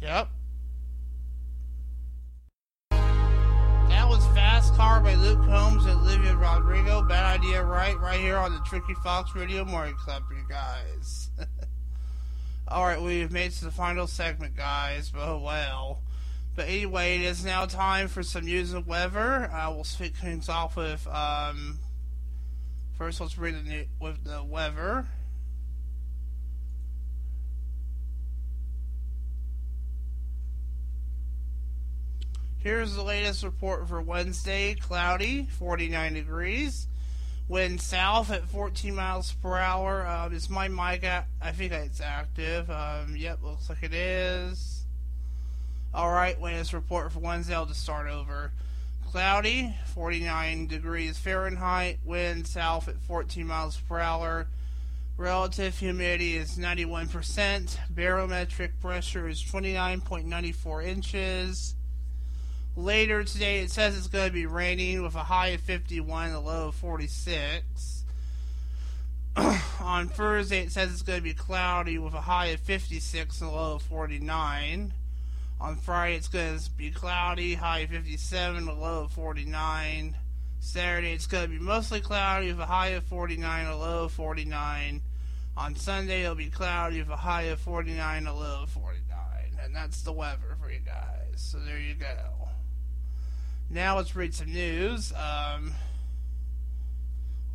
Yep. 0.00 0.30
That 2.92 4.08
was 4.08 4.24
Fast 4.28 4.72
Car 4.72 5.02
by 5.02 5.16
Luke 5.16 5.44
Combs 5.44 5.84
and 5.84 6.00
Olivia 6.00 6.34
Rodrigo. 6.34 7.02
Bad 7.02 7.40
idea, 7.40 7.62
right? 7.62 8.00
Right 8.00 8.20
here 8.20 8.38
on 8.38 8.54
the 8.54 8.60
Tricky 8.60 8.94
Fox 9.02 9.34
Radio 9.34 9.66
Morning 9.66 9.96
Club 9.96 10.22
you 10.30 10.46
guys. 10.48 11.28
Alright, 12.72 13.02
we've 13.02 13.30
made 13.30 13.50
to 13.50 13.66
the 13.66 13.70
final 13.70 14.06
segment, 14.06 14.56
guys. 14.56 15.12
Oh, 15.14 15.40
well. 15.40 16.00
But 16.56 16.68
anyway, 16.68 17.16
it 17.16 17.22
is 17.22 17.44
now 17.44 17.66
time 17.66 18.06
for 18.06 18.22
some 18.22 18.44
news 18.44 18.72
and 18.72 18.86
weather. 18.86 19.50
Uh, 19.50 19.72
we'll 19.72 19.84
kick 19.84 20.14
things 20.16 20.48
off 20.48 20.76
with 20.76 21.06
um, 21.08 21.80
first. 22.96 23.20
Let's 23.20 23.36
read 23.36 23.56
the 23.56 23.62
new, 23.68 23.84
with 24.00 24.22
the 24.22 24.42
weather. 24.44 25.06
Here's 32.58 32.94
the 32.94 33.02
latest 33.02 33.42
report 33.42 33.88
for 33.88 34.00
Wednesday. 34.00 34.74
Cloudy, 34.74 35.46
49 35.58 36.14
degrees. 36.14 36.86
Wind 37.46 37.82
south 37.82 38.30
at 38.30 38.48
14 38.48 38.94
miles 38.94 39.32
per 39.32 39.58
hour. 39.58 40.06
Um, 40.06 40.32
is 40.32 40.48
my 40.48 40.68
mic? 40.68 41.04
At, 41.04 41.26
I 41.42 41.52
think 41.52 41.72
it's 41.72 42.00
active. 42.00 42.70
Um, 42.70 43.16
yep, 43.18 43.42
looks 43.42 43.68
like 43.68 43.82
it 43.82 43.92
is. 43.92 44.73
Alright, 45.94 46.42
latest 46.42 46.72
report 46.72 47.12
for 47.12 47.20
Wednesday. 47.20 47.54
I'll 47.54 47.66
just 47.66 47.80
start 47.80 48.10
over. 48.10 48.50
Cloudy, 49.12 49.76
49 49.94 50.66
degrees 50.66 51.16
Fahrenheit. 51.18 52.00
Wind 52.04 52.48
south 52.48 52.88
at 52.88 53.00
14 53.02 53.46
miles 53.46 53.76
per 53.76 54.00
hour. 54.00 54.48
Relative 55.16 55.78
humidity 55.78 56.36
is 56.36 56.58
91%. 56.58 57.78
Barometric 57.90 58.80
pressure 58.80 59.28
is 59.28 59.40
29.94 59.40 60.84
inches. 60.84 61.76
Later 62.74 63.22
today, 63.22 63.60
it 63.60 63.70
says 63.70 63.96
it's 63.96 64.08
going 64.08 64.26
to 64.26 64.32
be 64.32 64.46
raining 64.46 65.00
with 65.00 65.14
a 65.14 65.22
high 65.22 65.48
of 65.48 65.60
51 65.60 66.26
and 66.26 66.34
a 66.34 66.40
low 66.40 66.68
of 66.68 66.74
46. 66.74 68.04
On 69.80 70.08
Thursday, 70.08 70.64
it 70.64 70.72
says 70.72 70.90
it's 70.90 71.02
going 71.02 71.20
to 71.20 71.22
be 71.22 71.34
cloudy 71.34 71.98
with 71.98 72.14
a 72.14 72.22
high 72.22 72.46
of 72.46 72.58
56 72.58 73.40
and 73.40 73.48
a 73.48 73.52
low 73.52 73.74
of 73.76 73.82
49. 73.82 74.92
On 75.64 75.76
Friday, 75.76 76.16
it's 76.16 76.28
going 76.28 76.58
to 76.58 76.70
be 76.72 76.90
cloudy, 76.90 77.54
high 77.54 77.78
of 77.78 77.88
57, 77.88 78.68
a 78.68 78.74
low 78.74 79.04
of 79.04 79.12
49. 79.12 80.14
Saturday, 80.60 81.14
it's 81.14 81.26
going 81.26 81.44
to 81.44 81.48
be 81.48 81.58
mostly 81.58 82.02
cloudy 82.02 82.48
with 82.48 82.60
a 82.60 82.66
high 82.66 82.88
of 82.88 83.04
49, 83.04 83.66
a 83.68 83.74
low 83.74 84.04
of 84.04 84.12
49. 84.12 85.00
On 85.56 85.74
Sunday, 85.74 86.24
it'll 86.24 86.34
be 86.34 86.50
cloudy 86.50 86.98
with 86.98 87.08
a 87.08 87.16
high 87.16 87.44
of 87.44 87.60
49, 87.60 88.26
a 88.26 88.34
low 88.34 88.64
of 88.64 88.70
49. 88.72 88.98
And 89.62 89.74
that's 89.74 90.02
the 90.02 90.12
weather 90.12 90.54
for 90.60 90.70
you 90.70 90.80
guys. 90.80 91.36
So 91.36 91.56
there 91.60 91.80
you 91.80 91.94
go. 91.94 92.50
Now 93.70 93.96
let's 93.96 94.14
read 94.14 94.34
some 94.34 94.52
news. 94.52 95.14
Um, 95.14 95.72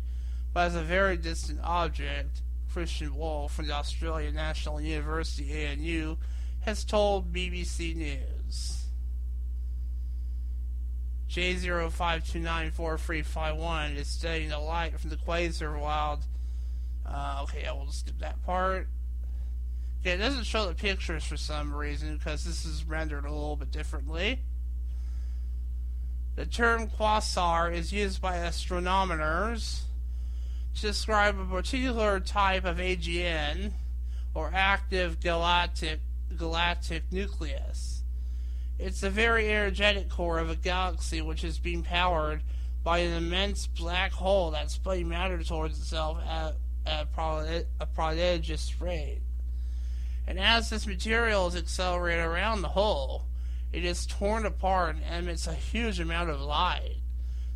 but 0.52 0.66
as 0.66 0.74
a 0.74 0.82
very 0.82 1.16
distant 1.16 1.60
object. 1.62 2.42
Christian 2.72 3.14
Wolf 3.14 3.52
from 3.52 3.66
the 3.66 3.74
Australian 3.74 4.34
National 4.34 4.80
University 4.80 5.66
ANU 5.66 6.16
has 6.62 6.84
told 6.84 7.32
BBC 7.32 7.96
News. 7.96 8.86
J05294351 11.30 13.96
is 13.96 14.06
studying 14.06 14.50
the 14.50 14.58
light 14.58 15.00
from 15.00 15.10
the 15.10 15.16
quasar 15.16 15.80
wild. 15.80 16.20
Uh, 17.06 17.40
okay, 17.44 17.64
I 17.66 17.72
will 17.72 17.90
skip 17.90 18.18
that 18.20 18.42
part. 18.44 18.86
It 20.04 20.18
doesn't 20.18 20.44
show 20.44 20.66
the 20.66 20.74
pictures 20.74 21.24
for 21.24 21.36
some 21.36 21.74
reason 21.74 22.16
because 22.16 22.44
this 22.44 22.64
is 22.64 22.84
rendered 22.84 23.24
a 23.24 23.30
little 23.30 23.56
bit 23.56 23.70
differently. 23.70 24.40
The 26.36 26.46
term 26.46 26.88
quasar 26.88 27.72
is 27.72 27.92
used 27.92 28.20
by 28.20 28.36
astronomers 28.36 29.84
to 30.76 30.80
describe 30.80 31.38
a 31.38 31.44
particular 31.44 32.20
type 32.20 32.64
of 32.64 32.78
AGN 32.78 33.72
or 34.34 34.50
active 34.54 35.20
galactic 35.20 36.00
galactic 36.32 37.04
nucleus. 37.10 38.02
It's 38.78 39.02
a 39.02 39.10
very 39.10 39.50
energetic 39.50 40.08
core 40.08 40.38
of 40.38 40.50
a 40.50 40.56
galaxy 40.56 41.22
which 41.22 41.44
is 41.44 41.58
being 41.58 41.82
powered 41.82 42.42
by 42.82 42.98
an 42.98 43.12
immense 43.12 43.66
black 43.66 44.12
hole 44.12 44.50
that's 44.50 44.74
splitting 44.74 45.08
matter 45.08 45.42
towards 45.42 45.78
itself 45.78 46.18
at, 46.28 46.56
at 46.84 47.08
a 47.80 47.86
prodigious 47.86 48.80
rate. 48.80 49.22
And 50.26 50.38
as 50.38 50.70
this 50.70 50.86
material 50.86 51.48
is 51.48 51.56
accelerated 51.56 52.24
around 52.24 52.62
the 52.62 52.68
hole, 52.68 53.26
it 53.72 53.84
is 53.84 54.06
torn 54.06 54.46
apart 54.46 54.96
and 55.04 55.24
emits 55.24 55.46
a 55.46 55.54
huge 55.54 56.00
amount 56.00 56.30
of 56.30 56.40
light. 56.40 56.96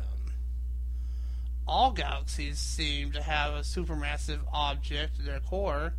All 1.67 1.93
galaxies 1.93 2.59
seem 2.59 3.13
to 3.13 3.23
have 3.23 3.55
a 3.55 3.61
supermassive 3.61 4.41
object 4.53 5.19
at 5.19 5.25
their 5.25 5.41
core, 5.41 5.95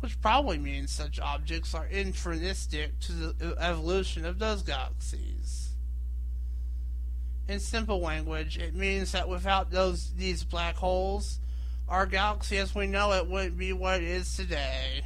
which 0.00 0.20
probably 0.20 0.58
means 0.58 0.90
such 0.90 1.18
objects 1.18 1.74
are 1.74 1.86
intrinsic 1.86 2.98
to 3.00 3.12
the 3.12 3.56
evolution 3.58 4.24
of 4.24 4.38
those 4.38 4.62
galaxies. 4.62 5.70
In 7.48 7.60
simple 7.60 8.00
language, 8.00 8.56
it 8.56 8.74
means 8.74 9.12
that 9.12 9.28
without 9.28 9.70
those 9.70 10.12
these 10.14 10.44
black 10.44 10.76
holes, 10.76 11.38
our 11.88 12.06
galaxy 12.06 12.56
as 12.56 12.74
we 12.74 12.86
know 12.86 13.12
it 13.12 13.28
wouldn't 13.28 13.58
be 13.58 13.72
what 13.72 14.00
it 14.00 14.08
is 14.08 14.34
today. 14.34 15.02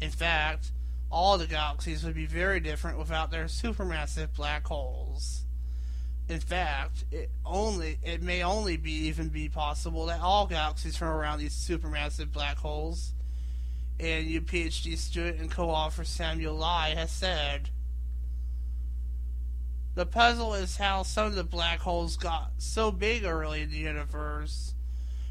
In 0.00 0.10
fact, 0.10 0.72
all 1.16 1.38
the 1.38 1.46
galaxies 1.46 2.04
would 2.04 2.14
be 2.14 2.26
very 2.26 2.60
different 2.60 2.98
without 2.98 3.30
their 3.30 3.46
supermassive 3.46 4.34
black 4.36 4.66
holes. 4.66 5.44
In 6.28 6.40
fact, 6.40 7.06
it 7.10 7.30
only 7.42 7.98
it 8.02 8.22
may 8.22 8.42
only 8.42 8.76
be 8.76 8.92
even 9.06 9.30
be 9.30 9.48
possible 9.48 10.04
that 10.06 10.20
all 10.20 10.46
galaxies 10.46 10.94
from 10.94 11.08
around 11.08 11.38
these 11.38 11.54
supermassive 11.54 12.32
black 12.32 12.58
holes, 12.58 13.14
and 13.98 14.26
your 14.26 14.42
PhD 14.42 14.98
student 14.98 15.40
and 15.40 15.50
co-author 15.50 16.04
Samuel 16.04 16.54
Lai 16.54 16.90
has 16.94 17.10
said. 17.10 17.70
The 19.94 20.04
puzzle 20.04 20.52
is 20.52 20.76
how 20.76 21.02
some 21.02 21.28
of 21.28 21.34
the 21.34 21.44
black 21.44 21.80
holes 21.80 22.18
got 22.18 22.50
so 22.58 22.92
big 22.92 23.24
early 23.24 23.62
in 23.62 23.70
the 23.70 23.78
universe, 23.78 24.74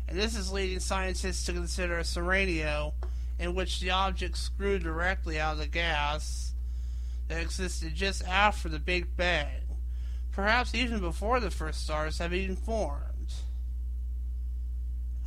and 0.08 0.18
this 0.18 0.36
is 0.36 0.52
leading 0.52 0.80
scientists 0.80 1.46
to 1.46 1.54
consider 1.54 2.00
a 2.00 2.04
scenario 2.04 2.96
in 3.40 3.56
which 3.56 3.80
the 3.80 3.90
objects 3.90 4.50
grew 4.50 4.80
directly 4.80 5.40
out 5.40 5.54
of 5.54 5.60
the 5.60 5.68
gas 5.68 6.54
that 7.28 7.42
existed 7.42 7.96
just 7.96 8.24
after 8.28 8.70
the 8.70 8.80
Big 8.80 9.16
Bang, 9.18 9.64
perhaps 10.32 10.74
even 10.74 11.00
before 11.00 11.40
the 11.40 11.52
first 11.52 11.84
stars 11.84 12.20
have 12.20 12.34
even 12.34 12.56
formed. 12.56 13.34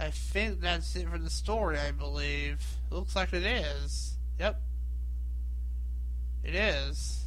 I 0.01 0.11
think 0.11 0.61
that's 0.61 0.95
it 0.95 1.09
for 1.09 1.19
the 1.19 1.31
story, 1.31 1.79
I 1.79 1.91
believe. 1.91 2.61
looks 2.91 3.17
like 3.17 3.33
it 3.33 3.43
is. 3.45 4.15
Yep. 4.39 4.61
It 6.45 6.55
is. 6.55 7.25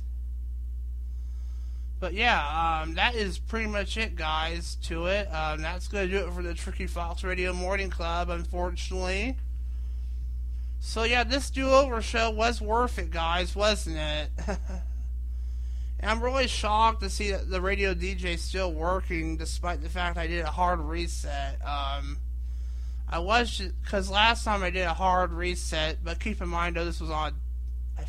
But 2.00 2.14
yeah, 2.14 2.82
um, 2.82 2.96
that 2.96 3.14
is 3.14 3.38
pretty 3.38 3.68
much 3.68 3.98
it, 3.98 4.16
guys, 4.16 4.76
to 4.84 5.06
it. 5.06 5.28
Um, 5.28 5.62
that's 5.62 5.88
going 5.88 6.10
to 6.10 6.20
do 6.20 6.26
it 6.26 6.34
for 6.34 6.42
the 6.42 6.54
Tricky 6.54 6.88
Fox 6.88 7.24
Radio 7.24 7.54
Morning 7.54 7.92
Club, 7.92 8.30
unfortunately. 8.30 9.38
So 10.84 11.04
yeah, 11.04 11.24
this 11.24 11.52
do-over 11.52 12.02
show 12.02 12.32
was 12.32 12.60
worth 12.60 12.98
it, 12.98 13.12
guys, 13.12 13.56
wasn't 13.56 13.98
it? 13.98 14.30
and 14.48 16.10
I'm 16.10 16.22
really 16.22 16.48
shocked 16.48 17.02
to 17.04 17.10
see 17.10 17.30
that 17.32 17.52
the 17.52 17.62
radio 17.62 17.94
DJ 17.94 18.38
still 18.40 18.74
working, 18.74 19.38
despite 19.38 19.84
the 19.84 19.90
fact 19.90 20.18
I 20.18 20.26
did 20.26 20.44
a 20.44 20.50
hard 20.50 20.80
reset. 20.80 21.60
Um, 21.64 22.18
I 23.08 23.20
was 23.20 23.62
because 23.84 24.10
last 24.10 24.44
time 24.44 24.64
I 24.64 24.72
did 24.72 24.82
a 24.82 24.94
hard 24.94 25.32
reset, 25.32 26.04
but 26.04 26.20
keep 26.20 26.42
in 26.42 26.50
mind 26.50 26.76
though 26.76 26.86
this 26.86 27.00
was 27.00 27.12
on. 27.12 27.36
I, 28.00 28.06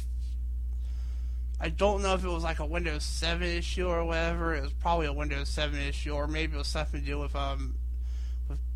I 1.60 1.68
don't 1.68 2.00
know 2.00 2.14
if 2.14 2.24
it 2.24 2.28
was 2.28 2.42
like 2.42 2.58
a 2.58 2.66
Windows 2.66 3.04
7 3.04 3.42
issue 3.42 3.86
or 3.86 4.02
whatever. 4.06 4.54
It 4.54 4.62
was 4.62 4.72
probably 4.72 5.06
a 5.06 5.12
Windows 5.12 5.50
7 5.50 5.78
issue, 5.78 6.12
or 6.12 6.26
maybe 6.26 6.54
it 6.54 6.58
was 6.58 6.68
something 6.68 7.00
to 7.00 7.06
do 7.06 7.18
with 7.18 7.36
um 7.36 7.74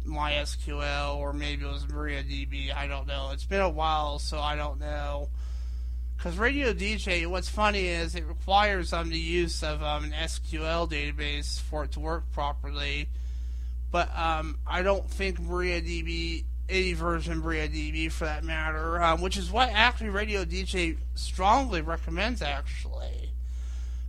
MySQL 0.07 1.17
or 1.17 1.33
maybe 1.33 1.65
it 1.65 1.69
was 1.69 1.85
MariaDB. 1.85 2.75
I 2.75 2.87
don't 2.87 3.07
know. 3.07 3.31
It's 3.33 3.45
been 3.45 3.61
a 3.61 3.69
while, 3.69 4.19
so 4.19 4.39
I 4.39 4.57
don't 4.57 4.81
know. 4.81 5.29
Because 6.17 6.39
Radio 6.39 6.73
DJ, 6.73 7.27
what's 7.27 7.49
funny 7.49 7.89
is 7.89 8.15
it 8.15 8.27
requires 8.27 8.93
um, 8.93 9.11
the 9.11 9.19
use 9.19 9.63
of 9.63 9.83
um, 9.83 10.05
an 10.05 10.13
SQL 10.13 10.91
database 10.91 11.61
for 11.61 11.85
it 11.85 11.93
to 11.93 12.01
work 12.01 12.31
properly. 12.33 13.09
But 13.91 14.17
um, 14.17 14.59
I 14.67 14.83
don't 14.83 15.09
think 15.09 15.41
MariaDB, 15.41 16.45
any 16.69 16.93
version 16.95 17.35
of 17.35 17.45
MariaDB 17.45 18.11
for 18.11 18.25
that 18.25 18.45
matter, 18.45 19.03
um, 19.03 19.21
which 19.21 19.37
is 19.37 19.51
what 19.51 19.69
actually 19.71 20.11
Radio 20.11 20.45
DJ 20.45 20.97
strongly 21.15 21.83
recommends 21.83 22.43
actually. 22.43 23.33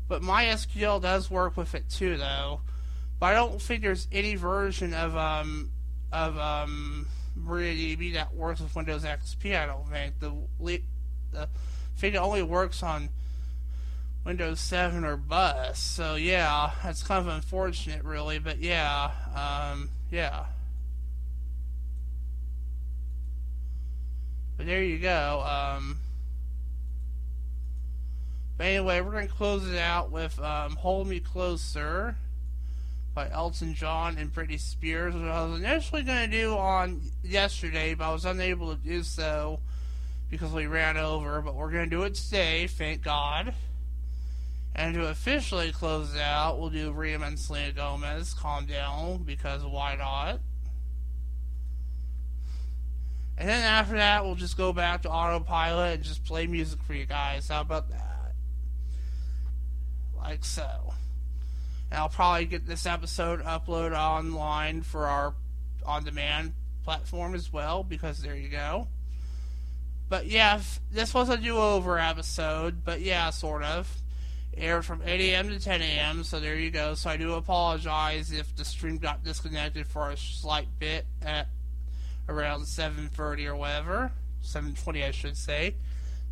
But 0.07 0.21
MySQL 0.21 1.01
does 1.01 1.29
work 1.29 1.57
with 1.57 1.75
it 1.75 1.89
too, 1.89 2.17
though. 2.17 2.61
But 3.19 3.27
I 3.27 3.33
don't 3.33 3.61
think 3.61 3.81
there's 3.81 4.07
any 4.11 4.35
version 4.35 4.93
of 4.93 5.15
um, 5.17 5.71
of 6.11 6.37
um, 6.37 7.07
MariaDB 7.37 8.13
that 8.13 8.33
works 8.33 8.59
with 8.59 8.75
Windows 8.75 9.03
XP. 9.03 9.57
I 9.57 9.65
don't 9.65 9.87
think 9.89 10.19
the 10.19 10.33
the 11.33 11.49
thing 11.97 12.15
only 12.15 12.43
works 12.43 12.83
on 12.83 13.09
Windows 14.23 14.59
7 14.59 15.03
or 15.03 15.17
bus. 15.17 15.79
So 15.79 16.15
yeah, 16.15 16.71
that's 16.83 17.03
kind 17.03 17.27
of 17.27 17.33
unfortunate, 17.33 18.03
really. 18.03 18.39
But 18.39 18.59
yeah, 18.59 19.11
um, 19.35 19.89
yeah. 20.11 20.45
But 24.57 24.65
there 24.65 24.83
you 24.83 24.97
go. 24.99 25.43
Um, 25.45 25.99
but 28.57 28.65
anyway, 28.65 29.01
we're 29.01 29.11
going 29.11 29.27
to 29.27 29.33
close 29.33 29.67
it 29.71 29.77
out 29.77 30.11
with 30.11 30.39
um, 30.39 30.75
Hold 30.77 31.07
Me 31.07 31.19
Closer 31.19 32.15
by 33.17 33.27
Elton 33.31 33.73
John 33.73 34.15
and 34.19 34.31
Britney 34.31 34.59
Spears, 34.59 35.15
which 35.15 35.23
I 35.23 35.43
was 35.43 35.59
initially 35.59 36.03
going 36.03 36.29
to 36.29 36.37
do 36.39 36.55
on 36.55 37.01
yesterday, 37.23 37.95
but 37.95 38.03
I 38.03 38.13
was 38.13 38.25
unable 38.25 38.75
to 38.75 38.79
do 38.79 39.01
so 39.01 39.59
because 40.29 40.51
we 40.51 40.67
ran 40.67 40.97
over. 40.97 41.41
But 41.41 41.55
we're 41.55 41.71
going 41.71 41.89
to 41.89 41.95
do 41.95 42.03
it 42.03 42.13
today, 42.13 42.67
thank 42.67 43.01
God. 43.01 43.55
And 44.75 44.93
to 44.93 45.07
officially 45.07 45.71
close 45.71 46.15
out, 46.15 46.59
we'll 46.59 46.69
do 46.69 46.91
Rema 46.91 47.25
and 47.25 47.39
Selena 47.39 47.71
Gomez, 47.71 48.35
Calm 48.35 48.67
Down, 48.67 49.23
because 49.23 49.63
why 49.63 49.95
not? 49.95 50.39
And 53.35 53.49
then 53.49 53.63
after 53.63 53.95
that, 53.95 54.25
we'll 54.25 54.35
just 54.35 54.57
go 54.57 54.71
back 54.73 55.01
to 55.01 55.09
autopilot 55.09 55.95
and 55.95 56.03
just 56.03 56.23
play 56.23 56.45
music 56.45 56.83
for 56.83 56.93
you 56.93 57.07
guys. 57.07 57.47
How 57.47 57.61
about 57.61 57.89
that? 57.89 58.35
Like 60.15 60.45
so. 60.45 60.93
And 61.91 61.99
I'll 61.99 62.09
probably 62.09 62.45
get 62.45 62.65
this 62.65 62.85
episode 62.85 63.43
uploaded 63.43 63.97
online 63.97 64.81
for 64.81 65.07
our 65.07 65.33
on 65.85 66.03
demand 66.03 66.53
platform 66.83 67.33
as 67.33 67.51
well, 67.51 67.83
because 67.83 68.21
there 68.21 68.35
you 68.35 68.49
go. 68.49 68.87
But 70.09 70.27
yeah, 70.27 70.61
this 70.91 71.13
was 71.13 71.29
a 71.29 71.37
do 71.37 71.57
over 71.57 71.99
episode, 71.99 72.83
but 72.83 73.01
yeah, 73.01 73.29
sort 73.29 73.63
of. 73.63 73.93
Aired 74.55 74.85
from 74.85 75.01
8 75.05 75.21
a.m. 75.21 75.49
to 75.49 75.59
10 75.59 75.81
a.m., 75.81 76.23
so 76.23 76.39
there 76.39 76.55
you 76.55 76.71
go. 76.71 76.95
So 76.95 77.11
I 77.11 77.17
do 77.17 77.33
apologize 77.33 78.31
if 78.31 78.55
the 78.55 78.65
stream 78.65 78.97
got 78.97 79.23
disconnected 79.23 79.85
for 79.85 80.09
a 80.09 80.17
slight 80.17 80.67
bit 80.79 81.05
at 81.21 81.47
around 82.27 82.63
7.30 82.63 83.45
or 83.45 83.55
whatever. 83.55 84.11
7.20, 84.43 85.05
I 85.05 85.11
should 85.11 85.37
say. 85.37 85.75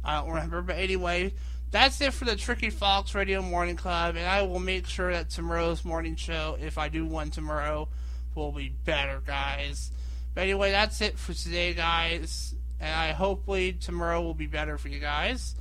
I 0.03 0.19
don't 0.19 0.29
remember, 0.29 0.61
but 0.61 0.77
anyway, 0.77 1.33
that's 1.75 1.99
it 1.99 2.13
for 2.13 2.23
the 2.23 2.37
Tricky 2.37 2.69
Fox 2.69 3.13
Radio 3.13 3.41
Morning 3.41 3.75
Club, 3.75 4.15
and 4.15 4.25
I 4.25 4.43
will 4.43 4.59
make 4.59 4.87
sure 4.87 5.11
that 5.11 5.29
tomorrow's 5.29 5.83
morning 5.83 6.15
show, 6.15 6.57
if 6.61 6.77
I 6.77 6.87
do 6.87 7.05
one 7.05 7.31
tomorrow, 7.31 7.89
will 8.33 8.53
be 8.53 8.69
better, 8.69 9.21
guys. 9.25 9.91
But 10.33 10.43
anyway, 10.43 10.71
that's 10.71 11.01
it 11.01 11.19
for 11.19 11.33
today, 11.33 11.73
guys. 11.73 12.55
And 12.79 12.93
I 12.93 13.11
hopefully 13.11 13.73
tomorrow 13.73 14.21
will 14.21 14.33
be 14.33 14.47
better 14.47 14.77
for 14.77 14.87
you 14.87 14.99
guys. 14.99 15.53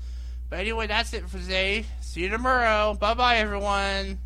But 0.51 0.61
anyway, 0.61 0.87
that's 0.87 1.12
it 1.15 1.29
for 1.29 1.39
today. 1.39 1.85
See 2.01 2.21
you 2.21 2.29
tomorrow. 2.29 2.95
Bye 2.95 3.15
bye, 3.15 3.39
everyone. 3.39 4.21